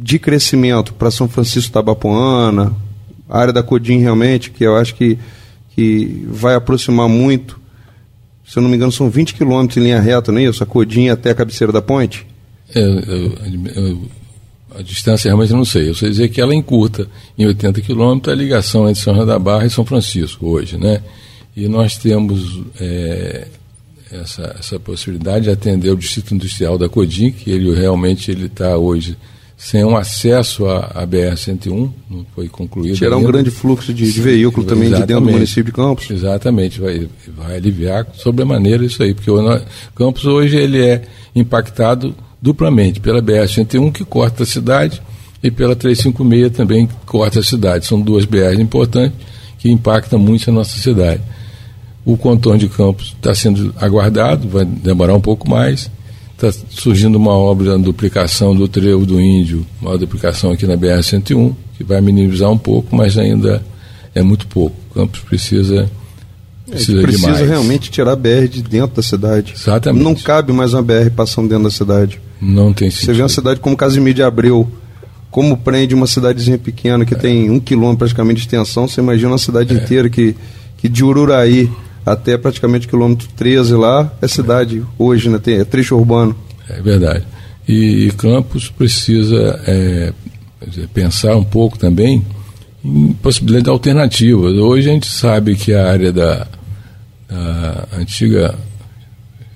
de 0.00 0.18
crescimento 0.18 0.94
para 0.94 1.10
São 1.10 1.28
Francisco 1.28 1.70
da 1.70 1.82
Bapuana, 1.82 2.72
a 3.28 3.38
área 3.38 3.52
da 3.52 3.62
Codim 3.62 3.98
realmente, 3.98 4.50
que 4.50 4.64
eu 4.64 4.74
acho 4.74 4.94
que, 4.94 5.18
que 5.76 6.26
vai 6.30 6.54
aproximar 6.54 7.10
muito. 7.10 7.60
Se 8.42 8.58
eu 8.58 8.62
não 8.62 8.70
me 8.70 8.76
engano, 8.76 8.90
são 8.90 9.10
20 9.10 9.34
quilômetros 9.34 9.76
em 9.76 9.80
linha 9.80 10.00
reta, 10.00 10.32
não 10.32 10.38
é 10.38 10.44
isso? 10.44 10.62
A 10.62 10.66
Codim 10.66 11.10
até 11.10 11.28
a 11.30 11.34
cabeceira 11.34 11.70
da 11.70 11.82
ponte? 11.82 12.26
É, 12.74 12.80
eu, 12.80 13.34
eu, 13.74 14.02
a 14.74 14.80
distância 14.80 15.28
realmente 15.28 15.52
não 15.52 15.66
sei. 15.66 15.90
Eu 15.90 15.94
sei 15.94 16.08
dizer 16.08 16.30
que 16.30 16.40
ela 16.40 16.54
encurta 16.54 17.06
em 17.36 17.44
80 17.44 17.82
quilômetros 17.82 18.32
a 18.32 18.36
ligação 18.36 18.88
entre 18.88 19.02
São 19.02 19.14
João 19.14 19.26
da 19.26 19.38
Barra 19.38 19.66
e 19.66 19.70
São 19.70 19.84
Francisco 19.84 20.46
hoje, 20.46 20.78
né? 20.78 21.02
E 21.54 21.68
nós 21.68 21.98
temos 21.98 22.60
é, 22.80 23.46
essa, 24.12 24.54
essa 24.58 24.78
possibilidade 24.78 25.44
de 25.44 25.50
atender 25.50 25.90
o 25.90 25.96
Distrito 25.96 26.34
Industrial 26.34 26.76
da 26.76 26.88
Codim, 26.88 27.30
que 27.30 27.50
ele 27.50 27.74
realmente 27.74 28.30
ele 28.30 28.46
está 28.46 28.76
hoje 28.76 29.16
sem 29.56 29.84
um 29.84 29.96
acesso 29.96 30.66
à, 30.66 30.90
à 30.92 31.06
BR-101, 31.06 31.90
não 32.10 32.26
foi 32.34 32.48
concluído. 32.48 32.96
Gerar 32.96 33.16
um 33.16 33.22
grande 33.22 33.50
fluxo 33.50 33.94
de, 33.94 34.12
de 34.12 34.20
veículo 34.20 34.66
também 34.66 34.88
de 34.88 34.98
dentro 35.06 35.24
do 35.24 35.30
município 35.30 35.66
de 35.66 35.72
Campos. 35.72 36.10
Exatamente, 36.10 36.80
vai, 36.80 37.08
vai 37.28 37.56
aliviar 37.56 38.06
sobremaneira 38.14 38.84
isso 38.84 39.02
aí, 39.02 39.14
porque 39.14 39.30
o 39.30 39.60
Campos 39.94 40.24
hoje 40.24 40.56
ele 40.56 40.84
é 40.84 41.02
impactado 41.34 42.12
duplamente 42.40 42.98
pela 42.98 43.22
BR-101 43.22 43.92
que 43.92 44.04
corta 44.04 44.42
a 44.42 44.46
cidade 44.46 45.00
e 45.40 45.48
pela 45.48 45.76
356 45.76 46.50
também 46.56 46.88
que 46.88 46.94
corta 47.06 47.38
a 47.38 47.42
cidade. 47.42 47.86
São 47.86 48.00
duas 48.00 48.24
BRs 48.24 48.58
importantes 48.58 49.16
que 49.60 49.70
impactam 49.70 50.18
muito 50.18 50.50
a 50.50 50.52
nossa 50.52 50.76
cidade. 50.76 51.22
O 52.04 52.16
contorno 52.16 52.58
de 52.58 52.68
Campos 52.68 53.14
está 53.16 53.34
sendo 53.34 53.74
aguardado, 53.78 54.48
vai 54.48 54.64
demorar 54.64 55.14
um 55.14 55.20
pouco 55.20 55.48
mais 55.48 55.90
está 56.46 56.66
surgindo 56.70 57.16
uma 57.16 57.32
obra 57.32 57.76
de 57.76 57.84
duplicação 57.84 58.54
do 58.54 58.66
trevo 58.66 59.06
do 59.06 59.20
Índio, 59.20 59.64
uma 59.80 59.96
duplicação 59.96 60.50
aqui 60.50 60.66
na 60.66 60.76
BR-101, 60.76 61.54
que 61.76 61.84
vai 61.84 62.00
minimizar 62.00 62.50
um 62.50 62.58
pouco, 62.58 62.94
mas 62.94 63.16
ainda 63.16 63.62
é 64.14 64.22
muito 64.22 64.46
pouco. 64.48 64.74
O 64.90 64.94
Campos 64.94 65.20
precisa 65.20 65.90
precisa, 66.68 66.98
é, 66.98 67.02
precisa 67.02 67.26
demais. 67.26 67.48
realmente 67.48 67.90
tirar 67.90 68.12
a 68.12 68.16
BR 68.16 68.48
de 68.50 68.62
dentro 68.62 68.96
da 68.96 69.02
cidade. 69.02 69.54
Exatamente. 69.56 70.02
Não 70.02 70.14
cabe 70.14 70.52
mais 70.52 70.74
uma 70.74 70.82
BR 70.82 71.10
passando 71.14 71.48
dentro 71.48 71.64
da 71.64 71.70
cidade. 71.70 72.20
Não 72.40 72.72
tem 72.72 72.90
sentido. 72.90 73.06
Você 73.06 73.12
vê 73.12 73.22
uma 73.22 73.28
cidade 73.28 73.60
como 73.60 73.76
Casimir 73.76 74.14
de 74.14 74.22
Abreu, 74.22 74.68
como 75.30 75.56
prende 75.56 75.94
uma 75.94 76.06
cidadezinha 76.06 76.58
pequena 76.58 77.04
que 77.04 77.14
é. 77.14 77.18
tem 77.18 77.50
um 77.50 77.60
quilômetro 77.60 77.98
praticamente 77.98 78.40
de 78.40 78.46
extensão, 78.46 78.88
você 78.88 79.00
imagina 79.00 79.30
uma 79.30 79.38
cidade 79.38 79.74
é. 79.74 79.78
inteira 79.78 80.10
que, 80.10 80.34
que 80.76 80.88
de 80.88 81.04
Ururaí 81.04 81.70
até 82.04 82.36
praticamente 82.36 82.88
quilômetro 82.88 83.28
13 83.36 83.74
lá, 83.74 84.12
é 84.20 84.28
cidade 84.28 84.82
hoje, 84.98 85.28
né? 85.28 85.38
Tem, 85.38 85.58
é 85.58 85.64
trecho 85.64 85.96
urbano. 85.96 86.36
É 86.68 86.80
verdade. 86.80 87.24
E, 87.68 88.10
Campos 88.18 88.68
precisa 88.68 89.60
é, 89.66 90.12
pensar 90.92 91.36
um 91.36 91.44
pouco 91.44 91.78
também 91.78 92.24
em 92.84 93.12
possibilidades 93.14 93.68
alternativas. 93.68 94.54
Hoje 94.54 94.90
a 94.90 94.92
gente 94.92 95.06
sabe 95.06 95.54
que 95.54 95.72
a 95.72 95.90
área 95.90 96.12
da, 96.12 96.46
da 97.28 97.88
antiga 97.96 98.54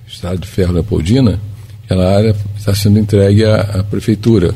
Estado 0.06 0.38
de 0.38 0.46
Ferro 0.46 0.72
Leopoldina, 0.72 1.40
aquela 1.84 2.16
área 2.16 2.34
está 2.56 2.74
sendo 2.74 2.98
entregue 2.98 3.44
à, 3.44 3.60
à 3.60 3.84
prefeitura. 3.84 4.54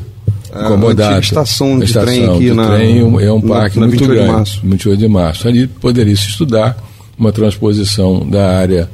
A 0.53 1.19
estação 1.19 1.79
de 1.79 1.85
estação 1.85 2.05
trem 2.05 2.29
aqui 2.29 2.51
na, 2.51 2.67
trem 2.67 2.99
é 2.99 3.31
um 3.31 3.41
parque 3.41 3.79
na, 3.79 3.85
na 3.85 3.87
muito 3.87 4.05
grande, 4.05 4.21
de 4.21 4.31
março. 4.31 4.61
28 4.63 4.99
de 4.99 5.07
março. 5.07 5.47
Ali 5.47 5.67
poderia 5.67 6.15
se 6.15 6.29
estudar 6.29 6.77
uma 7.21 7.31
transposição 7.31 8.27
da 8.27 8.57
área, 8.57 8.89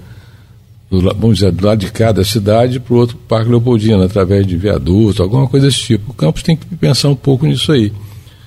do, 0.91 1.01
vamos 1.01 1.37
dizer, 1.37 1.51
do 1.51 1.65
lado 1.65 1.79
de 1.79 1.91
cada 1.91 2.23
cidade 2.25 2.79
para 2.79 2.93
o 2.93 2.97
outro 2.97 3.17
Parque 3.27 3.49
Leopoldino, 3.49 4.03
através 4.03 4.45
de 4.45 4.57
viaduto, 4.57 5.23
alguma 5.23 5.47
coisa 5.47 5.67
desse 5.67 5.79
tipo. 5.79 6.11
O 6.11 6.13
campus 6.13 6.43
tem 6.43 6.57
que 6.57 6.65
pensar 6.75 7.07
um 7.07 7.15
pouco 7.15 7.45
nisso 7.45 7.71
aí. 7.71 7.91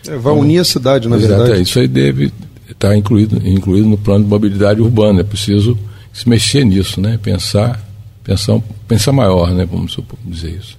É, 0.06 0.16
vai 0.16 0.34
unir 0.34 0.58
a 0.58 0.64
cidade, 0.64 1.08
na 1.08 1.16
Exato, 1.16 1.34
verdade. 1.34 1.58
É, 1.58 1.62
isso 1.62 1.78
aí 1.78 1.88
deve 1.88 2.30
estar 2.68 2.94
incluído, 2.94 3.36
incluído 3.46 3.88
no 3.88 3.96
plano 3.96 4.24
de 4.24 4.30
mobilidade 4.30 4.80
urbana. 4.82 5.20
É 5.20 5.24
preciso 5.24 5.76
se 6.12 6.28
mexer 6.28 6.64
nisso, 6.64 7.00
né? 7.00 7.18
Pensar, 7.22 7.82
pensar, 8.22 8.60
pensar 8.86 9.12
maior, 9.12 9.50
né? 9.52 9.66
Vamos 9.70 9.96
dizer 10.26 10.50
isso. 10.50 10.76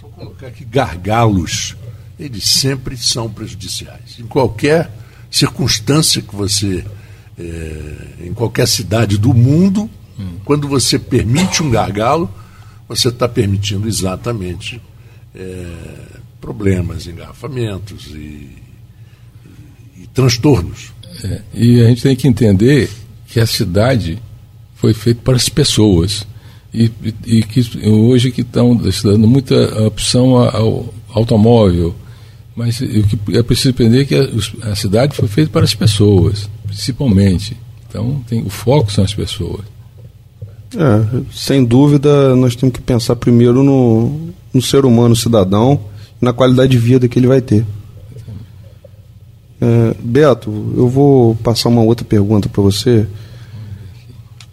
Só 0.00 0.06
colocar 0.06 0.50
que 0.50 0.64
gargalos, 0.64 1.76
eles 2.18 2.44
sempre 2.44 2.96
são 2.96 3.28
prejudiciais. 3.28 4.18
Em 4.20 4.26
qualquer 4.26 4.90
circunstância 5.30 6.22
que 6.22 6.34
você 6.34 6.84
é, 7.38 8.26
em 8.26 8.34
qualquer 8.34 8.66
cidade 8.66 9.18
do 9.18 9.32
mundo, 9.32 9.88
quando 10.44 10.68
você 10.68 10.98
permite 10.98 11.62
um 11.62 11.70
gargalo, 11.70 12.30
você 12.88 13.08
está 13.08 13.28
permitindo 13.28 13.86
exatamente 13.86 14.80
é, 15.34 15.66
problemas, 16.40 17.06
engarrafamentos 17.06 18.06
e, 18.08 18.18
e, 18.18 20.02
e 20.02 20.06
transtornos. 20.12 20.92
É, 21.22 21.40
e 21.54 21.80
a 21.80 21.88
gente 21.88 22.02
tem 22.02 22.16
que 22.16 22.26
entender 22.26 22.90
que 23.28 23.38
a 23.38 23.46
cidade 23.46 24.20
foi 24.74 24.92
feita 24.92 25.20
para 25.22 25.36
as 25.36 25.48
pessoas. 25.48 26.26
E, 26.72 26.90
e, 27.02 27.38
e 27.38 27.42
que 27.42 27.60
hoje 27.88 28.30
que 28.30 28.42
estão 28.42 28.76
dando 28.76 29.26
muita 29.26 29.84
opção 29.84 30.36
ao 30.36 30.92
automóvel, 31.12 31.94
mas 32.54 32.80
o 32.80 33.02
que 33.04 33.36
é 33.36 33.42
preciso 33.42 33.70
entender 33.70 34.02
é 34.02 34.04
que 34.04 34.14
a, 34.14 34.70
a 34.70 34.76
cidade 34.76 35.16
foi 35.16 35.28
feita 35.28 35.50
para 35.50 35.64
as 35.64 35.74
pessoas 35.74 36.48
principalmente. 36.70 37.56
Então, 37.88 38.22
tem, 38.28 38.42
o 38.42 38.48
foco 38.48 38.90
são 38.90 39.04
as 39.04 39.12
pessoas. 39.12 39.62
É, 40.76 41.22
sem 41.32 41.64
dúvida, 41.64 42.36
nós 42.36 42.54
temos 42.54 42.74
que 42.74 42.80
pensar 42.80 43.16
primeiro 43.16 43.64
no, 43.64 44.30
no 44.54 44.62
ser 44.62 44.84
humano 44.84 45.16
cidadão 45.16 45.80
na 46.20 46.32
qualidade 46.32 46.70
de 46.70 46.78
vida 46.78 47.08
que 47.08 47.18
ele 47.18 47.26
vai 47.26 47.40
ter. 47.40 47.66
É, 49.60 49.94
Beto, 50.00 50.50
eu 50.76 50.88
vou 50.88 51.34
passar 51.36 51.68
uma 51.68 51.82
outra 51.82 52.04
pergunta 52.04 52.48
para 52.48 52.62
você. 52.62 53.06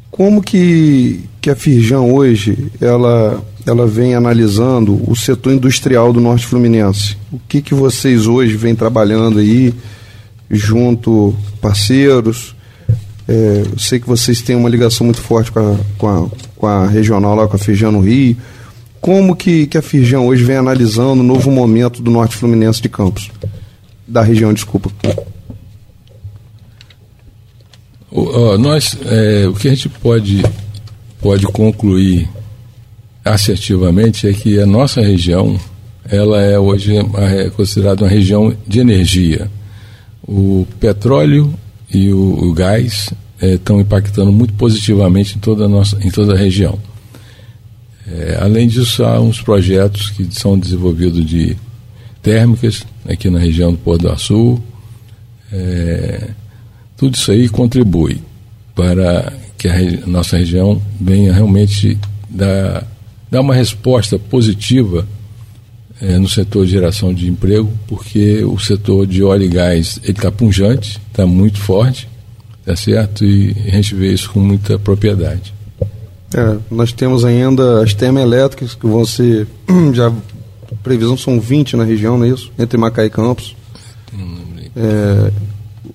como 0.10 0.42
que, 0.42 1.22
que 1.40 1.50
a 1.50 1.56
Firjan 1.56 2.02
hoje 2.02 2.72
ela, 2.82 3.42
ela 3.66 3.86
vem 3.86 4.16
analisando 4.16 5.00
o 5.10 5.16
setor 5.16 5.54
industrial 5.54 6.12
do 6.12 6.20
Norte 6.20 6.48
Fluminense? 6.48 7.16
O 7.32 7.40
que, 7.48 7.62
que 7.62 7.76
vocês 7.76 8.26
hoje 8.26 8.58
vêm 8.58 8.74
trabalhando 8.74 9.38
aí 9.40 9.74
junto 10.50 11.36
parceiros? 11.62 12.56
É, 13.28 13.64
eu 13.72 13.80
sei 13.80 14.00
que 14.00 14.08
vocês 14.08 14.42
têm 14.42 14.56
uma 14.56 14.70
ligação 14.70 15.06
muito 15.06 15.22
forte 15.22 15.52
com 15.52 15.60
a, 15.60 15.78
com 15.98 16.08
a, 16.08 16.30
com 16.56 16.68
a 16.68 16.88
regional 16.88 17.36
lá, 17.36 17.48
com 17.48 17.56
a 17.56 17.60
Firjan 17.60 17.92
no 17.92 18.00
Rio. 18.00 18.38
Como 19.02 19.36
que, 19.36 19.68
que 19.68 19.78
a 19.78 19.82
Firjan 19.82 20.22
hoje 20.22 20.44
vem 20.44 20.56
analisando 20.56 21.22
o 21.22 21.26
novo 21.26 21.52
momento 21.52 22.02
do 22.02 22.10
Norte 22.10 22.36
Fluminense 22.36 22.82
de 22.82 22.90
Campos? 22.90 23.30
Da 24.08 24.22
região, 24.22 24.54
desculpa. 24.54 24.90
O, 28.10 28.58
nós, 28.58 28.98
é, 29.06 29.48
o 29.48 29.54
que 29.54 29.68
a 29.68 29.72
gente 29.72 29.90
pode, 29.90 30.44
pode 31.22 31.46
concluir 31.48 32.28
assertivamente 33.24 34.28
é 34.28 34.34
que 34.34 34.60
a 34.60 34.66
nossa 34.66 35.02
região 35.02 35.60
ela 36.10 36.42
é 36.42 36.58
hoje 36.58 36.96
é 36.98 37.50
considerada 37.50 38.06
uma 38.06 38.10
região 38.10 38.56
de 38.66 38.80
energia. 38.80 39.52
O 40.28 40.68
petróleo 40.80 41.54
e 41.90 42.12
o, 42.12 42.50
o 42.50 42.54
gás 42.54 43.14
estão 43.42 43.78
é, 43.78 43.82
impactando 43.82 44.32
muito 44.32 44.54
positivamente 44.54 45.38
em 45.38 45.40
toda 45.40 45.66
a, 45.66 45.68
nossa, 45.70 45.98
em 46.06 46.12
toda 46.12 46.34
a 46.34 46.38
região. 46.38 46.78
É, 48.08 48.38
além 48.42 48.68
disso, 48.68 49.04
há 49.04 49.20
uns 49.20 49.42
projetos 49.42 50.10
que 50.10 50.28
são 50.32 50.58
desenvolvidos 50.58 51.26
de 51.26 51.56
térmicas 52.22 52.86
aqui 53.08 53.30
na 53.30 53.40
região 53.40 53.72
do 53.72 53.78
Porto 53.78 54.04
do 54.04 54.12
Açul. 54.12 54.62
É, 55.52 56.30
tudo 56.96 57.16
isso 57.16 57.32
aí 57.32 57.48
contribui 57.48 58.22
para 58.76 59.34
que 59.58 59.68
a 59.68 60.08
nossa 60.08 60.38
região 60.38 60.82
venha 61.00 61.34
realmente 61.34 61.98
dar, 62.30 62.88
dar 63.30 63.42
uma 63.42 63.56
resposta 63.56 64.20
positiva 64.20 65.08
é, 66.02 66.18
no 66.18 66.28
setor 66.28 66.66
de 66.66 66.72
geração 66.72 67.14
de 67.14 67.28
emprego, 67.28 67.72
porque 67.88 68.44
o 68.44 68.58
setor 68.60 69.08
de 69.08 69.24
óleo 69.24 69.44
e 69.44 69.48
gás 69.48 70.00
está 70.04 70.32
punjante, 70.32 71.02
está 71.12 71.26
muito 71.26 71.60
forte, 71.60 72.08
tá 72.66 72.76
certo? 72.76 73.26
E 73.26 73.56
a 73.68 73.72
gente 73.72 73.96
vê 73.96 74.14
isso 74.14 74.30
com 74.32 74.40
muita 74.40 74.78
propriedade. 74.78 75.54
É, 76.34 76.58
nós 76.70 76.92
temos 76.92 77.24
ainda 77.24 77.82
as 77.82 77.94
termoelétricas 77.94 78.76
que 78.76 78.86
vão 78.86 79.06
ser 79.06 79.48
já 79.94 80.12
previsão 80.84 81.18
são 81.18 81.40
20 81.40 81.76
na 81.76 81.84
região, 81.84 82.18
não 82.18 82.26
é 82.26 82.30
isso? 82.30 82.52
Entre 82.58 82.78
Macaé 82.78 83.06
e 83.06 83.10
Campos. 83.10 83.56
É, 84.76 85.32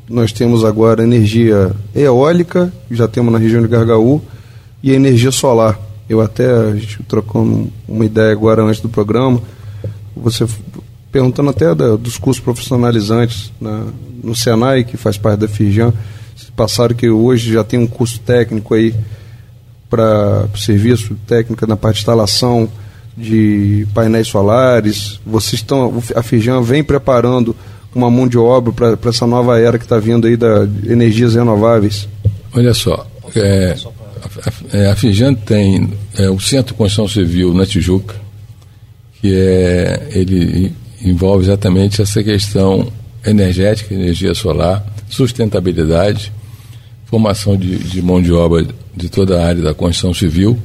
nós 0.09 0.33
temos 0.33 0.65
agora 0.65 1.03
energia 1.03 1.73
eólica, 1.95 2.73
já 2.91 3.07
temos 3.07 3.33
na 3.33 3.39
região 3.39 3.63
de 3.63 3.69
Gargaú, 3.69 4.21
e 4.83 4.93
energia 4.93 5.31
solar. 5.31 5.79
Eu 6.09 6.21
até, 6.21 6.51
a 6.51 6.75
gente 6.75 7.03
trocou 7.05 7.71
uma 7.89 8.05
ideia 8.05 8.33
agora 8.33 8.63
antes 8.63 8.81
do 8.81 8.89
programa, 8.89 9.41
você 10.17 10.47
perguntando 11.11 11.51
até 11.51 11.75
da, 11.75 11.97
dos 11.97 12.17
cursos 12.17 12.43
profissionalizantes 12.43 13.53
na, 13.61 13.87
no 14.23 14.35
Senai, 14.35 14.85
que 14.85 14.97
faz 14.97 15.19
parte 15.19 15.41
da 15.41 15.49
Firjan, 15.49 15.93
passaram 16.57 16.95
que 16.95 17.09
hoje 17.09 17.53
já 17.53 17.63
tem 17.63 17.79
um 17.79 17.87
curso 17.87 18.19
técnico 18.21 18.75
aí 18.75 18.95
para 19.91 20.49
serviço 20.57 21.15
técnico 21.27 21.67
na 21.67 21.77
parte 21.77 21.97
de 21.97 22.01
instalação 22.01 22.69
de 23.17 23.87
painéis 23.93 24.29
solares. 24.29 25.21
Vocês 25.25 25.61
estão, 25.61 26.03
a 26.15 26.23
Firjan 26.23 26.63
vem 26.63 26.83
preparando 26.83 27.55
uma 27.95 28.11
mão 28.11 28.27
de 28.27 28.39
obra 28.39 28.97
para 28.97 29.11
essa 29.11 29.27
nova 29.27 29.61
era 29.61 29.79
que 29.79 29.85
está 29.85 29.99
vindo 29.99 30.27
aí 30.27 30.37
da 30.37 30.67
energias 30.87 31.35
renováveis? 31.35 32.09
Olha 32.55 32.73
só, 32.75 33.07
é, 33.37 33.77
a, 34.73 34.93
a 34.93 34.97
Fijan 34.97 35.35
tem 35.35 35.93
é, 36.17 36.31
o 36.31 36.41
Centro 36.41 36.73
de 36.73 36.79
Construção 36.79 37.09
Civil 37.09 37.53
na 37.55 37.67
Tijuca, 37.67 38.15
que 39.23 39.33
é, 39.33 40.09
ele 40.11 40.73
envolve 41.01 41.45
exatamente 41.45 42.03
essa 42.03 42.23
questão 42.23 42.93
energética, 43.25 43.95
energia 43.95 44.35
solar, 44.35 44.85
sustentabilidade, 45.09 46.33
formação 47.07 47.57
de, 47.57 47.79
de 47.79 48.03
mão 48.03 48.21
de 48.21 48.33
obra 48.33 48.67
de 48.97 49.09
toda 49.09 49.41
a 49.41 49.47
área 49.47 49.63
da 49.63 49.73
construção 49.73 50.13
civil, 50.13 50.59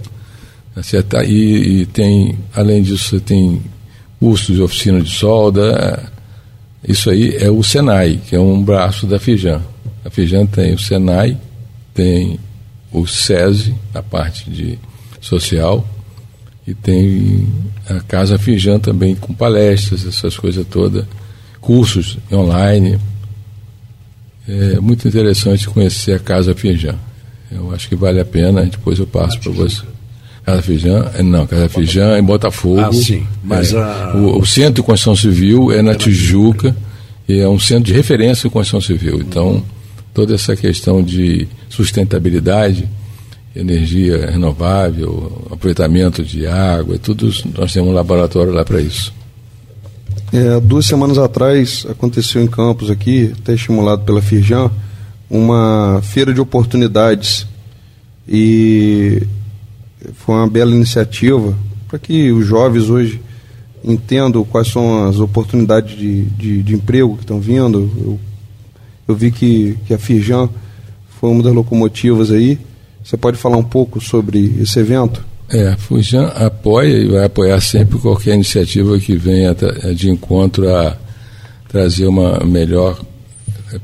tá 1.07 1.23
e, 1.23 1.81
e 1.81 1.85
tem, 1.85 2.37
além 2.53 2.81
disso, 2.81 3.09
você 3.09 3.19
tem 3.19 3.61
cursos 4.19 4.55
de 4.55 4.61
oficina 4.61 5.01
de 5.01 5.11
solda, 5.11 6.11
isso 6.87 7.09
aí 7.09 7.35
é 7.37 7.49
o 7.49 7.61
Senai, 7.61 8.19
que 8.27 8.35
é 8.35 8.39
um 8.39 8.63
braço 8.63 9.05
da 9.05 9.19
Fijan. 9.19 9.61
A 10.03 10.09
Fijan 10.09 10.45
tem 10.45 10.73
o 10.73 10.79
Senai, 10.79 11.37
tem 11.93 12.39
o 12.91 13.05
SESI, 13.05 13.75
a 13.93 14.01
parte 14.01 14.49
de 14.49 14.79
social, 15.21 15.85
e 16.67 16.73
tem 16.73 17.47
a 17.89 18.01
Casa 18.01 18.37
Fijan 18.37 18.77
também 18.77 19.15
com 19.15 19.33
palestras, 19.33 20.05
essas 20.05 20.37
coisas 20.37 20.67
todas, 20.69 21.05
cursos 21.61 22.17
online. 22.31 22.99
É 24.47 24.79
muito 24.79 25.07
interessante 25.07 25.67
conhecer 25.69 26.13
a 26.13 26.19
Casa 26.19 26.53
Fijan. 26.53 26.95
Eu 27.49 27.73
acho 27.73 27.87
que 27.87 27.95
vale 27.95 28.19
a 28.19 28.25
pena, 28.25 28.65
depois 28.65 28.99
eu 28.99 29.07
passo 29.07 29.39
para 29.39 29.51
você. 29.53 29.83
Casa 30.45 30.61
Fijan, 30.61 31.11
é, 31.13 31.23
não, 31.23 31.47
Casa 31.47 31.69
Fijan 31.69 32.15
é 32.15 32.19
em 32.19 32.23
Botafogo. 32.23 32.79
Ah, 32.79 32.91
sim. 32.91 33.25
Mas 33.41 33.73
é, 33.73 33.77
a... 33.77 34.13
o, 34.15 34.39
o, 34.39 34.45
Centro 34.45 34.75
de 34.75 34.83
Construção 34.83 35.15
Civil 35.15 35.71
é 35.71 35.81
na 35.81 35.95
Tijuca 35.95 36.75
e 37.27 37.39
é 37.39 37.47
um 37.47 37.59
centro 37.59 37.85
de 37.85 37.93
referência 37.93 38.47
em 38.47 38.49
construção 38.49 38.81
civil. 38.81 39.19
Então, 39.19 39.63
toda 40.13 40.35
essa 40.35 40.55
questão 40.55 41.03
de 41.03 41.47
sustentabilidade, 41.69 42.87
energia 43.59 44.29
renovável, 44.31 45.47
aproveitamento 45.51 46.23
de 46.23 46.45
água, 46.45 46.97
tudo 46.97 47.31
nós 47.57 47.73
temos 47.73 47.89
um 47.89 47.93
laboratório 47.93 48.53
lá 48.53 48.63
para 48.63 48.81
isso. 48.81 49.13
É, 50.31 50.59
duas 50.59 50.85
semanas 50.85 51.17
atrás 51.17 51.85
aconteceu 51.89 52.41
em 52.41 52.47
Campos 52.47 52.89
aqui, 52.89 53.33
até 53.39 53.53
estimulado 53.53 54.03
pela 54.03 54.21
Firjan, 54.21 54.69
uma 55.29 56.01
feira 56.03 56.33
de 56.33 56.41
oportunidades 56.41 57.47
e 58.27 59.23
foi 60.15 60.35
uma 60.35 60.47
bela 60.47 60.71
iniciativa 60.71 61.55
para 61.87 61.97
que 61.97 62.31
os 62.31 62.45
jovens 62.45 62.89
hoje 62.89 63.21
entendam 63.83 64.43
quais 64.43 64.67
são 64.67 65.07
as 65.07 65.19
oportunidades 65.19 65.97
de, 65.97 66.23
de, 66.23 66.63
de 66.63 66.75
emprego 66.75 67.15
que 67.15 67.23
estão 67.23 67.39
vindo. 67.39 67.89
Eu, 67.97 68.19
eu 69.07 69.15
vi 69.15 69.31
que, 69.31 69.77
que 69.87 69.93
a 69.93 69.97
Firjan 69.97 70.49
foi 71.19 71.29
uma 71.29 71.41
das 71.41 71.53
locomotivas 71.53 72.31
aí. 72.31 72.59
Você 73.07 73.15
pode 73.15 73.37
falar 73.37 73.55
um 73.55 73.63
pouco 73.63 74.01
sobre 74.01 74.57
esse 74.59 74.81
evento? 74.81 75.25
É, 75.47 75.69
a 75.69 75.77
Fujan 75.77 76.25
apoia 76.25 76.89
e 76.89 77.07
vai 77.07 77.23
apoiar 77.23 77.61
sempre 77.61 77.97
qualquer 77.97 78.35
iniciativa 78.35 78.99
que 78.99 79.15
venha 79.15 79.55
de 79.95 80.09
encontro 80.09 80.69
a 80.75 80.97
trazer 81.69 82.05
uma 82.05 82.43
melhor 82.43 83.01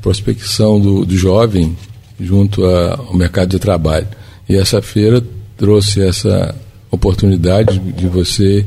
prospecção 0.02 0.78
do, 0.78 1.06
do 1.06 1.16
jovem 1.16 1.74
junto 2.20 2.66
ao 2.66 3.14
mercado 3.14 3.48
de 3.48 3.58
trabalho. 3.58 4.06
E 4.46 4.56
essa 4.56 4.82
feira 4.82 5.24
trouxe 5.56 6.02
essa 6.06 6.54
oportunidade 6.90 7.78
de 7.78 8.06
você 8.06 8.66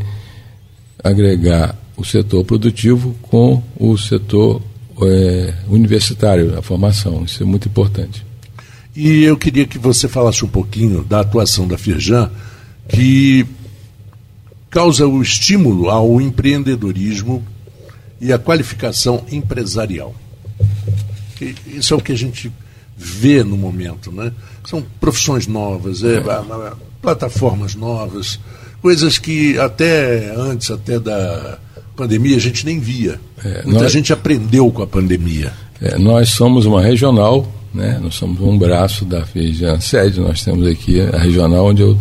agregar 1.04 1.78
o 1.96 2.04
setor 2.04 2.44
produtivo 2.44 3.16
com 3.22 3.62
o 3.80 3.96
setor 3.96 4.60
é, 5.04 5.54
universitário, 5.70 6.58
a 6.58 6.64
formação. 6.64 7.24
Isso 7.26 7.44
é 7.44 7.46
muito 7.46 7.68
importante. 7.68 8.27
E 8.98 9.24
eu 9.26 9.38
queria 9.38 9.68
que 9.68 9.78
você 9.78 10.08
falasse 10.08 10.44
um 10.44 10.48
pouquinho 10.48 11.04
da 11.04 11.20
atuação 11.20 11.68
da 11.68 11.78
Firjan, 11.78 12.32
que 12.90 13.46
causa 14.72 15.06
o 15.06 15.22
estímulo 15.22 15.92
ao 15.92 16.20
empreendedorismo 16.20 17.46
e 18.20 18.34
à 18.34 18.40
qualificação 18.40 19.24
empresarial. 19.32 20.16
Isso 21.68 21.94
é 21.94 21.98
o 21.98 22.02
que 22.02 22.12
a 22.12 22.18
gente 22.18 22.52
vê 22.98 23.44
no 23.44 23.56
momento, 23.56 24.12
né? 24.12 24.32
São 24.66 24.84
profissões 25.00 25.46
novas, 25.46 26.04
é, 26.04 26.16
é. 26.16 26.72
plataformas 27.00 27.76
novas, 27.76 28.40
coisas 28.82 29.20
que 29.20 29.60
até 29.60 30.34
antes, 30.36 30.72
até 30.72 31.00
da 31.00 31.60
pandemia, 31.96 32.36
a 32.36 32.42
gente 32.42 32.66
nem 32.66 32.80
via. 32.80 33.22
É, 33.46 33.62
Muita 33.64 33.84
nós, 33.84 33.92
gente 33.92 34.12
aprendeu 34.12 34.72
com 34.72 34.82
a 34.82 34.88
pandemia. 34.88 35.54
É, 35.80 36.00
nós 36.00 36.30
somos 36.30 36.66
uma 36.66 36.82
regional, 36.82 37.48
né? 37.78 38.00
nós 38.02 38.16
somos 38.16 38.42
um 38.42 38.58
braço 38.58 39.06
da 39.06 39.26
Feijão 39.26 39.80
sede, 39.80 40.20
nós 40.20 40.44
temos 40.44 40.68
aqui 40.68 41.00
a 41.00 41.20
regional 41.20 41.68
onde 41.68 41.84
eu 41.84 41.98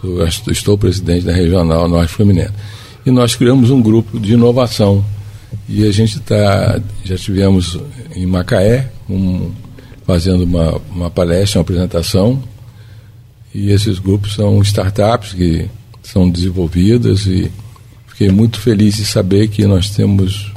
sou, 0.00 0.26
estou 0.26 0.76
presidente 0.76 1.24
da 1.24 1.32
regional 1.32 1.88
Norte 1.88 2.12
Fluminense. 2.12 2.52
E 3.04 3.10
nós 3.10 3.36
criamos 3.36 3.70
um 3.70 3.80
grupo 3.80 4.18
de 4.18 4.32
inovação. 4.32 5.04
E 5.68 5.86
a 5.86 5.92
gente 5.92 6.18
está, 6.18 6.80
já 7.04 7.16
tivemos 7.16 7.78
em 8.14 8.26
Macaé, 8.26 8.90
um, 9.08 9.52
fazendo 10.04 10.42
uma, 10.42 10.80
uma 10.90 11.10
palestra, 11.10 11.60
uma 11.60 11.62
apresentação, 11.62 12.42
e 13.54 13.70
esses 13.70 13.98
grupos 13.98 14.34
são 14.34 14.60
startups 14.60 15.32
que 15.32 15.66
são 16.02 16.28
desenvolvidas 16.28 17.26
e 17.26 17.50
fiquei 18.08 18.30
muito 18.30 18.60
feliz 18.60 18.96
de 18.96 19.06
saber 19.06 19.48
que 19.48 19.66
nós 19.66 19.90
temos 19.90 20.52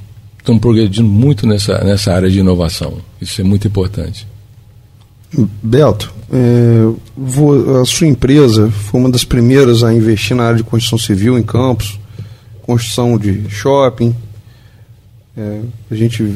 estamos 0.49 0.61
progredindo 0.61 1.07
muito 1.07 1.45
nessa, 1.45 1.83
nessa 1.83 2.13
área 2.13 2.29
de 2.29 2.39
inovação. 2.39 2.97
Isso 3.21 3.39
é 3.39 3.43
muito 3.43 3.67
importante. 3.67 4.25
Beto, 5.61 6.11
é, 6.31 7.81
a 7.81 7.85
sua 7.85 8.07
empresa 8.07 8.71
foi 8.71 8.99
uma 8.99 9.09
das 9.09 9.23
primeiras 9.23 9.83
a 9.83 9.93
investir 9.93 10.35
na 10.35 10.43
área 10.43 10.57
de 10.57 10.63
construção 10.63 10.97
civil 10.97 11.37
em 11.37 11.43
campos, 11.43 11.99
construção 12.63 13.17
de 13.17 13.49
shopping. 13.49 14.15
É, 15.37 15.61
a 15.91 15.95
gente 15.95 16.35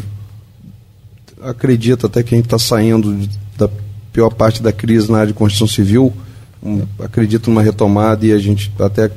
acredita 1.41 2.07
até 2.07 2.21
que 2.21 2.35
a 2.35 2.37
gente 2.37 2.45
está 2.45 2.59
saindo 2.59 3.27
da 3.57 3.69
pior 4.11 4.29
parte 4.29 4.61
da 4.61 4.71
crise 4.71 5.11
na 5.11 5.19
área 5.19 5.27
de 5.27 5.33
construção 5.33 5.67
civil. 5.67 6.13
Um, 6.61 6.83
acredito 6.99 7.49
numa 7.49 7.61
retomada 7.61 8.25
e 8.25 8.31
a 8.31 8.37
gente 8.37 8.71
até 8.79 9.11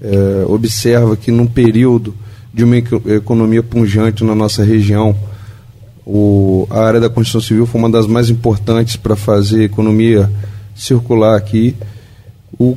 é, 0.00 0.44
observa 0.46 1.16
que 1.16 1.30
num 1.30 1.46
período 1.46 2.14
de 2.52 2.62
uma 2.62 2.76
economia 2.76 3.62
punjante 3.62 4.22
na 4.22 4.34
nossa 4.34 4.62
região, 4.62 5.16
o, 6.06 6.66
a 6.70 6.80
área 6.80 7.00
da 7.00 7.08
construção 7.08 7.40
civil 7.40 7.66
foi 7.66 7.80
uma 7.80 7.90
das 7.90 8.06
mais 8.06 8.28
importantes 8.28 8.96
para 8.96 9.16
fazer 9.16 9.64
economia 9.64 10.30
circular 10.74 11.36
aqui. 11.36 11.74
O, 12.58 12.76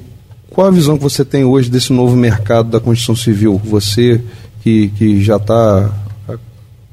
qual 0.49 0.67
a 0.67 0.71
visão 0.71 0.97
que 0.97 1.03
você 1.03 1.25
tem 1.25 1.43
hoje 1.43 1.69
desse 1.69 1.91
novo 1.91 2.15
mercado 2.15 2.69
da 2.69 2.79
construção 2.79 3.15
civil? 3.15 3.61
Você 3.63 4.21
que, 4.63 4.89
que 4.89 5.23
já 5.23 5.35
está, 5.35 5.91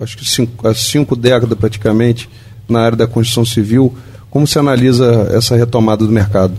acho 0.00 0.16
que 0.18 0.28
cinco, 0.28 0.66
há 0.66 0.74
cinco 0.74 1.14
décadas 1.14 1.56
praticamente, 1.58 2.28
na 2.68 2.80
área 2.80 2.96
da 2.96 3.06
construção 3.06 3.44
civil, 3.44 3.94
como 4.30 4.46
você 4.46 4.58
analisa 4.58 5.28
essa 5.32 5.56
retomada 5.56 6.04
do 6.04 6.10
mercado? 6.10 6.58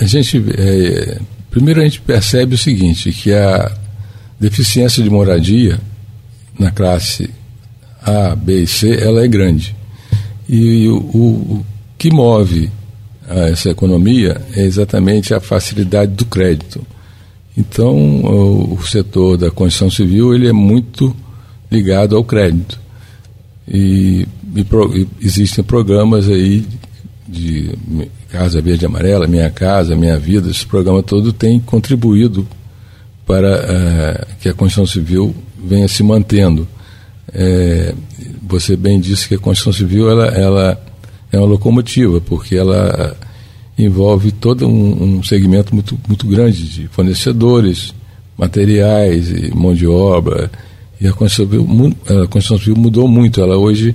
A 0.00 0.04
gente, 0.04 0.44
é, 0.56 1.20
primeiro 1.50 1.80
a 1.80 1.84
gente 1.84 2.00
percebe 2.00 2.54
o 2.54 2.58
seguinte, 2.58 3.12
que 3.12 3.32
a 3.32 3.72
deficiência 4.38 5.02
de 5.02 5.10
moradia 5.10 5.80
na 6.58 6.70
classe 6.70 7.30
A, 8.08 8.36
B 8.36 8.62
e 8.62 8.66
C, 8.66 8.94
ela 9.00 9.24
é 9.24 9.28
grande. 9.28 9.74
E 10.48 10.88
o, 10.88 10.96
o 10.96 11.66
que 11.96 12.10
move 12.10 12.70
essa 13.28 13.68
economia 13.68 14.40
é 14.56 14.62
exatamente 14.62 15.34
a 15.34 15.40
facilidade 15.40 16.12
do 16.12 16.24
crédito. 16.24 16.80
Então, 17.56 18.22
o, 18.72 18.78
setor 18.86 19.36
da 19.36 19.50
construção 19.50 19.90
civil 19.90 20.34
ele 20.34 20.48
é 20.48 20.52
muito 20.52 21.14
ligado 21.70 22.16
ao 22.16 22.24
crédito. 22.24 22.80
E, 23.66 24.26
e, 24.54 24.64
pro, 24.64 24.96
e 24.96 25.06
existem 25.20 25.62
programas 25.62 26.28
aí 26.28 26.64
de 27.26 27.76
Casa 28.30 28.62
Verde 28.62 28.84
e 28.84 28.86
Amarela, 28.86 29.26
Minha 29.26 29.50
Casa, 29.50 29.96
Minha 29.96 30.18
Vida, 30.18 30.48
esse 30.48 30.64
programa 30.64 31.02
todo 31.02 31.32
tem 31.32 31.60
contribuído 31.60 32.46
para 33.26 33.58
uh, 33.58 34.26
que 34.40 34.48
a 34.48 34.54
Constituição 34.54 34.86
Civil 34.86 35.34
venha 35.62 35.86
se 35.88 36.02
mantendo. 36.02 36.66
É, 37.32 37.94
você 38.42 38.76
bem 38.76 38.98
disse 39.00 39.28
que 39.28 39.34
a 39.34 39.38
Constituição 39.38 39.72
Civil 39.72 40.10
ela, 40.10 40.26
ela 40.26 40.82
é 41.30 41.38
uma 41.38 41.46
locomotiva, 41.46 42.20
porque 42.20 42.56
ela 42.56 43.16
envolve 43.78 44.32
todo 44.32 44.66
um, 44.66 45.18
um 45.18 45.22
segmento 45.22 45.74
muito, 45.74 45.98
muito 46.08 46.26
grande 46.26 46.68
de 46.68 46.88
fornecedores, 46.88 47.94
materiais 48.36 49.30
e 49.30 49.54
mão 49.54 49.74
de 49.74 49.86
obra. 49.86 50.50
E 51.00 51.06
a 51.06 51.12
Constituição 51.12 51.64
Civil, 51.66 51.96
a 52.04 52.26
Constituição 52.26 52.58
Civil 52.58 52.76
mudou 52.76 53.06
muito. 53.06 53.40
Ela 53.40 53.56
hoje 53.56 53.94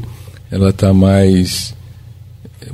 ela 0.53 0.69
está 0.69 0.93
mais. 0.93 1.73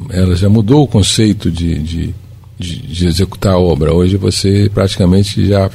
Ela 0.10 0.36
já 0.36 0.50
mudou 0.50 0.84
o 0.84 0.88
conceito 0.88 1.50
de, 1.50 1.80
de, 1.80 2.16
de, 2.60 2.88
de 2.88 3.08
executar 3.08 3.54
a 3.54 3.58
obra. 3.58 3.94
Hoje 3.94 4.18
você 4.18 4.70
praticamente 4.72 5.48
já 5.48 5.72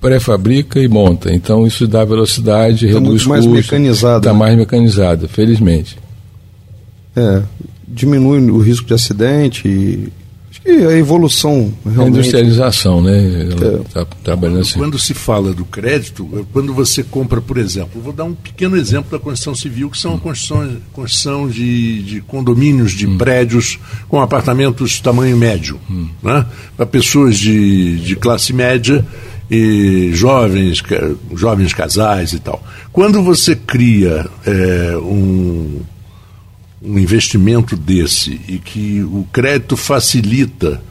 pré-fabrica 0.00 0.80
e 0.80 0.88
monta. 0.88 1.32
Então 1.32 1.66
isso 1.66 1.86
dá 1.86 2.04
velocidade, 2.04 2.86
tá 2.86 2.92
reduz 2.94 3.26
mais 3.26 3.44
custos. 3.44 3.64
mecanizada. 3.64 4.18
Está 4.18 4.34
mais 4.34 4.56
mecanizada, 4.56 5.28
felizmente. 5.28 5.98
É, 7.16 7.42
diminui 7.86 8.50
o 8.50 8.58
risco 8.58 8.86
de 8.86 8.94
acidente. 8.94 9.66
E, 9.66 10.08
acho 10.50 10.62
que 10.62 10.70
a 10.70 10.96
evolução 10.96 11.72
realmente. 11.84 12.06
A 12.06 12.08
industrialização, 12.20 13.02
né? 13.02 13.42
Ela 13.50 13.80
está 13.80 14.00
é. 14.02 14.06
trabalhando 14.22 14.60
assim. 14.60 14.78
Quando 14.78 14.98
se 15.00 15.14
fala 15.14 15.52
do 15.52 15.64
crédito, 15.64 16.46
quando 16.52 16.72
você 16.72 17.02
compra, 17.02 17.40
por 17.40 17.58
exemplo, 17.58 18.00
vou 18.00 18.12
dar 18.12 18.24
um 18.24 18.34
pequeno 18.34 18.76
exemplo 18.76 19.10
da 19.10 19.18
construção 19.18 19.54
civil, 19.54 19.90
que 19.90 19.98
são 19.98 20.14
a 20.14 20.18
construção, 20.18 20.76
construção 20.92 21.48
de, 21.48 22.02
de 22.04 22.20
condomínios, 22.20 22.92
de 22.92 23.08
hum. 23.08 23.18
prédios 23.18 23.80
com 24.08 24.20
apartamentos 24.20 25.00
tamanho 25.00 25.36
médio, 25.36 25.80
hum. 25.90 26.06
né? 26.22 26.46
para 26.76 26.86
pessoas 26.86 27.36
de, 27.36 27.96
de 27.96 28.14
classe 28.14 28.52
média 28.52 29.04
e 29.50 30.10
jovens, 30.12 30.82
jovens 31.34 31.72
casais 31.72 32.32
e 32.32 32.38
tal. 32.38 32.62
Quando 32.92 33.22
você 33.22 33.56
cria 33.56 34.28
é, 34.44 34.96
um, 34.98 35.80
um 36.82 36.98
investimento 36.98 37.76
desse 37.76 38.40
e 38.46 38.58
que 38.58 39.02
o 39.02 39.26
crédito 39.32 39.76
facilita 39.76 40.82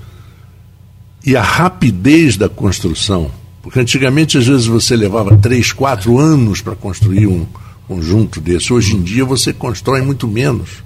e 1.25 1.35
a 1.35 1.41
rapidez 1.41 2.37
da 2.37 2.49
construção, 2.49 3.29
porque 3.61 3.79
antigamente 3.79 4.37
às 4.37 4.47
vezes 4.47 4.65
você 4.65 4.95
levava 4.95 5.37
três, 5.37 5.71
quatro 5.71 6.17
anos 6.17 6.61
para 6.61 6.75
construir 6.75 7.27
um 7.27 7.45
conjunto 7.87 8.41
desse, 8.41 8.73
hoje 8.73 8.95
em 8.95 9.01
dia 9.01 9.23
você 9.23 9.53
constrói 9.53 10.01
muito 10.01 10.27
menos. 10.27 10.83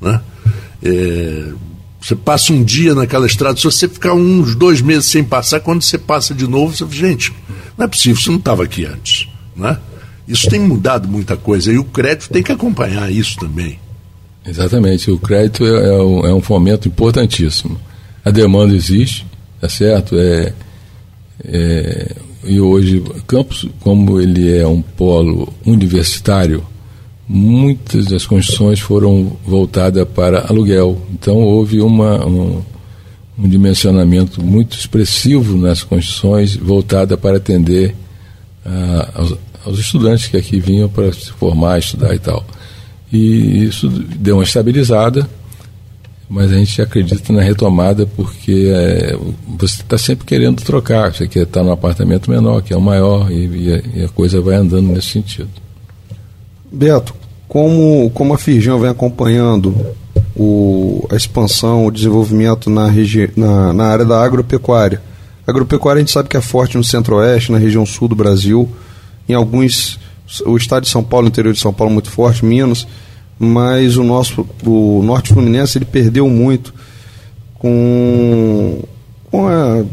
Né? 0.00 0.20
É, 0.82 1.52
você 2.00 2.14
passa 2.14 2.52
um 2.52 2.62
dia 2.62 2.94
naquela 2.94 3.26
estrada, 3.26 3.56
se 3.56 3.64
você 3.64 3.88
ficar 3.88 4.14
uns 4.14 4.54
dois 4.54 4.80
meses 4.80 5.06
sem 5.06 5.24
passar, 5.24 5.60
quando 5.60 5.82
você 5.82 5.98
passa 5.98 6.34
de 6.34 6.46
novo, 6.46 6.74
você 6.74 6.84
fala, 6.84 6.96
gente, 6.96 7.32
não 7.76 7.84
é 7.84 7.88
possível, 7.88 8.20
você 8.20 8.30
não 8.30 8.38
estava 8.38 8.64
aqui 8.64 8.84
antes. 8.84 9.28
Né? 9.56 9.76
Isso 10.26 10.48
tem 10.48 10.60
mudado 10.60 11.08
muita 11.08 11.36
coisa 11.36 11.72
e 11.72 11.78
o 11.78 11.84
crédito 11.84 12.30
tem 12.30 12.42
que 12.42 12.52
acompanhar 12.52 13.10
isso 13.10 13.36
também. 13.38 13.78
Exatamente, 14.46 15.10
o 15.10 15.18
crédito 15.18 15.64
é, 15.64 15.88
é, 15.88 16.02
um, 16.02 16.26
é 16.26 16.34
um 16.34 16.40
fomento 16.40 16.88
importantíssimo. 16.88 17.78
A 18.24 18.30
demanda 18.30 18.74
existe, 18.74 19.26
tá 19.60 19.68
certo? 19.68 20.16
É, 20.16 20.52
é, 21.44 22.16
e 22.44 22.60
hoje, 22.60 23.02
Campos, 23.26 23.66
como 23.80 24.20
ele 24.20 24.56
é 24.56 24.66
um 24.66 24.80
polo 24.80 25.52
universitário, 25.66 26.64
muitas 27.28 28.06
das 28.06 28.26
construções 28.26 28.80
foram 28.80 29.36
voltadas 29.44 30.06
para 30.08 30.46
aluguel. 30.48 31.00
Então 31.12 31.36
houve 31.36 31.80
uma, 31.80 32.24
um, 32.26 32.62
um 33.38 33.48
dimensionamento 33.48 34.42
muito 34.42 34.78
expressivo 34.78 35.58
nas 35.58 35.82
construções 35.82 36.56
voltada 36.56 37.18
para 37.18 37.36
atender 37.36 37.94
uh, 38.64 39.10
aos, 39.14 39.34
aos, 39.66 39.78
estudantes 39.78 40.28
que 40.28 40.36
aqui 40.36 40.58
vinham 40.58 40.88
para 40.88 41.12
se 41.12 41.30
formar, 41.32 41.78
estudar 41.78 42.14
e 42.14 42.18
tal. 42.18 42.44
E 43.12 43.64
isso 43.64 43.88
deu 43.88 44.36
uma 44.36 44.44
estabilizada, 44.44 45.28
mas 46.28 46.52
a 46.52 46.56
gente 46.56 46.80
acredita 46.80 47.32
na 47.32 47.42
retomada 47.42 48.06
porque 48.06 48.70
é, 48.70 49.18
você 49.58 49.82
está 49.82 49.96
sempre 49.96 50.26
querendo 50.26 50.62
trocar, 50.62 51.14
você 51.14 51.26
quer 51.26 51.44
estar 51.44 51.62
num 51.62 51.72
apartamento 51.72 52.30
menor, 52.30 52.62
que 52.62 52.72
é 52.72 52.76
o 52.76 52.80
maior, 52.82 53.30
e, 53.30 53.46
e, 53.46 53.72
a, 53.72 53.82
e 53.94 54.04
a 54.04 54.08
coisa 54.08 54.40
vai 54.42 54.56
andando 54.56 54.88
nesse 54.88 55.08
sentido. 55.08 55.48
Beto, 56.70 57.14
como, 57.48 58.10
como 58.10 58.34
a 58.34 58.38
Firjan 58.38 58.78
vem 58.78 58.90
acompanhando 58.90 59.74
o, 60.36 61.06
a 61.10 61.16
expansão, 61.16 61.86
o 61.86 61.90
desenvolvimento 61.90 62.68
na, 62.68 62.88
na, 63.36 63.72
na 63.72 63.84
área 63.84 64.04
da 64.04 64.22
agropecuária? 64.22 65.00
A 65.46 65.50
agropecuária 65.50 65.98
a 65.98 66.02
gente 66.02 66.12
sabe 66.12 66.28
que 66.28 66.36
é 66.36 66.42
forte 66.42 66.76
no 66.76 66.84
centro-oeste, 66.84 67.50
na 67.50 67.58
região 67.58 67.86
sul 67.86 68.06
do 68.06 68.14
Brasil, 68.14 68.68
em 69.26 69.32
alguns, 69.32 69.98
o 70.44 70.56
estado 70.56 70.82
de 70.82 70.90
São 70.90 71.02
Paulo, 71.02 71.26
o 71.26 71.28
interior 71.28 71.54
de 71.54 71.58
São 71.58 71.72
Paulo 71.72 71.92
muito 71.92 72.10
forte, 72.10 72.44
Minas, 72.44 72.86
mas 73.38 73.96
o 73.96 74.04
nosso, 74.04 74.46
o 74.64 75.02
norte 75.02 75.32
fluminense 75.32 75.78
ele 75.78 75.86
perdeu 75.86 76.28
muito 76.28 76.74
com, 77.54 78.82
com 79.30 79.48
a, 79.48 79.84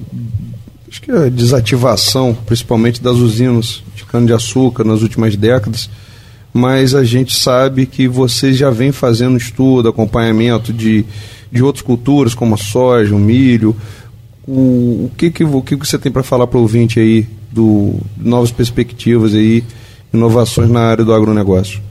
acho 0.89 1.01
que 1.01 1.12
a 1.12 1.30
desativação, 1.30 2.36
principalmente 2.45 3.01
das 3.01 3.16
usinas 3.16 3.82
de 3.95 4.03
cana-de-açúcar 4.03 4.84
nas 4.84 5.01
últimas 5.01 5.36
décadas, 5.38 5.89
mas 6.56 6.95
a 6.95 7.03
gente 7.03 7.36
sabe 7.36 7.86
que 7.86 8.08
vocês 8.08 8.56
já 8.56 8.70
vem 8.70 8.93
fazendo 8.93 9.36
estudo, 9.36 9.89
acompanhamento 9.89 10.72
de, 10.72 11.03
de 11.51 11.62
outras 11.62 11.82
culturas, 11.82 12.34
como 12.34 12.56
a 12.56 12.58
soja, 12.58 13.14
o 13.14 13.20
milho. 13.20 13.76
O, 14.47 15.03
o, 15.03 15.12
que, 15.18 15.30
que, 15.32 15.43
o 15.43 15.62
que 15.62 15.76
você 15.76 15.99
tem 15.99 16.10
para 16.10 16.24
falar 16.24 16.47
para 16.47 16.58
o 16.58 16.62
ouvinte 16.62 16.97
aí, 16.97 17.28
do 17.51 17.95
novas 18.18 18.51
perspectivas 18.51 19.36
aí, 19.36 19.66
inovações 20.14 20.70
na 20.70 20.80
área 20.80 21.03
do 21.03 21.14
agronegócio? 21.14 21.82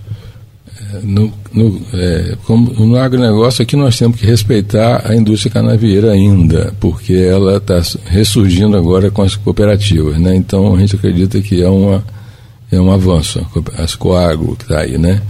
É, 0.95 1.01
no, 1.03 1.31
no, 1.53 1.83
é, 1.93 2.35
como, 2.47 2.73
no 2.73 2.97
agronegócio 2.97 3.63
aqui 3.63 3.77
nós 3.77 3.99
temos 3.99 4.19
que 4.19 4.25
respeitar 4.25 5.03
a 5.05 5.15
indústria 5.15 5.53
canavieira 5.53 6.11
ainda, 6.11 6.73
porque 6.81 7.13
ela 7.13 7.59
está 7.59 7.83
ressurgindo 8.07 8.79
agora 8.79 9.11
com 9.11 9.21
as 9.21 9.37
cooperativas, 9.37 10.19
né? 10.19 10.35
Então 10.35 10.75
a 10.75 10.81
gente 10.81 10.97
acredita 10.97 11.39
que 11.43 11.63
é 11.63 11.69
uma 11.69 12.03
é 12.75 12.81
um 12.81 12.91
avanço, 12.91 13.45
as 13.79 13.95
Coagro 13.95 14.57
que 14.57 14.65
está 14.65 14.81
aí, 14.81 14.99
né? 14.99 15.23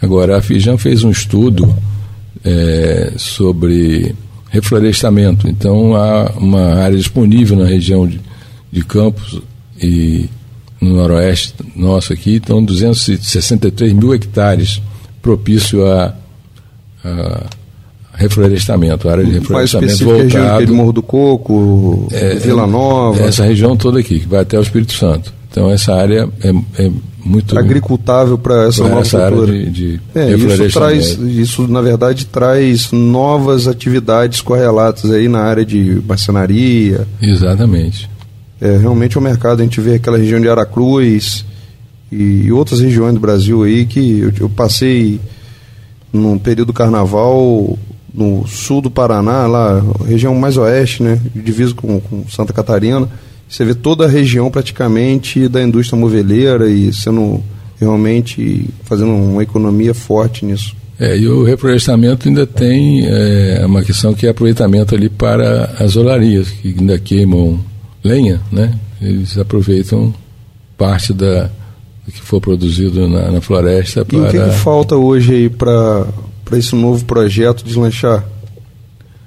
Agora, 0.00 0.36
a 0.36 0.42
Fijan 0.42 0.76
fez 0.76 1.02
um 1.02 1.10
estudo 1.10 1.74
é, 2.44 3.12
sobre 3.16 4.14
reflorestamento, 4.50 5.48
então 5.48 5.96
há 5.96 6.32
uma 6.36 6.74
área 6.74 6.96
disponível 6.96 7.56
na 7.56 7.66
região 7.66 8.06
de, 8.06 8.20
de 8.70 8.84
Campos 8.84 9.40
e 9.82 10.28
no 10.80 10.94
noroeste 10.96 11.54
nosso 11.74 12.12
aqui, 12.12 12.36
então 12.36 12.62
263 12.62 13.92
mil 13.92 14.14
hectares 14.14 14.80
propício 15.22 15.86
a, 15.86 16.14
a 17.02 17.46
reflorestamento, 18.14 19.08
área 19.08 19.24
de 19.24 19.32
reflorestamento 19.32 20.04
voltado. 20.04 20.66
de 20.66 20.72
Morro 20.72 20.92
do 20.92 21.02
Coco, 21.02 22.08
é, 22.12 22.34
Vila 22.34 22.66
Nova. 22.66 23.22
Essa 23.22 23.44
região 23.44 23.76
toda 23.76 23.98
aqui, 23.98 24.20
que 24.20 24.28
vai 24.28 24.40
até 24.40 24.58
o 24.58 24.62
Espírito 24.62 24.92
Santo. 24.92 25.32
Então 25.54 25.70
essa 25.70 25.94
área 25.94 26.28
é, 26.42 26.82
é 26.82 26.90
muito 27.24 27.56
agricultável 27.56 28.36
para 28.36 28.66
essa 28.66 28.82
nova 28.82 29.02
essa 29.02 29.28
cultura. 29.28 29.52
Área 29.52 29.70
de, 29.70 29.70
de 29.70 30.00
é, 30.12 30.34
isso 30.34 30.68
traz, 30.72 31.18
isso 31.20 31.68
na 31.68 31.80
verdade 31.80 32.26
traz 32.26 32.90
novas 32.90 33.68
atividades 33.68 34.40
correlatas 34.40 35.12
aí 35.12 35.28
na 35.28 35.42
área 35.42 35.64
de 35.64 36.02
marcenaria. 36.08 37.06
Exatamente. 37.22 38.10
É 38.60 38.76
realmente 38.78 39.16
o 39.16 39.18
é 39.18 39.20
um 39.20 39.24
mercado 39.24 39.60
a 39.60 39.62
gente 39.62 39.80
vê 39.80 39.94
aquela 39.94 40.18
região 40.18 40.40
de 40.40 40.48
Aracruz 40.48 41.44
e, 42.10 42.46
e 42.46 42.52
outras 42.52 42.80
regiões 42.80 43.14
do 43.14 43.20
Brasil 43.20 43.62
aí 43.62 43.86
que 43.86 44.18
eu, 44.18 44.32
eu 44.40 44.48
passei 44.48 45.20
no 46.12 46.36
período 46.40 46.68
do 46.68 46.72
carnaval 46.72 47.78
no 48.12 48.44
sul 48.48 48.80
do 48.80 48.90
Paraná, 48.90 49.46
lá, 49.46 49.80
região 50.04 50.34
mais 50.34 50.56
oeste, 50.56 51.02
né, 51.02 51.20
diviso 51.32 51.76
com, 51.76 52.00
com 52.00 52.28
Santa 52.28 52.52
Catarina, 52.52 53.08
você 53.54 53.64
vê 53.64 53.74
toda 53.74 54.04
a 54.04 54.08
região 54.08 54.50
praticamente 54.50 55.48
da 55.48 55.62
indústria 55.62 55.98
moveleira 55.98 56.68
e 56.68 56.92
sendo 56.92 57.40
realmente 57.78 58.68
fazendo 58.82 59.12
uma 59.12 59.42
economia 59.42 59.94
forte 59.94 60.44
nisso. 60.44 60.74
É, 60.98 61.16
e 61.16 61.28
o 61.28 61.44
reflorestamento 61.44 62.28
ainda 62.28 62.46
tem 62.46 63.04
é, 63.06 63.64
uma 63.64 63.82
questão 63.82 64.12
que 64.12 64.26
é 64.26 64.30
aproveitamento 64.30 64.94
ali 64.94 65.08
para 65.08 65.74
as 65.78 65.96
olarias, 65.96 66.50
que 66.50 66.68
ainda 66.68 66.98
queimam 66.98 67.60
lenha, 68.02 68.40
né? 68.50 68.78
Eles 69.00 69.36
aproveitam 69.38 70.12
parte 70.76 71.12
da, 71.12 71.50
que 72.06 72.20
for 72.20 72.40
produzido 72.40 73.08
na, 73.08 73.30
na 73.30 73.40
floresta 73.40 74.04
para... 74.04 74.18
E 74.18 74.20
o 74.20 74.30
que, 74.30 74.38
que 74.38 74.56
falta 74.58 74.96
hoje 74.96 75.34
aí 75.34 75.48
para 75.48 76.06
para 76.44 76.58
esse 76.58 76.74
novo 76.76 77.04
projeto 77.04 77.64
deslanchar? 77.64 78.24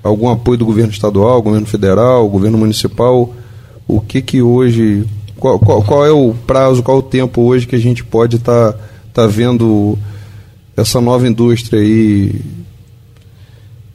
Algum 0.03 0.29
apoio 0.29 0.59
do 0.59 0.65
governo 0.65 0.91
estadual, 0.91 1.41
governo 1.41 1.65
federal, 1.65 2.29
governo 2.29 2.57
municipal? 2.57 3.33
O 3.87 4.01
que 4.01 4.21
que 4.21 4.41
hoje, 4.41 5.05
qual, 5.37 5.57
qual, 5.59 5.83
qual 5.83 6.05
é 6.05 6.11
o 6.11 6.33
prazo, 6.33 6.83
qual 6.83 6.97
é 6.97 6.99
o 6.99 7.03
tempo 7.03 7.41
hoje 7.41 7.67
que 7.67 7.75
a 7.75 7.79
gente 7.79 8.03
pode 8.03 8.35
estar 8.35 8.73
tá, 8.73 8.79
tá 9.13 9.27
vendo 9.27 9.97
essa 10.75 10.99
nova 10.99 11.27
indústria 11.27 11.79
aí 11.79 12.41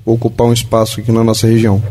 ocupar 0.04 0.46
um 0.46 0.52
espaço 0.52 1.00
aqui 1.00 1.12
na 1.12 1.22
nossa 1.22 1.46
região? 1.46 1.82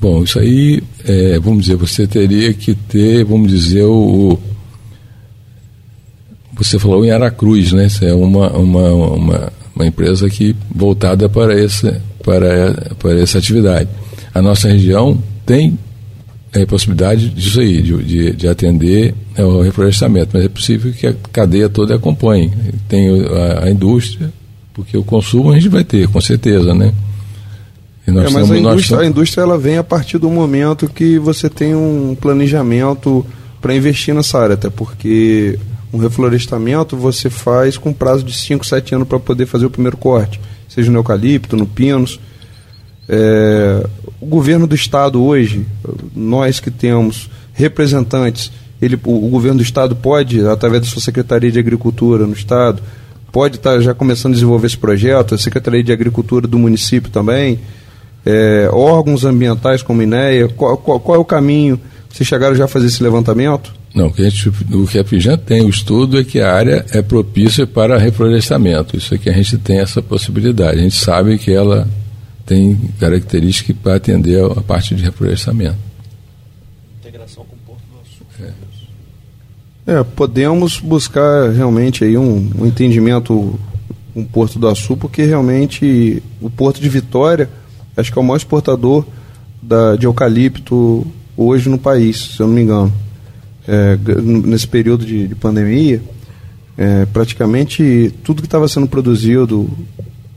Bom, 0.00 0.22
isso 0.22 0.38
aí, 0.38 0.82
é, 1.04 1.38
vamos 1.38 1.62
dizer, 1.62 1.76
você 1.76 2.06
teria 2.06 2.52
que 2.54 2.74
ter, 2.74 3.24
vamos 3.24 3.50
dizer, 3.50 3.84
o, 3.84 4.38
você 6.58 6.78
falou 6.78 7.04
em 7.04 7.10
Aracruz, 7.10 7.72
né? 7.72 7.86
Isso 7.86 8.04
é 8.04 8.12
uma, 8.12 8.50
uma, 8.50 8.92
uma, 8.92 9.52
uma 9.74 9.86
empresa 9.86 10.28
que 10.28 10.56
voltada 10.74 11.28
para 11.28 11.58
essa, 11.58 12.02
para, 12.24 12.94
para 12.98 13.20
essa 13.20 13.38
atividade. 13.38 13.88
A 14.34 14.42
nossa 14.42 14.68
região 14.68 15.22
tem 15.48 15.78
é, 16.52 16.66
possibilidade 16.66 17.30
disso 17.30 17.58
aí, 17.58 17.80
de, 17.80 18.04
de, 18.04 18.32
de 18.32 18.48
atender 18.48 19.14
ao 19.36 19.62
reflorestamento, 19.62 20.30
mas 20.34 20.44
é 20.44 20.48
possível 20.48 20.92
que 20.92 21.06
a 21.06 21.14
cadeia 21.32 21.70
toda 21.70 21.94
acompanhe. 21.94 22.52
Tem 22.86 23.08
a, 23.26 23.64
a 23.64 23.70
indústria, 23.70 24.30
porque 24.74 24.94
o 24.94 25.02
consumo 25.02 25.50
a 25.50 25.54
gente 25.54 25.70
vai 25.70 25.84
ter, 25.84 26.06
com 26.08 26.20
certeza, 26.20 26.74
né? 26.74 26.92
É, 28.06 28.12
mas 28.12 28.32
temos, 28.32 28.50
a, 28.50 28.58
indústria, 28.58 28.98
a 28.98 29.06
indústria 29.06 29.42
ela 29.42 29.58
vem 29.58 29.78
a 29.78 29.84
partir 29.84 30.18
do 30.18 30.28
momento 30.28 30.86
que 30.86 31.18
você 31.18 31.48
tem 31.48 31.74
um 31.74 32.14
planejamento 32.14 33.24
para 33.58 33.74
investir 33.74 34.14
nessa 34.14 34.38
área, 34.38 34.54
até 34.54 34.68
porque 34.68 35.58
um 35.92 35.98
reflorestamento 35.98 36.94
você 36.94 37.30
faz 37.30 37.78
com 37.78 37.90
prazo 37.90 38.22
de 38.22 38.34
5, 38.34 38.66
7 38.66 38.94
anos 38.94 39.08
para 39.08 39.18
poder 39.18 39.46
fazer 39.46 39.64
o 39.64 39.70
primeiro 39.70 39.96
corte, 39.96 40.38
seja 40.68 40.90
no 40.90 40.98
eucalipto, 40.98 41.56
no 41.56 41.66
pinos. 41.66 42.20
É, 43.08 43.86
o 44.20 44.26
governo 44.26 44.66
do 44.66 44.74
estado 44.74 45.22
hoje, 45.22 45.66
nós 46.14 46.60
que 46.60 46.70
temos 46.70 47.30
representantes, 47.52 48.50
ele, 48.80 48.98
o, 49.04 49.26
o, 49.26 49.28
governo 49.28 49.58
do 49.58 49.62
estado 49.62 49.96
pode, 49.96 50.44
através 50.46 50.82
da 50.82 50.88
sua 50.88 51.02
Secretaria 51.02 51.50
de 51.50 51.58
Agricultura 51.58 52.26
no 52.26 52.32
estado, 52.32 52.82
pode 53.32 53.56
estar 53.56 53.74
tá 53.74 53.80
já 53.80 53.94
começando 53.94 54.32
a 54.32 54.34
desenvolver 54.34 54.66
esse 54.66 54.78
projeto, 54.78 55.34
a 55.34 55.38
Secretaria 55.38 55.82
de 55.82 55.92
Agricultura 55.92 56.46
do 56.46 56.58
município 56.58 57.10
também, 57.10 57.60
é, 58.26 58.68
órgãos 58.72 59.24
ambientais 59.24 59.82
como 59.82 60.02
INEA, 60.02 60.48
qual, 60.48 60.76
qual, 60.76 61.00
qual 61.00 61.16
é 61.16 61.18
o 61.18 61.24
caminho? 61.24 61.80
Vocês 62.08 62.28
chegaram 62.28 62.54
já 62.54 62.64
a 62.64 62.68
fazer 62.68 62.86
esse 62.86 63.02
levantamento? 63.02 63.72
Não, 63.94 64.06
o 64.06 64.12
que, 64.12 64.22
a 64.22 64.28
gente, 64.28 64.48
o 64.48 64.86
que 64.86 64.98
a 64.98 65.36
tem, 65.36 65.62
o 65.62 65.68
estudo 65.68 66.18
é 66.18 66.24
que 66.24 66.40
a 66.40 66.52
área 66.52 66.84
é 66.92 67.02
propícia 67.02 67.66
para 67.66 67.98
reflorestamento. 67.98 68.96
Isso 68.96 69.14
aqui 69.14 69.28
a 69.28 69.32
gente 69.32 69.58
tem 69.58 69.78
essa 69.80 70.02
possibilidade. 70.02 70.78
A 70.78 70.82
gente 70.82 70.96
sabe 70.96 71.38
que 71.38 71.50
ela 71.50 71.88
tem 72.48 72.74
características 72.98 73.76
para 73.76 73.96
atender 73.96 74.42
a, 74.42 74.62
parte 74.62 74.94
de 74.94 75.02
reflorestamento. 75.02 75.76
Integração 76.98 77.44
com 77.44 77.54
o 77.54 77.58
Porto 77.58 77.82
do 77.92 78.00
Açu. 78.00 78.54
É. 79.86 80.00
é. 80.00 80.02
podemos 80.02 80.80
buscar 80.80 81.50
realmente 81.50 82.04
aí 82.04 82.16
um, 82.16 82.50
um 82.58 82.66
entendimento 82.66 83.60
com 84.14 84.22
o 84.22 84.24
Porto 84.24 84.58
do 84.58 84.66
Açu, 84.66 84.96
porque 84.96 85.24
realmente 85.24 86.22
o 86.40 86.48
Porto 86.48 86.80
de 86.80 86.88
Vitória 86.88 87.50
acho 87.94 88.10
que 88.10 88.18
é 88.18 88.22
o 88.22 88.24
maior 88.24 88.38
exportador 88.38 89.04
da, 89.60 89.94
de 89.96 90.06
eucalipto 90.06 91.06
hoje 91.36 91.68
no 91.68 91.78
país, 91.78 92.34
se 92.36 92.40
eu 92.40 92.46
não 92.46 92.54
me 92.54 92.62
engano 92.62 92.92
é, 93.66 93.98
nesse 94.22 94.66
período 94.66 95.04
de, 95.04 95.28
de 95.28 95.34
pandemia, 95.34 96.00
é, 96.78 97.04
praticamente 97.06 98.14
tudo 98.24 98.40
que 98.40 98.46
estava 98.46 98.66
sendo 98.68 98.86
produzido 98.86 99.68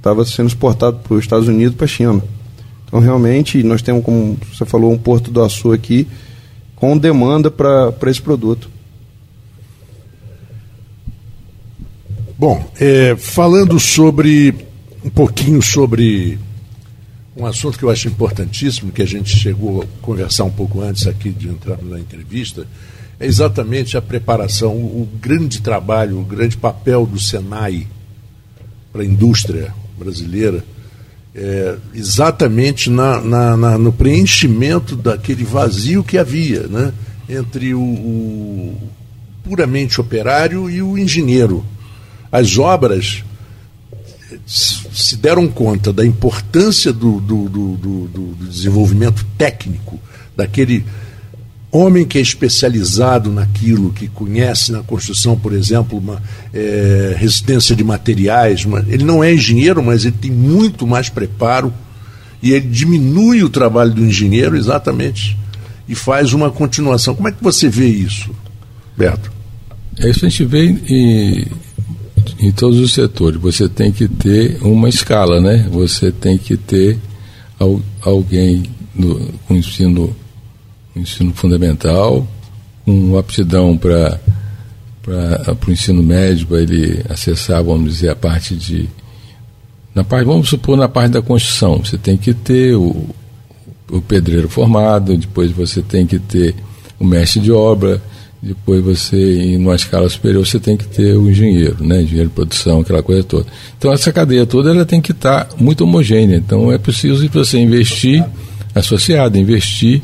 estava 0.02 0.26
sendo 0.26 0.48
exportado 0.48 0.98
para 0.98 1.14
os 1.14 1.24
Estados 1.24 1.48
Unidos 1.48 1.76
para 1.76 1.86
a 1.86 1.88
China. 1.88 2.24
Então, 2.88 3.00
realmente, 3.00 3.62
nós 3.62 3.84
temos, 3.84 4.04
como 4.04 4.36
você 4.52 4.66
falou, 4.66 4.92
um 4.92 4.98
porto 4.98 5.30
do 5.30 5.42
açu 5.44 5.72
aqui 5.72 6.08
com 6.76 6.98
demanda 6.98 7.52
para 7.52 7.94
esse 8.08 8.22
produto. 8.22 8.68
Bom, 12.38 12.68
é, 12.80 13.16
falando 13.16 13.80
sobre 13.80 14.56
um 15.06 15.10
pouquinho 15.12 15.62
sobre 15.62 16.40
um 17.38 17.46
assunto 17.46 17.78
que 17.78 17.86
eu 17.86 17.90
acho 17.92 18.08
importantíssimo, 18.08 18.92
que 18.92 19.04
a 19.04 19.08
gente 19.08 19.30
chegou 19.38 19.84
a 19.84 19.86
conversar 20.02 20.46
um 20.46 20.52
pouco 20.52 20.82
antes 20.82 21.06
aqui 21.06 21.30
de 21.30 21.48
entrar 21.48 21.78
na 21.84 22.00
entrevista, 22.00 22.66
é 23.20 23.28
exatamente 23.28 23.96
a 23.96 24.02
preparação, 24.02 24.74
o, 24.74 25.04
o 25.04 25.10
grande 25.22 25.62
trabalho, 25.62 26.20
o 26.20 26.26
grande 26.26 26.58
papel 26.58 27.06
do 27.06 27.20
Senai 27.20 27.88
para 28.92 29.04
a 29.04 29.06
indústria 29.06 29.72
brasileira, 30.04 30.64
é, 31.36 31.78
exatamente 31.94 32.90
na, 32.90 33.22
na, 33.22 33.56
na, 33.56 33.78
no 33.78 33.94
preenchimento 33.94 34.96
daquele 34.96 35.44
vazio 35.44 36.04
que 36.04 36.18
havia 36.18 36.68
né, 36.68 36.92
entre 37.30 37.74
o, 37.74 37.82
o 37.82 38.90
puramente 39.44 40.02
operário 40.02 40.70
e 40.70 40.82
o 40.82 40.98
engenheiro. 40.98 41.64
As 42.32 42.58
obras 42.58 43.24
se 44.48 45.16
deram 45.18 45.48
conta 45.48 45.94
da 45.94 46.06
importância 46.06 46.92
do, 46.92 47.20
do, 47.20 47.50
do, 47.50 47.78
do 48.08 48.46
desenvolvimento 48.46 49.26
técnico, 49.38 50.00
daquele 50.36 50.84
homem 51.72 52.06
que 52.06 52.18
é 52.18 52.22
especializado 52.22 53.32
naquilo, 53.32 53.94
que 53.94 54.08
conhece 54.08 54.72
na 54.72 54.84
construção, 54.84 55.38
por 55.38 55.54
exemplo, 55.54 55.98
uma 55.98 56.22
é, 56.54 57.16
resistência 57.18 57.76
de 57.76 57.84
materiais, 57.84 58.66
uma, 58.66 58.86
ele 58.88 59.06
não 59.06 59.24
é 59.24 59.34
engenheiro, 59.34 59.82
mas 59.82 60.04
ele 60.04 60.16
tem 60.20 60.32
muito 60.32 60.86
mais 60.86 61.08
preparo 61.08 61.74
e 62.44 62.52
ele 62.52 62.68
diminui 62.68 63.44
o 63.44 63.50
trabalho 63.50 63.94
do 63.94 64.06
engenheiro 64.06 64.58
exatamente 64.58 65.38
e 65.88 65.96
faz 65.96 66.34
uma 66.34 66.52
continuação. 66.52 67.16
Como 67.16 67.28
é 67.28 67.32
que 67.32 67.44
você 67.44 67.70
vê 67.70 67.88
isso, 67.88 68.32
Beto? 68.98 69.32
É 70.00 70.10
isso 70.10 70.26
a 70.26 70.30
gente 70.30 70.46
vê 70.46 70.66
em, 70.88 71.48
em 72.40 72.52
todos 72.52 72.80
os 72.80 72.94
setores. 72.94 73.40
Você 73.40 73.70
tem 73.70 73.92
que 73.92 74.08
ter 74.08 74.58
uma 74.62 74.90
escala, 74.90 75.40
né? 75.40 75.68
Você 75.72 76.12
tem 76.12 76.38
que 76.38 76.58
ter 76.58 76.98
alguém 78.02 78.64
no, 78.96 79.20
com 79.48 79.56
ensino 79.56 80.16
ensino 80.96 81.34
fundamental, 81.34 82.28
com 82.86 83.18
aptidão 83.18 83.78
para 83.78 84.20
o 85.68 85.72
ensino 85.72 86.04
médio, 86.04 86.48
para 86.48 86.62
ele 86.62 87.04
acessar, 87.10 87.64
vamos 87.64 87.94
dizer, 87.94 88.10
a 88.10 88.16
parte 88.16 88.56
de. 88.56 88.90
Na 89.94 90.04
parte, 90.04 90.26
vamos 90.26 90.48
supor, 90.48 90.78
na 90.78 90.88
parte 90.88 91.12
da 91.12 91.22
construção, 91.22 91.84
você 91.84 91.98
tem 91.98 92.16
que 92.16 92.34
ter 92.34 92.76
o, 92.76 93.10
o 93.92 94.02
pedreiro 94.02 94.48
formado, 94.48 95.18
depois 95.18 95.52
você 95.52 95.82
tem 95.82 96.06
que 96.06 96.18
ter 96.18 96.56
o 96.98 97.04
mestre 97.04 97.42
de 97.42 97.52
obra, 97.52 98.02
depois 98.42 98.84
você, 98.84 99.42
em 99.42 99.58
uma 99.58 99.76
escala 99.76 100.08
superior, 100.10 100.46
você 100.46 100.60
tem 100.60 100.78
que 100.78 100.88
ter 100.88 101.16
o 101.16 101.30
engenheiro, 101.30 101.84
né? 101.84 102.02
engenheiro 102.02 102.30
de 102.30 102.36
produção, 102.36 102.80
aquela 102.80 103.04
coisa 103.04 103.24
toda. 103.24 103.46
Então, 103.78 103.92
essa 103.94 104.12
cadeia 104.12 104.46
toda 104.46 104.72
ela 104.72 104.86
tem 104.86 105.02
que 105.02 105.12
estar 105.12 105.46
tá 105.46 105.56
muito 105.60 105.84
homogênea. 105.84 106.38
Então, 106.38 106.72
é 106.72 106.78
preciso 106.78 107.28
você 107.30 107.60
investir, 107.60 108.24
associado, 108.74 109.38
investir 109.38 110.02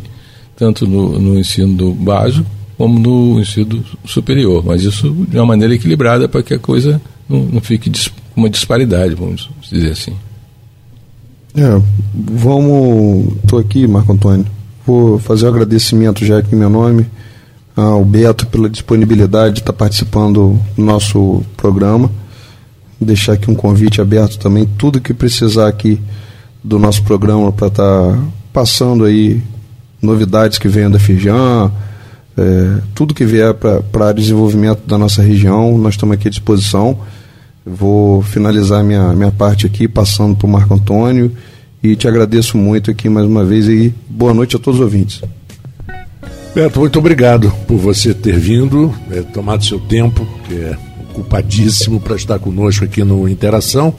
tanto 0.58 0.88
no, 0.88 1.20
no 1.20 1.40
ensino 1.40 1.94
básico 1.94 2.50
como 2.78 3.00
no 3.00 3.40
ensino 3.40 3.84
superior, 4.06 4.64
mas 4.64 4.84
isso 4.84 5.12
de 5.28 5.38
uma 5.38 5.46
maneira 5.46 5.74
equilibrada 5.74 6.28
para 6.28 6.44
que 6.44 6.54
a 6.54 6.60
coisa 6.60 7.02
não, 7.28 7.40
não 7.44 7.62
fique 7.62 7.90
dis, 7.90 8.12
uma 8.36 8.50
disparidade, 8.50 9.16
vamos 9.16 9.50
dizer 9.72 9.92
assim. 9.92 10.14
É, 11.56 11.82
vamos. 12.14 13.34
Estou 13.44 13.58
aqui, 13.58 13.88
Marco 13.88 14.14
Antônio. 14.14 14.46
Vou 14.86 15.18
fazer 15.18 15.46
o 15.46 15.48
um 15.48 15.54
agradecimento 15.54 16.24
já 16.24 16.38
aqui 16.38 16.54
em 16.54 16.60
meu 16.60 16.70
nome 16.70 17.06
ao 17.76 18.04
Beto 18.04 18.48
pela 18.48 18.70
disponibilidade 18.70 19.56
de 19.56 19.60
estar 19.62 19.74
participando 19.74 20.60
do 20.76 20.84
nosso 20.84 21.44
programa. 21.56 22.12
Deixar 23.00 23.34
aqui 23.34 23.50
um 23.50 23.56
convite 23.56 24.02
aberto 24.02 24.38
também, 24.40 24.68
tudo 24.78 25.02
que 25.02 25.14
precisar 25.14 25.68
aqui 25.68 26.00
do 26.64 26.80
nosso 26.80 27.04
programa 27.04 27.52
para 27.52 27.68
estar 27.68 28.20
passando 28.52 29.04
aí 29.06 29.42
novidades 30.02 30.58
que 30.58 30.68
venham 30.68 30.92
da 30.92 31.00
Firjan, 31.00 31.72
é, 32.38 32.82
tudo 32.94 33.14
que 33.14 33.26
vier 33.26 33.54
para 33.54 34.10
a 34.10 34.14
desenvolvimento 34.14 34.86
da 34.88 34.98
nossa 34.98 35.22
região, 35.22 35.78
nós 35.78 35.96
estamos 35.96 36.14
aqui 36.14 36.28
à 36.28 36.32
disposição. 36.32 37.00
Vou 37.66 38.22
finalizar 38.22 38.84
minha, 38.84 39.12
minha 39.14 39.32
parte 39.32 39.66
aqui, 39.66 39.88
passando 39.88 40.36
para 40.36 40.48
o 40.48 40.50
Marco 40.50 40.74
Antônio, 40.74 41.32
e 41.82 41.96
te 41.96 42.08
agradeço 42.08 42.58
muito 42.58 42.92
aqui 42.92 43.10
mais 43.10 43.26
uma 43.26 43.44
vez 43.44 43.68
e 43.68 43.94
boa 44.08 44.34
noite 44.34 44.56
a 44.56 44.60
todos 44.60 44.80
os 44.80 44.84
ouvintes. 44.84 45.22
Beto, 46.54 46.80
muito 46.80 46.98
obrigado 46.98 47.52
por 47.68 47.78
você 47.78 48.14
ter 48.14 48.38
vindo, 48.38 48.94
é, 49.12 49.22
tomado 49.22 49.66
seu 49.66 49.80
tempo, 49.80 50.28
que 50.48 50.56
é 50.56 50.78
ocupadíssimo 51.10 52.00
para 52.00 52.16
estar 52.16 52.40
conosco 52.40 52.86
aqui 52.86 53.04
no 53.04 53.28
Interação, 53.28 53.94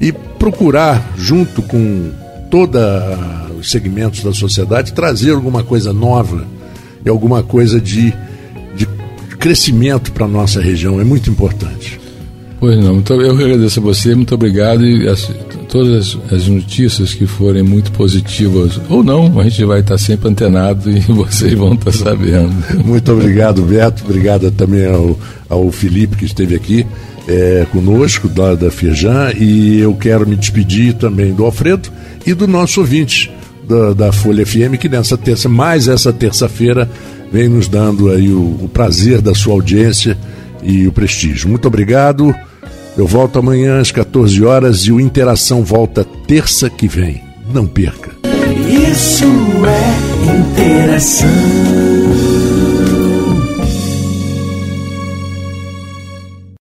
e 0.00 0.12
procurar, 0.12 1.12
junto 1.16 1.62
com 1.62 2.10
todos 2.50 2.80
os 2.80 3.41
segmentos 3.70 4.22
da 4.22 4.32
sociedade, 4.32 4.92
trazer 4.92 5.32
alguma 5.32 5.62
coisa 5.62 5.92
nova 5.92 6.46
e 7.04 7.08
alguma 7.08 7.42
coisa 7.42 7.80
de, 7.80 8.12
de 8.76 8.86
crescimento 9.38 10.12
para 10.12 10.26
a 10.26 10.28
nossa 10.28 10.60
região. 10.60 11.00
É 11.00 11.04
muito 11.04 11.30
importante. 11.30 12.00
Pois 12.62 12.78
não, 12.78 12.98
então 12.98 13.20
eu 13.20 13.32
agradeço 13.32 13.80
a 13.80 13.82
você, 13.82 14.14
muito 14.14 14.32
obrigado 14.36 14.86
e 14.86 15.08
as, 15.08 15.28
todas 15.68 16.16
as 16.30 16.46
notícias 16.46 17.12
que 17.12 17.26
forem 17.26 17.64
muito 17.64 17.90
positivas 17.90 18.80
ou 18.88 19.02
não, 19.02 19.40
a 19.40 19.42
gente 19.42 19.64
vai 19.64 19.80
estar 19.80 19.98
sempre 19.98 20.28
antenado 20.28 20.88
e 20.88 21.00
vocês 21.12 21.54
vão 21.54 21.74
estar 21.74 21.90
sabendo. 21.90 22.54
Muito 22.84 23.10
obrigado, 23.10 23.62
Beto, 23.62 24.04
obrigado 24.04 24.48
também 24.52 24.86
ao, 24.86 25.18
ao 25.48 25.72
Felipe 25.72 26.16
que 26.16 26.24
esteve 26.24 26.54
aqui 26.54 26.86
é, 27.26 27.66
conosco, 27.72 28.28
da, 28.28 28.54
da 28.54 28.70
Firjan, 28.70 29.32
e 29.36 29.80
eu 29.80 29.92
quero 29.94 30.24
me 30.24 30.36
despedir 30.36 30.94
também 30.94 31.32
do 31.32 31.44
Alfredo 31.44 31.90
e 32.24 32.32
do 32.32 32.46
nosso 32.46 32.80
ouvinte 32.80 33.28
da, 33.72 33.92
da 33.94 34.12
Folha 34.12 34.44
FM, 34.44 34.76
que 34.78 34.88
nessa 34.88 35.16
terça, 35.16 35.48
mais 35.48 35.88
essa 35.88 36.12
terça-feira, 36.12 36.88
vem 37.32 37.48
nos 37.48 37.68
dando 37.68 38.10
aí 38.10 38.28
o, 38.28 38.58
o 38.62 38.70
prazer 38.72 39.22
da 39.22 39.34
sua 39.34 39.54
audiência 39.54 40.16
e 40.62 40.86
o 40.86 40.92
prestígio. 40.92 41.48
Muito 41.48 41.66
obrigado. 41.66 42.34
Eu 42.96 43.06
volto 43.06 43.38
amanhã 43.38 43.80
às 43.80 43.90
14 43.90 44.44
horas 44.44 44.80
e 44.80 44.92
o 44.92 45.00
Interação 45.00 45.64
volta 45.64 46.04
terça 46.26 46.68
que 46.68 46.86
vem. 46.86 47.22
Não 47.52 47.66
perca. 47.66 48.10
Isso 48.68 49.24
é 49.66 50.32
interação. 50.36 51.91